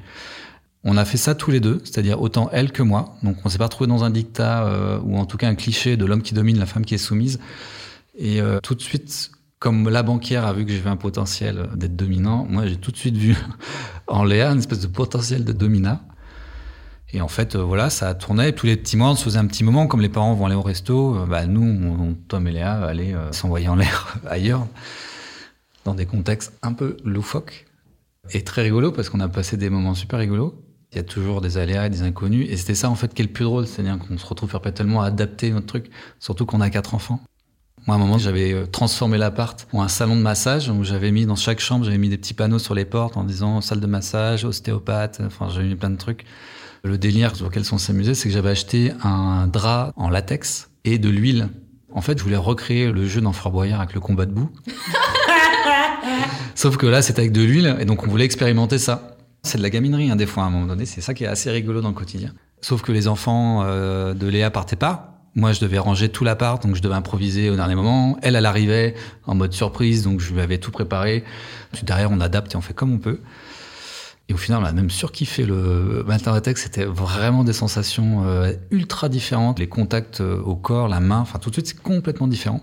On 0.84 0.96
a 0.96 1.04
fait 1.04 1.16
ça 1.16 1.34
tous 1.34 1.50
les 1.50 1.60
deux, 1.60 1.80
c'est-à-dire 1.82 2.20
autant 2.20 2.50
elle 2.52 2.70
que 2.70 2.82
moi. 2.82 3.16
Donc 3.22 3.38
on 3.44 3.48
s'est 3.48 3.58
pas 3.58 3.64
retrouvé 3.64 3.88
dans 3.88 4.04
un 4.04 4.10
dictat 4.10 4.64
euh, 4.66 5.00
ou 5.02 5.16
en 5.16 5.26
tout 5.26 5.36
cas 5.36 5.48
un 5.48 5.54
cliché 5.54 5.96
de 5.96 6.04
l'homme 6.04 6.22
qui 6.22 6.34
domine, 6.34 6.58
la 6.58 6.66
femme 6.66 6.84
qui 6.84 6.94
est 6.94 6.98
soumise. 6.98 7.40
Et 8.16 8.40
euh, 8.40 8.60
tout 8.62 8.76
de 8.76 8.82
suite, 8.82 9.32
comme 9.58 9.88
la 9.88 10.02
banquière 10.02 10.46
a 10.46 10.52
vu 10.52 10.64
que 10.64 10.72
j'avais 10.72 10.90
un 10.90 10.96
potentiel 10.96 11.68
d'être 11.74 11.96
dominant, 11.96 12.46
moi 12.48 12.66
j'ai 12.66 12.76
tout 12.76 12.92
de 12.92 12.96
suite 12.96 13.16
vu 13.16 13.34
en 14.06 14.24
Léa 14.24 14.50
une 14.50 14.58
espèce 14.58 14.80
de 14.80 14.86
potentiel 14.86 15.44
de 15.44 15.52
dominat. 15.52 16.02
Et 17.14 17.20
en 17.20 17.28
fait, 17.28 17.54
euh, 17.54 17.62
voilà, 17.62 17.90
ça 17.90 18.08
a 18.08 18.14
tourné. 18.14 18.52
tous 18.52 18.66
les 18.66 18.76
petits 18.76 18.96
mois, 18.96 19.10
on 19.10 19.14
se 19.14 19.22
faisait 19.22 19.38
un 19.38 19.46
petit 19.46 19.62
moment. 19.62 19.86
Comme 19.86 20.00
les 20.00 20.08
parents 20.08 20.34
vont 20.34 20.46
aller 20.46 20.56
au 20.56 20.62
resto, 20.62 21.16
euh, 21.16 21.26
bah, 21.26 21.46
nous, 21.46 22.16
Tom 22.26 22.48
et 22.48 22.50
Léa, 22.50 22.72
allaient 22.72 23.14
euh, 23.14 23.30
s'envoyer 23.30 23.68
en 23.68 23.76
l'air 23.76 24.18
ailleurs, 24.26 24.66
dans 25.84 25.94
des 25.94 26.06
contextes 26.06 26.52
un 26.62 26.72
peu 26.72 26.96
loufoques. 27.04 27.66
Et 28.32 28.42
très 28.42 28.62
rigolo, 28.62 28.90
parce 28.90 29.10
qu'on 29.10 29.20
a 29.20 29.28
passé 29.28 29.56
des 29.56 29.70
moments 29.70 29.94
super 29.94 30.18
rigolos. 30.18 30.60
Il 30.90 30.96
y 30.96 30.98
a 30.98 31.04
toujours 31.04 31.40
des 31.40 31.56
aléas 31.56 31.86
et 31.86 31.90
des 31.90 32.02
inconnus. 32.02 32.48
Et 32.50 32.56
c'était 32.56 32.74
ça, 32.74 32.90
en 32.90 32.96
fait, 32.96 33.14
qui 33.14 33.22
est 33.22 33.26
le 33.26 33.32
plus 33.32 33.44
drôle. 33.44 33.68
C'est-à-dire 33.68 33.96
qu'on 33.98 34.18
se 34.18 34.26
retrouve 34.26 34.50
perpétuellement 34.50 35.00
à 35.00 35.06
adapter 35.06 35.52
notre 35.52 35.66
truc, 35.66 35.90
surtout 36.18 36.46
qu'on 36.46 36.60
a 36.60 36.68
quatre 36.68 36.94
enfants. 36.96 37.20
Moi, 37.86 37.94
à 37.94 37.98
un 37.98 38.02
moment, 38.02 38.18
j'avais 38.18 38.66
transformé 38.66 39.18
l'appart 39.18 39.68
en 39.72 39.82
un 39.82 39.88
salon 39.88 40.16
de 40.16 40.22
massage 40.22 40.68
où 40.68 40.82
j'avais 40.82 41.12
mis 41.12 41.26
dans 41.26 41.36
chaque 41.36 41.60
chambre, 41.60 41.84
j'avais 41.84 41.98
mis 41.98 42.08
des 42.08 42.16
petits 42.16 42.34
panneaux 42.34 42.58
sur 42.58 42.74
les 42.74 42.86
portes 42.86 43.16
en 43.16 43.22
disant 43.22 43.60
salle 43.60 43.80
de 43.80 43.86
massage, 43.86 44.44
ostéopathe. 44.44 45.20
Enfin, 45.24 45.48
j'avais 45.50 45.68
mis 45.68 45.76
plein 45.76 45.90
de 45.90 45.96
trucs. 45.96 46.24
Le 46.84 46.98
délire 46.98 47.34
sur 47.34 47.46
lequel 47.46 47.62
on 47.72 47.78
s'amusait, 47.78 48.14
c'est 48.14 48.28
que 48.28 48.34
j'avais 48.34 48.50
acheté 48.50 48.92
un 49.02 49.46
drap 49.46 49.92
en 49.96 50.10
latex 50.10 50.68
et 50.84 50.98
de 50.98 51.08
l'huile. 51.08 51.48
En 51.90 52.02
fait, 52.02 52.18
je 52.18 52.22
voulais 52.22 52.36
recréer 52.36 52.92
le 52.92 53.06
jeu 53.06 53.22
dans 53.22 53.32
Fort 53.32 53.52
Boyard 53.52 53.80
avec 53.80 53.94
le 53.94 54.00
combat 54.00 54.26
de 54.26 54.32
boue. 54.32 54.50
Sauf 56.54 56.76
que 56.76 56.84
là, 56.86 57.00
c'était 57.00 57.20
avec 57.20 57.32
de 57.32 57.40
l'huile, 57.40 57.74
et 57.80 57.86
donc 57.86 58.06
on 58.06 58.10
voulait 58.10 58.26
expérimenter 58.26 58.76
ça. 58.76 59.16
C'est 59.42 59.56
de 59.56 59.62
la 59.62 59.70
gaminerie, 59.70 60.10
hein, 60.10 60.16
des 60.16 60.26
fois, 60.26 60.42
à 60.42 60.46
un 60.46 60.50
moment 60.50 60.66
donné. 60.66 60.84
C'est 60.84 61.00
ça 61.00 61.14
qui 61.14 61.24
est 61.24 61.26
assez 61.26 61.50
rigolo 61.50 61.80
dans 61.80 61.88
le 61.88 61.94
quotidien. 61.94 62.34
Sauf 62.60 62.82
que 62.82 62.92
les 62.92 63.08
enfants 63.08 63.62
euh, 63.64 64.12
de 64.12 64.26
Léa 64.26 64.50
partaient 64.50 64.76
pas. 64.76 65.22
Moi, 65.34 65.52
je 65.52 65.60
devais 65.60 65.78
ranger 65.78 66.10
tout 66.10 66.22
l'appart, 66.22 66.62
donc 66.62 66.76
je 66.76 66.82
devais 66.82 66.94
improviser 66.94 67.48
au 67.48 67.56
dernier 67.56 67.76
moment. 67.76 68.18
Elle, 68.20 68.36
elle 68.36 68.46
arrivait 68.46 68.94
en 69.26 69.34
mode 69.34 69.54
surprise, 69.54 70.02
donc 70.02 70.20
je 70.20 70.34
lui 70.34 70.40
avais 70.42 70.58
tout 70.58 70.70
préparé. 70.70 71.24
Puis 71.72 71.84
derrière, 71.84 72.10
on 72.10 72.20
adapte 72.20 72.52
et 72.52 72.56
on 72.56 72.60
fait 72.60 72.74
comme 72.74 72.92
on 72.92 72.98
peut. 72.98 73.20
Et 74.28 74.34
au 74.34 74.36
final, 74.38 74.62
on 74.62 74.64
a 74.64 74.72
même 74.72 74.90
surkiffé 74.90 75.44
le 75.44 76.04
Internet 76.08 76.56
C'était 76.56 76.84
vraiment 76.84 77.44
des 77.44 77.52
sensations 77.52 78.24
euh, 78.24 78.52
ultra 78.70 79.08
différentes. 79.08 79.58
Les 79.58 79.68
contacts 79.68 80.20
euh, 80.20 80.40
au 80.40 80.56
corps, 80.56 80.88
la 80.88 81.00
main, 81.00 81.18
enfin 81.18 81.38
tout 81.38 81.50
de 81.50 81.56
suite, 81.56 81.66
c'est 81.66 81.80
complètement 81.80 82.26
différent. 82.26 82.62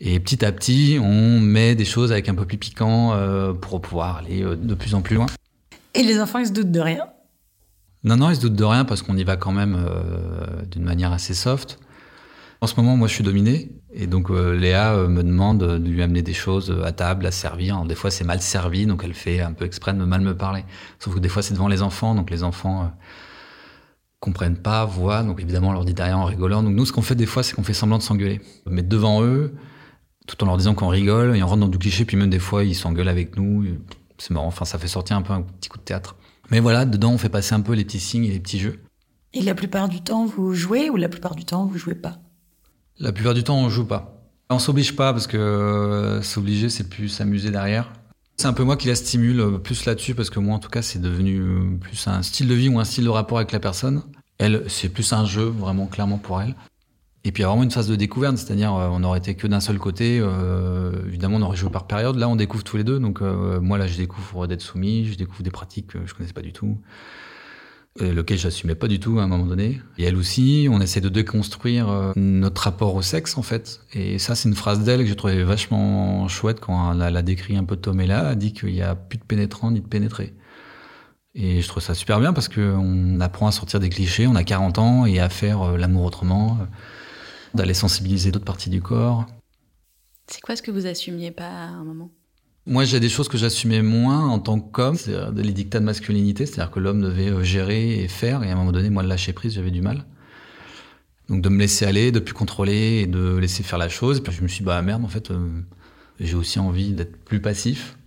Et 0.00 0.18
petit 0.20 0.44
à 0.44 0.52
petit, 0.52 0.98
on 1.00 1.40
met 1.40 1.74
des 1.74 1.84
choses 1.84 2.12
avec 2.12 2.28
un 2.28 2.34
peu 2.34 2.44
plus 2.44 2.58
piquant 2.58 3.12
euh, 3.12 3.52
pour 3.52 3.80
pouvoir 3.80 4.16
aller 4.16 4.42
de 4.42 4.74
plus 4.74 4.94
en 4.94 5.02
plus 5.02 5.16
loin. 5.16 5.26
Et 5.94 6.02
les 6.02 6.20
enfants, 6.20 6.38
ils 6.38 6.46
se 6.46 6.52
doutent 6.52 6.70
de 6.70 6.80
rien? 6.80 7.06
Non, 8.04 8.16
non, 8.16 8.30
ils 8.30 8.36
se 8.36 8.40
doutent 8.40 8.54
de 8.54 8.64
rien 8.64 8.84
parce 8.84 9.02
qu'on 9.02 9.16
y 9.16 9.24
va 9.24 9.36
quand 9.36 9.50
même 9.50 9.76
d'une 10.70 10.84
manière 10.84 11.12
assez 11.12 11.34
soft. 11.34 11.80
En 12.60 12.66
ce 12.66 12.74
moment, 12.76 12.96
moi, 12.96 13.06
je 13.06 13.14
suis 13.14 13.24
dominé. 13.24 13.70
Et 13.92 14.06
donc, 14.06 14.30
euh, 14.30 14.52
Léa 14.52 14.94
euh, 14.94 15.08
me 15.08 15.22
demande 15.22 15.58
de 15.58 15.88
lui 15.88 16.02
amener 16.02 16.22
des 16.22 16.32
choses 16.34 16.76
à 16.84 16.92
table, 16.92 17.24
à 17.26 17.30
servir. 17.30 17.84
des 17.84 17.94
fois, 17.94 18.10
c'est 18.10 18.24
mal 18.24 18.40
servi, 18.40 18.86
donc 18.86 19.02
elle 19.04 19.14
fait 19.14 19.40
un 19.40 19.52
peu 19.52 19.64
exprès 19.64 19.94
de 19.94 20.04
mal 20.04 20.20
me 20.20 20.36
parler. 20.36 20.64
Sauf 20.98 21.14
que 21.14 21.20
des 21.20 21.28
fois, 21.28 21.42
c'est 21.42 21.54
devant 21.54 21.68
les 21.68 21.82
enfants, 21.82 22.14
donc 22.14 22.30
les 22.30 22.42
enfants 22.42 22.82
euh, 22.82 22.86
comprennent 24.18 24.58
pas, 24.58 24.84
voient. 24.84 25.22
Donc, 25.22 25.40
évidemment, 25.40 25.68
on 25.68 25.72
leur 25.72 25.84
dit 25.84 25.94
derrière 25.94 26.18
en 26.18 26.24
rigolant. 26.24 26.62
Donc, 26.62 26.74
nous, 26.74 26.84
ce 26.84 26.92
qu'on 26.92 27.02
fait 27.02 27.14
des 27.14 27.26
fois, 27.26 27.42
c'est 27.42 27.54
qu'on 27.54 27.62
fait 27.62 27.74
semblant 27.74 27.98
de 27.98 28.02
s'engueuler. 28.02 28.40
Mais 28.66 28.82
devant 28.82 29.22
eux, 29.22 29.54
tout 30.26 30.42
en 30.42 30.46
leur 30.46 30.56
disant 30.56 30.74
qu'on 30.74 30.88
rigole, 30.88 31.36
et 31.36 31.42
on 31.42 31.46
rentre 31.46 31.60
dans 31.60 31.68
du 31.68 31.78
cliché, 31.78 32.04
puis 32.04 32.16
même 32.16 32.30
des 32.30 32.40
fois, 32.40 32.64
ils 32.64 32.74
s'engueulent 32.74 33.08
avec 33.08 33.36
nous. 33.36 33.64
C'est 34.18 34.32
marrant. 34.32 34.48
Enfin, 34.48 34.64
ça 34.64 34.78
fait 34.78 34.88
sortir 34.88 35.16
un 35.16 35.22
peu 35.22 35.32
un 35.32 35.42
petit 35.42 35.68
coup 35.68 35.78
de 35.78 35.84
théâtre. 35.84 36.16
Mais 36.50 36.58
voilà, 36.58 36.84
dedans, 36.84 37.12
on 37.12 37.18
fait 37.18 37.28
passer 37.28 37.54
un 37.54 37.60
peu 37.60 37.74
les 37.74 37.84
petits 37.84 38.00
signes 38.00 38.24
et 38.24 38.32
les 38.32 38.40
petits 38.40 38.58
jeux. 38.58 38.80
Et 39.32 39.42
la 39.42 39.54
plupart 39.54 39.88
du 39.88 40.00
temps, 40.00 40.26
vous 40.26 40.54
jouez 40.54 40.90
ou 40.90 40.96
la 40.96 41.08
plupart 41.08 41.36
du 41.36 41.44
temps, 41.44 41.66
vous 41.66 41.78
jouez 41.78 41.94
pas? 41.94 42.18
La 43.00 43.12
plupart 43.12 43.34
du 43.34 43.44
temps, 43.44 43.58
on 43.58 43.68
joue 43.68 43.84
pas. 43.84 44.18
On 44.50 44.58
s'oblige 44.58 44.96
pas 44.96 45.12
parce 45.12 45.26
que 45.26 45.36
euh, 45.36 46.22
s'obliger, 46.22 46.68
c'est 46.70 46.88
plus 46.88 47.08
s'amuser 47.08 47.50
derrière. 47.50 47.92
C'est 48.36 48.46
un 48.46 48.52
peu 48.52 48.64
moi 48.64 48.76
qui 48.76 48.88
la 48.88 48.94
stimule 48.94 49.40
euh, 49.40 49.58
plus 49.58 49.84
là-dessus 49.84 50.14
parce 50.14 50.30
que 50.30 50.40
moi, 50.40 50.56
en 50.56 50.58
tout 50.58 50.70
cas, 50.70 50.82
c'est 50.82 51.00
devenu 51.00 51.38
euh, 51.38 51.78
plus 51.78 52.08
un 52.08 52.22
style 52.22 52.48
de 52.48 52.54
vie 52.54 52.68
ou 52.68 52.78
un 52.78 52.84
style 52.84 53.04
de 53.04 53.10
rapport 53.10 53.38
avec 53.38 53.52
la 53.52 53.60
personne. 53.60 54.02
Elle, 54.38 54.64
c'est 54.68 54.88
plus 54.88 55.12
un 55.12 55.24
jeu, 55.24 55.44
vraiment 55.44 55.86
clairement 55.86 56.18
pour 56.18 56.40
elle. 56.40 56.54
Et 57.24 57.32
puis 57.32 57.42
il 57.42 57.44
y 57.44 57.44
a 57.44 57.48
vraiment 57.48 57.64
une 57.64 57.70
phase 57.70 57.88
de 57.88 57.96
découverte, 57.96 58.38
c'est-à-dire 58.38 58.72
on 58.72 59.02
aurait 59.02 59.18
été 59.18 59.34
que 59.34 59.48
d'un 59.48 59.58
seul 59.60 59.76
côté. 59.78 60.22
évidemment, 61.06 61.36
on 61.38 61.42
aurait 61.42 61.56
joué 61.56 61.68
par 61.68 61.88
période. 61.88 62.16
Là, 62.16 62.28
on 62.28 62.36
découvre 62.36 62.62
tous 62.62 62.76
les 62.76 62.84
deux. 62.84 63.00
Donc 63.00 63.20
moi, 63.20 63.76
là, 63.76 63.88
je 63.88 63.96
découvre 63.96 64.46
d'être 64.46 64.62
soumis, 64.62 65.04
je 65.04 65.16
découvre 65.16 65.42
des 65.42 65.50
pratiques 65.50 65.88
que 65.88 66.06
je 66.06 66.14
connaissais 66.14 66.32
pas 66.32 66.42
du 66.42 66.52
tout 66.52 66.78
lequel 68.00 68.38
j'assumais 68.38 68.74
pas 68.74 68.88
du 68.88 69.00
tout 69.00 69.18
à 69.18 69.22
un 69.22 69.26
moment 69.26 69.46
donné. 69.46 69.80
Et 69.98 70.04
elle 70.04 70.16
aussi, 70.16 70.68
on 70.70 70.80
essaie 70.80 71.00
de 71.00 71.08
déconstruire 71.08 71.88
euh, 71.88 72.12
notre 72.16 72.62
rapport 72.62 72.94
au 72.94 73.02
sexe 73.02 73.36
en 73.36 73.42
fait. 73.42 73.80
Et 73.92 74.18
ça, 74.18 74.34
c'est 74.34 74.48
une 74.48 74.54
phrase 74.54 74.84
d'elle 74.84 75.00
que 75.00 75.06
j'ai 75.06 75.16
trouvé 75.16 75.42
vachement 75.44 76.28
chouette 76.28 76.60
quand 76.60 77.00
elle 77.00 77.16
a 77.16 77.22
décrit 77.22 77.56
un 77.56 77.64
peu 77.64 77.76
Tom 77.76 78.00
et 78.00 78.06
là, 78.06 78.20
elle 78.20 78.26
a 78.26 78.34
dit 78.34 78.52
qu'il 78.52 78.72
n'y 78.72 78.82
a 78.82 78.94
plus 78.94 79.18
de 79.18 79.24
pénétrant 79.24 79.70
ni 79.70 79.80
de 79.80 79.86
pénétré. 79.86 80.34
Et 81.34 81.62
je 81.62 81.68
trouve 81.68 81.82
ça 81.82 81.94
super 81.94 82.20
bien 82.20 82.32
parce 82.32 82.48
qu'on 82.48 83.20
apprend 83.20 83.46
à 83.46 83.52
sortir 83.52 83.80
des 83.80 83.88
clichés, 83.88 84.26
on 84.26 84.34
a 84.34 84.44
40 84.44 84.78
ans 84.78 85.06
et 85.06 85.20
à 85.20 85.28
faire 85.28 85.62
euh, 85.62 85.76
l'amour 85.76 86.04
autrement, 86.04 86.58
euh, 86.60 86.64
d'aller 87.54 87.74
sensibiliser 87.74 88.32
d'autres 88.32 88.44
parties 88.44 88.70
du 88.70 88.82
corps. 88.82 89.26
C'est 90.26 90.40
quoi 90.40 90.56
ce 90.56 90.62
que 90.62 90.70
vous 90.70 90.86
assumiez 90.86 91.30
pas 91.30 91.48
à 91.48 91.68
un 91.68 91.84
moment? 91.84 92.10
Moi, 92.68 92.84
j'ai 92.84 93.00
des 93.00 93.08
choses 93.08 93.28
que 93.28 93.38
j'assumais 93.38 93.80
moins 93.80 94.28
en 94.28 94.38
tant 94.38 94.60
qu'homme, 94.60 94.96
c'est 94.96 95.12
les 95.34 95.52
dictats 95.52 95.80
de 95.80 95.84
masculinité, 95.84 96.44
c'est-à-dire 96.44 96.70
que 96.70 96.78
l'homme 96.78 97.00
devait 97.00 97.30
euh, 97.30 97.42
gérer 97.42 98.02
et 98.02 98.08
faire, 98.08 98.44
et 98.44 98.50
à 98.50 98.52
un 98.52 98.56
moment 98.56 98.72
donné, 98.72 98.90
moi, 98.90 99.02
de 99.02 99.08
lâcher 99.08 99.32
prise, 99.32 99.54
j'avais 99.54 99.70
du 99.70 99.80
mal. 99.80 100.04
Donc 101.28 101.42
de 101.42 101.48
me 101.48 101.58
laisser 101.58 101.86
aller, 101.86 102.12
de 102.12 102.20
plus 102.20 102.34
contrôler 102.34 103.00
et 103.02 103.06
de 103.06 103.36
laisser 103.36 103.62
faire 103.62 103.78
la 103.78 103.88
chose. 103.88 104.18
Et 104.18 104.20
puis 104.20 104.32
je 104.32 104.42
me 104.42 104.48
suis 104.48 104.58
dit, 104.58 104.64
bah 104.64 104.80
merde, 104.82 105.04
en 105.04 105.08
fait, 105.08 105.30
euh, 105.30 105.48
j'ai 106.20 106.34
aussi 106.34 106.58
envie 106.58 106.92
d'être 106.92 107.16
plus 107.24 107.40
passif. 107.40 107.97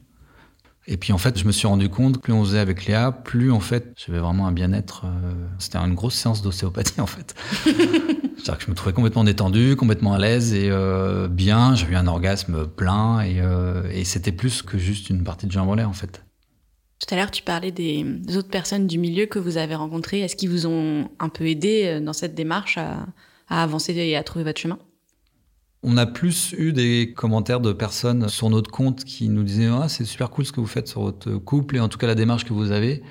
Et 0.87 0.97
puis 0.97 1.13
en 1.13 1.19
fait, 1.19 1.37
je 1.37 1.45
me 1.45 1.51
suis 1.51 1.67
rendu 1.67 1.89
compte, 1.89 2.19
plus 2.19 2.33
on 2.33 2.43
faisait 2.43 2.59
avec 2.59 2.85
Léa, 2.85 3.11
plus 3.11 3.51
en 3.51 3.59
fait, 3.59 3.93
j'avais 3.95 4.19
vraiment 4.19 4.47
un 4.47 4.51
bien-être. 4.51 5.05
Euh, 5.05 5.31
c'était 5.59 5.77
une 5.77 5.93
grosse 5.93 6.15
séance 6.15 6.41
d'ostéopathie 6.41 6.99
en 7.01 7.05
fait. 7.05 7.35
C'est-à-dire 7.63 8.57
que 8.57 8.63
je 8.65 8.69
me 8.71 8.75
trouvais 8.75 8.93
complètement 8.93 9.23
détendu, 9.23 9.75
complètement 9.75 10.13
à 10.13 10.17
l'aise 10.17 10.53
et 10.53 10.69
euh, 10.71 11.27
bien. 11.27 11.75
J'ai 11.75 11.85
eu 11.85 11.95
un 11.95 12.07
orgasme 12.07 12.65
plein 12.65 13.21
et, 13.21 13.39
euh, 13.39 13.87
et 13.91 14.05
c'était 14.05 14.31
plus 14.31 14.63
que 14.63 14.79
juste 14.79 15.11
une 15.11 15.23
partie 15.23 15.45
de 15.45 15.51
jambes 15.51 15.69
en 15.69 15.75
l'air 15.75 15.87
en 15.87 15.93
fait. 15.93 16.23
Tout 16.99 17.13
à 17.13 17.17
l'heure, 17.17 17.31
tu 17.31 17.43
parlais 17.43 17.71
des, 17.71 18.05
autres 18.35 18.49
personnes 18.49 18.87
du 18.87 18.97
milieu 18.97 19.27
que 19.27 19.39
vous 19.39 19.57
avez 19.57 19.75
rencontrées. 19.75 20.21
Est-ce 20.21 20.35
qu'ils 20.35 20.49
vous 20.49 20.65
ont 20.65 21.09
un 21.19 21.29
peu 21.29 21.47
aidé 21.47 21.99
dans 22.01 22.13
cette 22.13 22.35
démarche 22.35 22.77
à, 22.77 23.05
à 23.49 23.63
avancer 23.63 23.93
et 23.93 24.15
à 24.15 24.23
trouver 24.23 24.45
votre 24.45 24.59
chemin? 24.59 24.79
On 25.83 25.97
a 25.97 26.05
plus 26.05 26.53
eu 26.57 26.73
des 26.73 27.13
commentaires 27.15 27.59
de 27.59 27.73
personnes 27.73 28.29
sur 28.29 28.49
notre 28.49 28.69
compte 28.69 29.03
qui 29.03 29.29
nous 29.29 29.43
disaient 29.43 29.67
ah, 29.67 29.89
c'est 29.89 30.05
super 30.05 30.29
cool 30.29 30.45
ce 30.45 30.51
que 30.51 30.59
vous 30.59 30.67
faites 30.67 30.87
sur 30.87 31.01
votre 31.01 31.37
couple 31.37 31.75
et 31.77 31.79
en 31.79 31.89
tout 31.89 31.97
cas 31.97 32.07
la 32.07 32.15
démarche 32.15 32.45
que 32.45 32.53
vous 32.53 32.71
avez. 32.71 33.01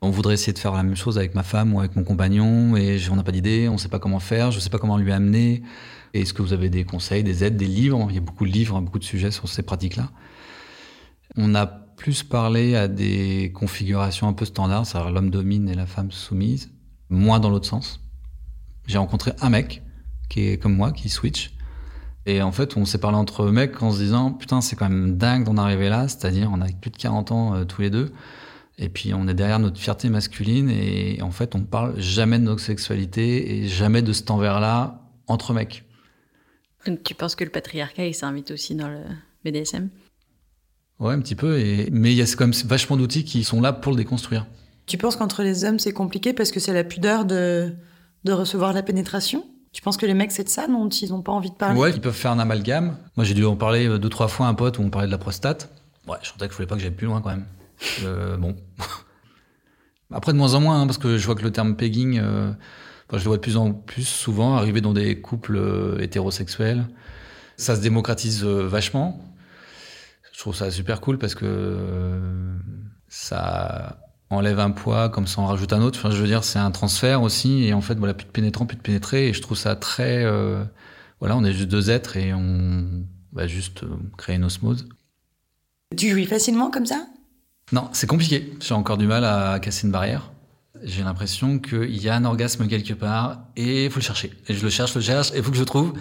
On 0.00 0.10
voudrait 0.10 0.34
essayer 0.34 0.52
de 0.52 0.58
faire 0.58 0.72
la 0.72 0.82
même 0.82 0.96
chose 0.96 1.18
avec 1.18 1.34
ma 1.34 1.42
femme 1.42 1.74
ou 1.74 1.80
avec 1.80 1.96
mon 1.96 2.04
compagnon 2.04 2.76
et 2.76 2.98
on 3.10 3.16
n'a 3.16 3.22
pas 3.22 3.32
d'idée, 3.32 3.68
on 3.68 3.74
ne 3.74 3.78
sait 3.78 3.88
pas 3.88 3.98
comment 3.98 4.20
faire, 4.20 4.50
je 4.50 4.56
ne 4.56 4.62
sais 4.62 4.70
pas 4.70 4.78
comment 4.78 4.98
lui 4.98 5.12
amener. 5.12 5.62
Est-ce 6.12 6.32
que 6.32 6.42
vous 6.42 6.52
avez 6.52 6.70
des 6.70 6.84
conseils, 6.84 7.24
des 7.24 7.44
aides, 7.44 7.56
des 7.56 7.66
livres? 7.66 8.06
Il 8.08 8.14
y 8.14 8.18
a 8.18 8.20
beaucoup 8.20 8.46
de 8.46 8.52
livres, 8.52 8.80
beaucoup 8.80 8.98
de 8.98 9.04
sujets 9.04 9.30
sur 9.30 9.48
ces 9.48 9.62
pratiques-là. 9.62 10.10
On 11.36 11.54
a 11.54 11.66
plus 11.66 12.22
parlé 12.22 12.74
à 12.74 12.88
des 12.88 13.52
configurations 13.54 14.28
un 14.28 14.32
peu 14.32 14.44
standards, 14.44 14.86
c'est-à-dire 14.86 15.10
l'homme 15.10 15.30
domine 15.30 15.68
et 15.68 15.74
la 15.74 15.86
femme 15.86 16.10
soumise, 16.10 16.70
moins 17.08 17.40
dans 17.40 17.50
l'autre 17.50 17.66
sens. 17.66 18.00
J'ai 18.86 18.98
rencontré 18.98 19.32
un 19.40 19.50
mec 19.50 19.82
qui 20.28 20.48
est 20.48 20.58
comme 20.58 20.74
moi, 20.74 20.92
qui 20.92 21.08
switch, 21.08 21.53
et 22.26 22.42
en 22.42 22.52
fait, 22.52 22.76
on 22.76 22.84
s'est 22.84 22.98
parlé 22.98 23.16
entre 23.16 23.46
mecs 23.46 23.82
en 23.82 23.90
se 23.90 23.98
disant 23.98 24.32
Putain, 24.32 24.60
c'est 24.60 24.76
quand 24.76 24.88
même 24.88 25.16
dingue 25.16 25.44
d'en 25.44 25.56
arriver 25.56 25.88
là, 25.88 26.08
c'est-à-dire 26.08 26.50
on 26.52 26.60
a 26.60 26.66
plus 26.66 26.90
de 26.90 26.96
40 26.96 27.32
ans 27.32 27.54
euh, 27.54 27.64
tous 27.64 27.82
les 27.82 27.90
deux, 27.90 28.12
et 28.78 28.88
puis 28.88 29.12
on 29.14 29.28
est 29.28 29.34
derrière 29.34 29.58
notre 29.58 29.78
fierté 29.78 30.08
masculine, 30.08 30.70
et 30.70 31.20
en 31.22 31.30
fait, 31.30 31.54
on 31.54 31.60
parle 31.60 31.98
jamais 32.00 32.38
de 32.38 32.44
notre 32.44 32.62
sexualité 32.62 33.58
et 33.58 33.68
jamais 33.68 34.02
de 34.02 34.12
cet 34.12 34.30
envers-là 34.30 35.00
entre 35.26 35.52
mecs. 35.52 35.84
Donc 36.86 37.02
tu 37.02 37.14
penses 37.14 37.34
que 37.34 37.44
le 37.44 37.50
patriarcat, 37.50 38.06
il 38.06 38.14
s'invite 38.14 38.50
aussi 38.50 38.74
dans 38.74 38.88
le 38.88 39.00
BDSM 39.44 39.88
Ouais, 41.00 41.12
un 41.12 41.20
petit 41.20 41.34
peu, 41.34 41.58
et... 41.58 41.88
mais 41.90 42.12
il 42.12 42.16
y 42.16 42.22
a 42.22 42.26
quand 42.26 42.46
même 42.46 42.54
vachement 42.66 42.96
d'outils 42.96 43.24
qui 43.24 43.44
sont 43.44 43.60
là 43.60 43.72
pour 43.72 43.92
le 43.92 43.98
déconstruire. 43.98 44.46
Tu 44.86 44.98
penses 44.98 45.16
qu'entre 45.16 45.42
les 45.42 45.64
hommes, 45.64 45.78
c'est 45.78 45.92
compliqué 45.92 46.32
parce 46.32 46.50
que 46.50 46.60
c'est 46.60 46.72
la 46.72 46.84
pudeur 46.84 47.24
de, 47.24 47.74
de 48.24 48.32
recevoir 48.32 48.72
la 48.72 48.82
pénétration? 48.82 49.44
Tu 49.74 49.82
penses 49.82 49.96
que 49.96 50.06
les 50.06 50.14
mecs, 50.14 50.30
c'est 50.30 50.44
de 50.44 50.48
ça 50.48 50.68
dont 50.68 50.88
ils 50.88 51.10
n'ont 51.10 51.20
pas 51.20 51.32
envie 51.32 51.50
de 51.50 51.56
parler? 51.56 51.78
Ouais, 51.78 51.90
ils 51.90 52.00
peuvent 52.00 52.14
faire 52.14 52.30
un 52.30 52.38
amalgame. 52.38 52.96
Moi, 53.16 53.24
j'ai 53.24 53.34
dû 53.34 53.44
en 53.44 53.56
parler 53.56 53.88
euh, 53.88 53.98
deux, 53.98 54.08
trois 54.08 54.28
fois 54.28 54.46
à 54.46 54.48
un 54.48 54.54
pote 54.54 54.78
où 54.78 54.82
on 54.82 54.88
parlait 54.88 55.08
de 55.08 55.12
la 55.12 55.18
prostate. 55.18 55.68
Ouais, 56.06 56.16
je 56.22 56.28
sentais 56.28 56.46
qu'il 56.46 56.54
fallait 56.54 56.68
pas 56.68 56.76
que 56.76 56.80
j'aille 56.80 56.92
plus 56.92 57.08
loin 57.08 57.20
quand 57.20 57.30
même. 57.30 57.44
Euh, 58.04 58.36
bon. 58.36 58.54
Après, 60.12 60.32
de 60.32 60.38
moins 60.38 60.54
en 60.54 60.60
moins, 60.60 60.80
hein, 60.80 60.86
parce 60.86 60.98
que 60.98 61.18
je 61.18 61.26
vois 61.26 61.34
que 61.34 61.42
le 61.42 61.50
terme 61.50 61.74
pegging, 61.74 62.20
euh, 62.20 62.52
je 63.12 63.16
le 63.16 63.24
vois 63.24 63.36
de 63.36 63.42
plus 63.42 63.56
en 63.56 63.72
plus 63.72 64.06
souvent 64.06 64.54
arriver 64.54 64.80
dans 64.80 64.92
des 64.92 65.20
couples 65.20 65.98
hétérosexuels. 65.98 66.86
Ça 67.56 67.74
se 67.74 67.80
démocratise 67.80 68.44
vachement. 68.44 69.20
Je 70.32 70.38
trouve 70.38 70.54
ça 70.54 70.70
super 70.70 71.00
cool 71.00 71.18
parce 71.18 71.34
que 71.34 71.76
ça 73.08 74.03
enlève 74.36 74.60
un 74.60 74.70
poids 74.70 75.08
comme 75.08 75.26
ça 75.26 75.40
on 75.40 75.46
rajoute 75.46 75.72
un 75.72 75.82
autre. 75.82 75.98
Enfin, 75.98 76.10
je 76.10 76.20
veux 76.20 76.26
dire, 76.26 76.44
c'est 76.44 76.58
un 76.58 76.70
transfert 76.70 77.22
aussi. 77.22 77.64
Et 77.64 77.72
en 77.72 77.80
fait, 77.80 77.94
voilà, 77.94 78.14
plus 78.14 78.26
de 78.26 78.30
pénétrant, 78.30 78.66
plus 78.66 78.76
de 78.76 78.82
pénétrer. 78.82 79.28
Et 79.28 79.32
je 79.32 79.42
trouve 79.42 79.56
ça 79.56 79.76
très. 79.76 80.24
Euh, 80.24 80.64
voilà, 81.20 81.36
on 81.36 81.44
est 81.44 81.52
juste 81.52 81.68
deux 81.68 81.90
êtres 81.90 82.16
et 82.16 82.34
on 82.34 82.84
va 83.32 83.46
juste 83.46 83.82
euh, 83.82 83.88
créer 84.16 84.36
une 84.36 84.44
osmose. 84.44 84.86
Tu 85.96 86.10
jouis 86.10 86.26
facilement 86.26 86.70
comme 86.70 86.86
ça? 86.86 87.06
Non, 87.72 87.88
c'est 87.92 88.06
compliqué. 88.06 88.52
J'ai 88.60 88.74
encore 88.74 88.98
du 88.98 89.06
mal 89.06 89.24
à 89.24 89.58
casser 89.58 89.86
une 89.86 89.92
barrière. 89.92 90.30
J'ai 90.82 91.02
l'impression 91.02 91.58
qu'il 91.58 91.96
y 92.02 92.08
a 92.08 92.16
un 92.16 92.24
orgasme 92.24 92.66
quelque 92.66 92.92
part 92.92 93.38
et 93.56 93.86
il 93.86 93.90
faut 93.90 94.00
le 94.00 94.04
chercher. 94.04 94.32
Et 94.48 94.54
je 94.54 94.62
le 94.62 94.68
cherche, 94.68 94.92
je 94.92 94.98
le 94.98 95.04
cherche, 95.04 95.32
et 95.32 95.38
il 95.38 95.42
faut 95.42 95.50
que 95.50 95.56
je 95.56 95.62
le 95.62 95.66
trouve. 95.66 95.94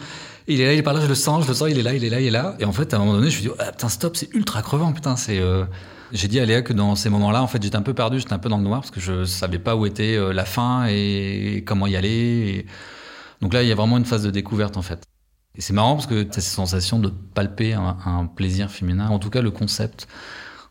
il 0.47 0.59
est 0.59 0.65
là, 0.65 0.73
il 0.73 0.79
est 0.79 0.83
par 0.83 0.93
là, 0.93 0.99
je 0.99 1.07
le 1.07 1.15
sens, 1.15 1.43
je 1.43 1.47
le 1.47 1.53
sens, 1.53 1.69
il 1.69 1.79
est 1.79 1.83
là, 1.83 1.93
il 1.93 2.03
est 2.03 2.09
là, 2.09 2.19
il 2.19 2.27
est 2.27 2.31
là. 2.31 2.55
Et 2.59 2.65
en 2.65 2.73
fait, 2.73 2.93
à 2.93 2.97
un 2.97 2.99
moment 2.99 3.13
donné, 3.13 3.29
je 3.29 3.37
me 3.37 3.41
dis, 3.43 3.49
ah, 3.59 3.71
putain, 3.71 3.87
stop, 3.87 4.17
c'est 4.17 4.33
ultra 4.33 4.61
crevant, 4.61 4.91
putain, 4.91 5.15
c'est. 5.15 5.39
Euh, 5.39 5.63
j'ai 6.13 6.27
dit 6.27 6.39
à 6.39 6.45
Léa 6.45 6.61
que 6.61 6.73
dans 6.73 6.95
ces 6.95 7.09
moments-là, 7.09 7.41
en 7.41 7.47
fait, 7.47 7.61
j'étais 7.61 7.75
un 7.75 7.81
peu 7.81 7.95
perdu, 7.95 8.19
j'étais 8.19 8.33
un 8.33 8.39
peu 8.39 8.47
dans 8.47 8.57
le 8.57 8.63
noir 8.63 8.81
parce 8.81 8.91
que 8.91 8.99
je 8.99 9.25
savais 9.25 9.57
pas 9.57 9.75
où 9.75 9.85
était 9.85 10.15
euh, 10.15 10.31
la 10.31 10.45
fin 10.45 10.85
et 10.87 11.63
comment 11.65 11.87
y 11.87 11.95
aller. 11.95 12.67
Donc 13.41 13.53
là, 13.53 13.63
il 13.63 13.69
y 13.69 13.71
a 13.71 13.75
vraiment 13.75 13.97
une 13.97 14.05
phase 14.05 14.23
de 14.23 14.29
découverte, 14.29 14.77
en 14.77 14.83
fait. 14.83 15.03
Et 15.55 15.61
c'est 15.61 15.73
marrant 15.73 15.95
parce 15.95 16.07
que 16.07 16.21
tu 16.21 16.29
as 16.29 16.41
cette 16.41 16.53
sensation 16.53 16.99
de 16.99 17.09
palper 17.09 17.73
un, 17.73 18.25
plaisir 18.27 18.71
féminin, 18.71 19.09
en 19.09 19.19
tout 19.19 19.29
cas 19.29 19.41
le 19.41 19.51
concept 19.51 20.07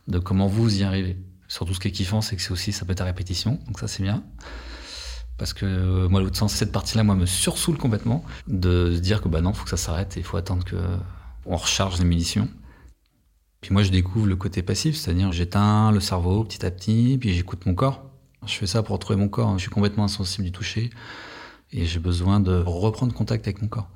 de 0.09 0.19
comment 0.19 0.47
vous 0.47 0.81
y 0.81 0.85
arrivez. 0.85 1.19
Surtout 1.49 1.75
ce 1.75 1.81
qui 1.81 1.89
est 1.89 1.93
kiffant, 1.93 2.21
c'est 2.21 2.35
que 2.37 2.43
c'est 2.43 2.51
aussi, 2.51 2.73
ça 2.73 2.85
peut 2.85 2.93
être 2.93 3.03
à 3.03 3.05
répétition, 3.05 3.61
donc 3.67 3.79
ça 3.79 3.87
c'est 3.87 4.03
bien. 4.03 4.25
Parce 5.39 5.53
que 5.53 5.67
euh, 5.67 6.09
moi, 6.09 6.21
l'autre 6.21 6.37
sens, 6.37 6.53
cette 6.53 6.73
partie-là, 6.73 7.05
moi, 7.05 7.15
me 7.15 7.27
sursoule 7.27 7.79
complètement 7.79 8.25
de 8.47 8.97
dire 9.01 9.23
que 9.23 9.29
bah 9.29 9.41
non, 9.41 9.53
faut 9.53 9.65
que 9.65 9.71
ça 9.71 9.77
s'arrête 9.77 10.17
et 10.17 10.21
il 10.21 10.25
faut 10.25 10.37
attendre 10.37 10.65
que 10.65 10.77
on 11.47 11.57
recharge 11.57 11.99
les 11.99 12.05
munitions. 12.05 12.49
Puis 13.63 13.73
moi, 13.73 13.85
je 13.85 13.91
découvre 13.91 14.27
le 14.27 14.37
côté 14.37 14.61
passif, 14.61 14.97
c'est-à-dire 14.97 15.33
j'éteins 15.33 15.93
le 15.93 16.01
cerveau 16.01 16.45
petit 16.45 16.67
à 16.67 16.71
petit, 16.71 17.17
puis 17.19 17.33
j'écoute 17.33 17.65
mon 17.65 17.75
corps. 17.75 18.05
Je 18.45 18.55
fais 18.55 18.67
ça 18.67 18.83
pour 18.83 18.95
retrouver 18.95 19.19
mon 19.19 19.29
corps. 19.29 19.57
Je 19.57 19.63
suis 19.63 19.71
complètement 19.71 20.05
insensible 20.05 20.45
du 20.45 20.53
toucher 20.53 20.91
et 21.71 21.87
j'ai 21.87 22.01
besoin 22.01 22.41
de 22.41 22.61
reprendre 22.67 23.15
contact 23.15 23.47
avec 23.47 23.63
mon 23.63 23.69
corps. 23.69 23.89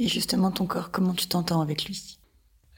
Et 0.00 0.08
justement, 0.08 0.50
ton 0.50 0.66
corps, 0.66 0.90
comment 0.90 1.14
tu 1.14 1.28
t'entends 1.28 1.60
avec 1.60 1.84
lui? 1.84 2.18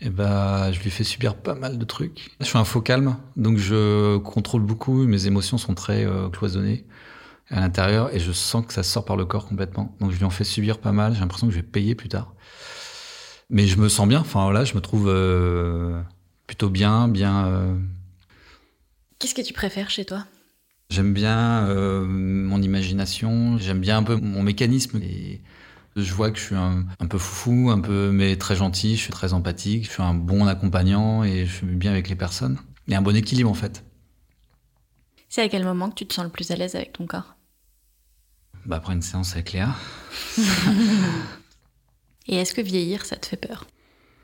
Eh 0.03 0.11
ben, 0.11 0.71
je 0.71 0.81
lui 0.81 0.91
fais 0.91 1.05
subir 1.05 1.35
pas 1.35 1.55
mal 1.55 1.79
de 1.79 1.85
trucs. 1.87 2.31
Je 2.41 2.45
suis 2.45 2.59
un 2.59 2.65
faux 2.65 2.83
calme, 2.83 3.17
donc 3.37 3.57
je 3.57 4.19
contrôle 4.19 4.61
beaucoup. 4.61 5.07
Mes 5.07 5.27
émotions 5.27 5.57
sont 5.57 5.75
très 5.75 6.05
euh, 6.05 6.29
cloisonnées 6.29 6.85
à 7.49 7.61
l'intérieur 7.61 8.15
et 8.15 8.21
je 8.21 8.33
sens 8.33 8.67
que 8.67 8.75
ça 8.75 8.83
sort 8.83 9.07
par 9.07 9.17
le 9.17 9.25
corps 9.25 9.47
complètement. 9.47 9.97
Donc 10.01 10.11
je 10.11 10.19
lui 10.19 10.27
en 10.27 10.31
fais 10.31 10.45
subir 10.45 10.79
pas 10.79 10.93
mal. 10.93 11.15
J'ai 11.15 11.21
l'impression 11.21 11.47
que 11.47 11.55
je 11.55 11.61
vais 11.61 11.67
payer 11.67 11.95
plus 11.95 12.11
tard. 12.11 12.35
Mais 13.51 13.67
je 13.67 13.79
me 13.79 13.89
sens 13.89 14.09
bien. 14.09 14.21
Enfin 14.21 14.45
voilà, 14.45 14.65
je 14.65 14.75
me 14.75 14.81
trouve 14.81 15.09
euh, 15.09 16.01
plutôt 16.47 16.71
bien, 16.71 17.09
bien. 17.09 17.47
Euh. 17.47 17.77
Qu'est-ce 19.19 19.35
que 19.35 19.43
tu 19.43 19.53
préfères 19.53 19.91
chez 19.91 20.05
toi? 20.05 20.25
J'aime 20.91 21.13
bien 21.13 21.67
mon 22.07 22.63
imagination. 22.63 23.59
J'aime 23.59 23.81
bien 23.81 23.99
un 23.99 24.03
peu 24.05 24.17
mon 24.17 24.43
mécanisme 24.43 25.01
et 25.03 25.41
je 25.97 26.13
vois 26.13 26.31
que 26.31 26.39
je 26.39 26.45
suis 26.45 26.55
un, 26.55 26.85
peu 27.09 27.19
foufou, 27.19 27.71
un 27.71 27.81
peu, 27.81 28.11
mais 28.13 28.37
très 28.37 28.55
gentil, 28.55 28.97
je 28.97 29.03
suis 29.03 29.13
très 29.13 29.33
empathique, 29.33 29.87
je 29.87 29.91
suis 29.91 30.03
un 30.03 30.15
bon 30.15 30.47
accompagnant 30.47 31.25
et 31.25 31.47
je 31.47 31.53
suis 31.57 31.67
bien 31.67 31.91
avec 31.91 32.09
les 32.09 32.17
personnes. 32.17 32.59
Il 32.87 32.93
y 32.93 32.95
a 32.95 32.99
un 32.99 33.03
bon 33.03 33.17
équilibre 33.17 33.51
en 33.51 33.55
fait. 33.55 33.85
C'est 35.29 35.43
à 35.43 35.49
quel 35.49 35.65
moment 35.65 35.91
que 35.91 35.95
tu 35.95 36.07
te 36.07 36.15
sens 36.15 36.25
le 36.25 36.31
plus 36.31 36.51
à 36.51 36.57
l'aise 36.57 36.75
avec 36.75 36.93
ton 36.93 37.07
corps? 37.07 37.35
Bah, 38.67 38.77
Après 38.77 38.93
une 38.93 39.03
séance 39.03 39.33
avec 39.33 39.53
Léa. 39.53 39.75
et 42.29 42.37
est-ce 42.37 42.55
que 42.55 42.61
vieillir, 42.61 43.05
ça 43.05 43.17
te 43.17 43.27
fait 43.27 43.37
peur? 43.37 43.67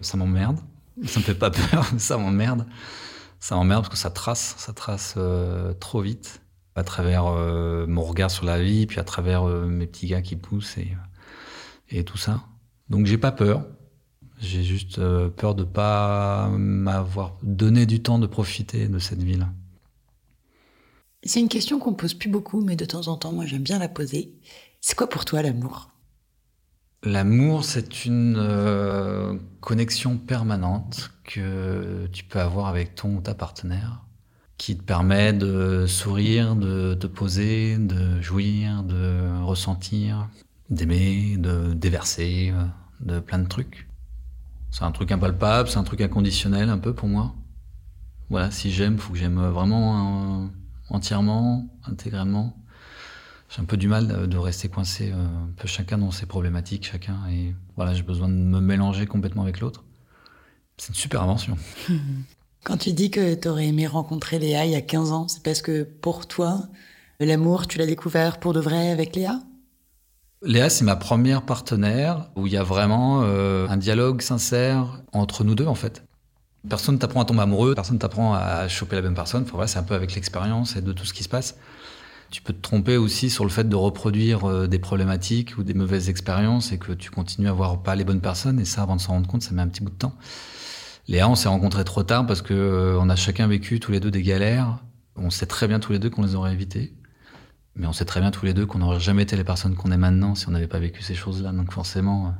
Ça 0.00 0.16
m'emmerde. 0.16 0.59
Ça 1.07 1.20
me 1.20 1.24
fait 1.24 1.34
pas 1.34 1.50
peur, 1.50 1.86
ça 1.98 2.16
m'emmerde. 2.18 2.66
Ça 3.40 3.57
m'emmerde 3.57 3.82
parce 3.82 3.94
que 3.94 3.98
ça 3.98 4.11
trace, 4.11 4.55
ça 4.59 4.72
trace 4.72 5.14
euh, 5.16 5.72
trop 5.74 6.00
vite 6.00 6.40
à 6.74 6.84
travers 6.84 7.26
euh, 7.26 7.86
mon 7.86 8.03
regard 8.03 8.30
sur 8.30 8.44
la 8.44 8.62
vie, 8.62 8.86
puis 8.86 8.98
à 8.98 9.05
travers 9.05 9.48
euh, 9.48 9.66
mes 9.66 9.86
petits 9.86 10.07
gars 10.07 10.22
qui 10.22 10.36
poussent 10.36 10.78
et 10.78 10.96
et 11.92 12.05
tout 12.05 12.16
ça. 12.16 12.42
Donc 12.88 13.07
j'ai 13.07 13.18
pas 13.18 13.32
peur. 13.32 13.64
J'ai 14.40 14.64
juste 14.64 14.98
euh, 14.98 15.28
peur 15.28 15.55
de 15.55 15.62
pas 15.62 16.48
m'avoir 16.48 17.36
donné 17.42 17.86
du 17.86 18.03
temps 18.03 18.18
de 18.18 18.26
profiter 18.26 18.88
de 18.88 18.98
cette 18.98 19.22
ville. 19.22 19.46
C'est 21.22 21.38
une 21.38 21.48
question 21.48 21.78
qu'on 21.78 21.94
pose 21.94 22.14
plus 22.14 22.28
beaucoup, 22.28 22.61
mais 22.61 22.74
de 22.74 22.84
temps 22.84 23.07
en 23.07 23.16
temps, 23.16 23.32
moi 23.32 23.46
j'aime 23.46 23.62
bien 23.62 23.78
la 23.78 23.88
poser. 23.88 24.34
C'est 24.80 24.96
quoi 24.96 25.09
pour 25.09 25.24
toi 25.24 25.42
l'amour? 25.42 25.91
L'amour, 27.05 27.64
c'est 27.64 28.05
une 28.05 28.36
euh, 28.38 29.36
connexion 29.61 30.18
permanente 30.18 31.11
que 31.24 32.07
tu 32.12 32.22
peux 32.22 32.38
avoir 32.38 32.68
avec 32.68 32.94
ton 32.94 33.16
ou 33.16 33.20
ta 33.20 33.34
partenaire, 33.34 34.05
qui 34.57 34.76
te 34.76 34.84
permet 34.84 35.32
de 35.32 35.84
sourire, 35.86 36.55
de 36.55 36.94
te 36.94 37.09
poser, 37.09 37.76
de 37.76 38.20
jouir, 38.20 38.84
de 38.84 39.42
ressentir, 39.42 40.28
d'aimer, 40.70 41.36
de 41.38 41.74
déverser, 41.74 42.53
euh, 42.55 42.64
de 43.00 43.18
plein 43.18 43.40
de 43.40 43.48
trucs. 43.48 43.88
C'est 44.70 44.84
un 44.84 44.92
truc 44.92 45.11
impalpable, 45.11 45.68
c'est 45.68 45.78
un 45.78 45.84
truc 45.84 46.03
inconditionnel 46.03 46.68
un 46.68 46.78
peu 46.78 46.94
pour 46.94 47.09
moi. 47.09 47.34
Voilà, 48.30 48.53
si 48.53 48.70
j'aime, 48.70 48.98
faut 48.98 49.12
que 49.12 49.18
j'aime 49.18 49.40
vraiment 49.40 50.44
euh, 50.44 50.48
entièrement, 50.88 51.66
intégralement. 51.84 52.57
J'ai 53.55 53.61
un 53.61 53.66
peu 53.66 53.76
du 53.76 53.86
mal 53.86 54.28
de 54.28 54.38
rester 54.38 54.68
coincé, 54.68 55.11
euh, 55.12 55.16
un 55.16 55.53
peu 55.57 55.68
chacun 55.68 55.98
dans 55.98 56.11
ses 56.11 56.24
problématiques, 56.24 56.88
chacun. 56.90 57.18
Et 57.30 57.55
voilà, 57.76 57.92
j'ai 57.92 58.03
besoin 58.03 58.28
de 58.28 58.34
me 58.34 58.61
mélanger 58.61 59.05
complètement 59.07 59.42
avec 59.42 59.61
l'autre. 59.61 59.84
C'est 60.78 60.88
une 60.88 60.94
super 60.94 61.22
invention. 61.22 61.59
Quand 62.64 62.78
tu 62.78 62.92
dis 62.92 63.11
que 63.11 63.34
tu 63.34 63.48
aurais 63.48 63.66
aimé 63.66 63.86
rencontrer 63.86 64.38
Léa 64.38 64.64
il 64.64 64.70
y 64.70 64.74
a 64.74 64.80
15 64.80 65.12
ans, 65.12 65.28
c'est 65.28 65.42
parce 65.42 65.61
que 65.61 65.82
pour 65.82 66.26
toi, 66.26 66.62
l'amour, 67.20 67.66
tu 67.66 67.76
l'as 67.76 67.86
découvert 67.86 68.40
pour 68.40 68.55
de 68.55 68.61
vrai 68.61 68.90
avec 68.90 69.14
Léa? 69.14 69.40
Léa, 70.42 70.70
c'est 70.70 70.84
ma 70.84 70.96
première 70.96 71.42
partenaire 71.42 72.30
où 72.36 72.46
il 72.46 72.53
y 72.55 72.57
a 72.57 72.62
vraiment 72.62 73.22
euh, 73.22 73.68
un 73.68 73.76
dialogue 73.76 74.22
sincère 74.22 75.03
entre 75.12 75.44
nous 75.44 75.55
deux, 75.55 75.66
en 75.66 75.74
fait. 75.74 76.05
Personne 76.68 76.94
ne 76.94 77.00
t'apprend 77.00 77.20
à 77.20 77.24
tomber 77.26 77.42
amoureux, 77.42 77.74
personne 77.74 77.96
ne 77.96 78.00
t'apprend 78.00 78.32
à 78.34 78.66
choper 78.68 78.96
la 78.96 79.03
bonne 79.03 79.14
personne. 79.14 79.42
Enfin, 79.42 79.53
voilà, 79.55 79.66
c'est 79.66 79.78
un 79.78 79.82
peu 79.82 79.94
avec 79.94 80.14
l'expérience 80.14 80.74
et 80.76 80.80
de 80.80 80.92
tout 80.92 81.05
ce 81.05 81.12
qui 81.12 81.22
se 81.22 81.28
passe. 81.28 81.57
Tu 82.33 82.41
peux 82.41 82.55
te 82.55 82.62
tromper 82.62 82.97
aussi 82.97 83.28
sur 83.28 83.45
le 83.45 83.51
fait 83.51 83.68
de 83.68 83.76
reproduire 83.76 84.49
euh, 84.49 84.66
des 84.66 84.78
problématiques 84.78 85.59
ou 85.59 85.62
des 85.62 85.74
mauvaises 85.74 86.09
expériences 86.09 86.72
et 86.72 86.78
que 86.78 86.93
tu 86.93 87.11
continues 87.11 87.47
à 87.47 87.53
voir 87.53 87.83
pas 87.83 87.95
les 87.95 88.05
bonnes 88.05 88.22
personnes. 88.22 88.59
Et 88.59 88.64
ça, 88.64 88.83
avant 88.83 88.97
de 88.97 89.03
s'en 89.03 89.12
rendre 89.12 89.28
compte, 89.28 89.43
ça 89.43 89.53
met 89.53 89.61
un 89.61 89.68
petit 89.68 89.83
bout 89.83 89.91
de 89.91 89.97
temps. 89.97 90.14
Léa, 91.09 91.28
on 91.28 91.35
s'est 91.35 91.51
rencontrés 91.51 91.85
trop 91.85 92.03
tard 92.05 92.26
parce 92.26 92.41
que 92.41 92.55
euh, 92.55 92.99
on 92.99 93.11
a 93.11 93.16
chacun 93.16 93.47
vécu 93.47 93.80
tous 93.80 93.93
les 93.93 94.01
deux 94.01 94.11
des 94.11 94.22
galères. 94.22 94.78
On 95.14 95.28
sait 95.28 95.45
très 95.45 95.68
bien 95.68 95.78
tous 95.78 95.93
les 95.93 95.99
deux 95.99 96.09
qu'on 96.09 96.22
les 96.22 96.35
aurait 96.35 96.55
évitées. 96.55 96.95
Mais 97.76 97.87
on 97.87 97.93
sait 97.93 98.07
très 98.07 98.20
bien 98.20 98.30
tous 98.30 98.47
les 98.47 98.55
deux 98.55 98.64
qu'on 98.64 98.78
n'aurait 98.78 98.99
jamais 98.99 99.24
été 99.24 99.37
les 99.37 99.45
personnes 99.45 99.74
qu'on 99.74 99.93
est 99.93 99.99
maintenant 99.99 100.35
si 100.35 100.49
on 100.49 100.53
n'avait 100.53 100.66
pas 100.66 100.78
vécu 100.78 101.03
ces 101.03 101.14
choses-là. 101.14 101.53
Donc 101.53 101.70
forcément, 101.70 102.28
euh, 102.28 102.30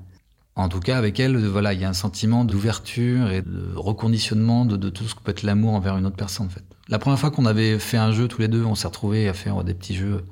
en 0.55 0.69
tout 0.69 0.81
cas 0.81 0.99
avec 0.99 1.19
elle, 1.19 1.37
voilà, 1.47 1.73
il 1.73 1.81
y 1.81 1.85
a 1.85 1.89
un 1.89 1.95
sentiment 1.95 2.45
d'ouverture 2.45 3.31
et 3.31 3.43
de 3.43 3.75
reconditionnement 3.75 4.67
de, 4.67 4.91
tout 4.91 5.05
ce 5.05 5.15
que 5.15 5.21
peut 5.21 5.31
être 5.31 5.43
l'amour 5.43 5.73
envers 5.73 5.97
une 5.97 6.07
autre 6.07 6.17
personne. 6.17 6.47
En 6.47 6.51
fait, 6.51 6.65
la 6.89 6.99
première 6.99 7.19
fois 7.19 7.31
qu'on 7.31 7.47
avait 7.47 7.79
fait 7.79 7.97
un 7.97 8.13
jeu 8.13 8.29
tous 8.29 8.41
les 8.43 8.49
deux, 8.49 8.65
on 8.65 8.75
s'est 8.75 8.87
retrouvés 8.87 9.29
à 9.29 9.35
faire 9.35 9.65
des 9.65 9.73
petits 9.75 9.95
jeux 9.95 10.25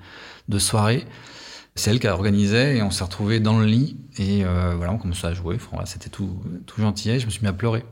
de 0.48 0.58
soirée. 0.58 1.06
C'est 1.74 1.90
elle 1.90 2.00
qui 2.00 2.06
a 2.06 2.12
organisé 2.12 2.76
et 2.76 2.82
on 2.82 2.90
s'est 2.90 3.04
retrouvés 3.04 3.40
dans 3.40 3.58
le 3.58 3.64
lit 3.64 3.96
et 4.18 4.44
euh, 4.44 4.74
voilà, 4.76 4.92
on 4.92 4.98
commençait 4.98 5.28
à 5.28 5.32
jouer. 5.32 5.56
C'était 5.86 6.10
tout, 6.10 6.42
tout 6.66 6.80
gentil. 6.80 7.10
Et 7.10 7.20
je 7.20 7.26
me 7.26 7.30
suis 7.30 7.40
mis 7.42 7.48
à 7.48 7.52
pleurer. 7.52 7.84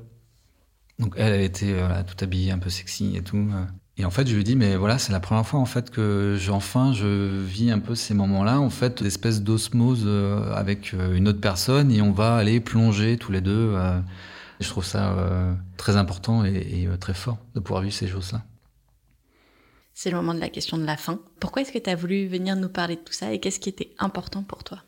Donc 0.98 1.14
elle, 1.16 1.32
elle 1.32 1.42
était 1.42 1.76
tout 2.06 2.22
habillée, 2.22 2.50
un 2.50 2.58
peu 2.58 2.70
sexy 2.70 3.16
et 3.16 3.22
tout. 3.22 3.48
Et 4.00 4.04
en 4.04 4.10
fait, 4.10 4.28
je 4.28 4.36
lui 4.36 4.44
dis, 4.44 4.54
mais 4.54 4.76
voilà, 4.76 4.96
c'est 4.96 5.12
la 5.12 5.18
première 5.18 5.44
fois 5.44 5.58
en 5.58 5.64
fait 5.64 5.90
que 5.90 6.38
enfin 6.50 6.92
je 6.92 7.42
vis 7.42 7.72
un 7.72 7.80
peu 7.80 7.96
ces 7.96 8.14
moments-là, 8.14 8.60
en 8.60 8.70
fait, 8.70 9.02
d'espèce 9.02 9.42
d'osmose 9.42 10.04
euh, 10.06 10.54
avec 10.54 10.94
euh, 10.94 11.14
une 11.14 11.26
autre 11.26 11.40
personne, 11.40 11.90
et 11.90 12.00
on 12.00 12.12
va 12.12 12.36
aller 12.36 12.60
plonger 12.60 13.18
tous 13.18 13.32
les 13.32 13.40
deux. 13.40 13.72
Euh. 13.74 14.00
je 14.60 14.68
trouve 14.68 14.84
ça 14.84 15.16
très 15.76 15.96
important 15.96 16.44
et, 16.44 16.88
très 17.00 17.14
fort 17.14 17.38
de 17.54 17.60
pouvoir 17.60 17.82
vivre 17.82 17.94
ces 17.94 18.06
choses-là. 18.06 18.42
C'est 19.94 20.10
le 20.10 20.16
moment 20.16 20.34
de 20.34 20.40
la 20.40 20.48
question 20.48 20.78
de 20.78 20.84
la 20.84 20.96
fin. 20.96 21.18
Pourquoi 21.40 21.62
est-ce 21.62 21.72
que 21.72 21.78
tu 21.78 21.90
as 21.90 21.96
voulu 21.96 22.28
venir 22.28 22.54
nous 22.54 22.68
parler 22.68 22.94
de 22.94 23.00
tout 23.00 23.12
ça 23.12 23.32
et 23.32 23.40
qu'est-ce 23.40 23.58
qui 23.58 23.68
était 23.68 23.90
important 23.98 24.44
pour 24.44 24.62
toi? 24.62 24.78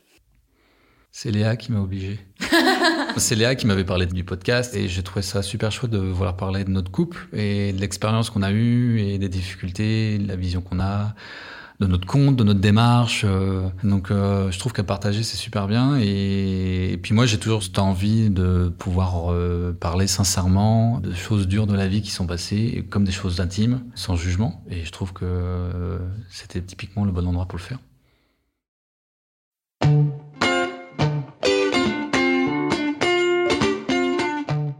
C'est 1.13 1.31
Léa 1.31 1.57
qui 1.57 1.73
m'a 1.73 1.81
obligé. 1.81 2.21
c'est 3.17 3.35
Léa 3.35 3.55
qui 3.55 3.67
m'avait 3.67 3.85
parlé 3.85 4.07
du 4.07 4.25
podcast 4.25 4.75
et 4.75 4.89
j'ai 4.89 5.03
trouvé 5.03 5.23
ça 5.23 5.43
super 5.43 5.73
chouette 5.73 5.91
de 5.91 5.99
vouloir 5.99 6.37
parler 6.37 6.65
de 6.65 6.71
notre 6.71 6.91
couple 6.91 7.29
et 7.33 7.73
de 7.73 7.81
l'expérience 7.81 8.31
qu'on 8.31 8.43
a 8.43 8.53
eue 8.53 9.01
et 9.01 9.19
des 9.19 9.29
difficultés, 9.29 10.19
de 10.19 10.29
la 10.29 10.37
vision 10.37 10.61
qu'on 10.61 10.79
a, 10.79 11.15
de 11.81 11.87
notre 11.87 12.07
compte, 12.07 12.37
de 12.37 12.45
notre 12.45 12.61
démarche. 12.61 13.25
Euh. 13.25 13.69
Donc 13.83 14.11
euh, 14.11 14.53
je 14.53 14.59
trouve 14.61 14.73
qu'à 14.73 14.85
partager 14.85 15.25
c'est 15.25 15.37
super 15.37 15.67
bien 15.67 15.99
et, 15.99 16.99
puis 17.03 17.13
moi 17.13 17.27
j'ai 17.27 17.39
toujours 17.39 17.63
cette 17.63 17.79
envie 17.79 18.31
de 18.31 18.73
pouvoir 18.79 19.33
euh, 19.33 19.73
parler 19.73 20.07
sincèrement 20.07 21.01
de 21.01 21.13
choses 21.13 21.49
dures 21.49 21.67
de 21.67 21.75
la 21.75 21.89
vie 21.89 22.03
qui 22.03 22.11
sont 22.11 22.27
passées 22.27 22.87
comme 22.89 23.05
des 23.05 23.13
choses 23.13 23.41
intimes, 23.41 23.83
sans 23.97 24.15
jugement 24.15 24.63
et 24.71 24.85
je 24.85 24.93
trouve 24.93 25.13
que 25.13 25.99
c'était 26.31 26.61
typiquement 26.61 27.05
le 27.05 27.11
bon 27.11 27.27
endroit 27.27 27.47
pour 27.47 27.59
le 27.59 27.65
faire. 27.65 27.79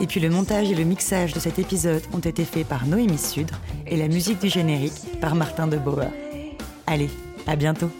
et 0.00 0.06
puis 0.06 0.20
le 0.20 0.30
montage 0.30 0.70
et 0.70 0.74
le 0.74 0.84
mixage 0.84 1.32
de 1.32 1.40
cet 1.40 1.58
épisode 1.58 2.02
ont 2.12 2.20
été 2.20 2.44
faits 2.44 2.66
par 2.66 2.86
Noémie 2.86 3.18
Sudre 3.18 3.60
et 3.86 3.96
la 3.96 4.08
musique 4.08 4.40
du 4.40 4.48
générique 4.48 5.20
par 5.20 5.34
Martin 5.34 5.66
de 5.66 5.76
Bauer. 5.76 6.10
Allez, 6.86 7.10
à 7.46 7.56
bientôt. 7.56 7.90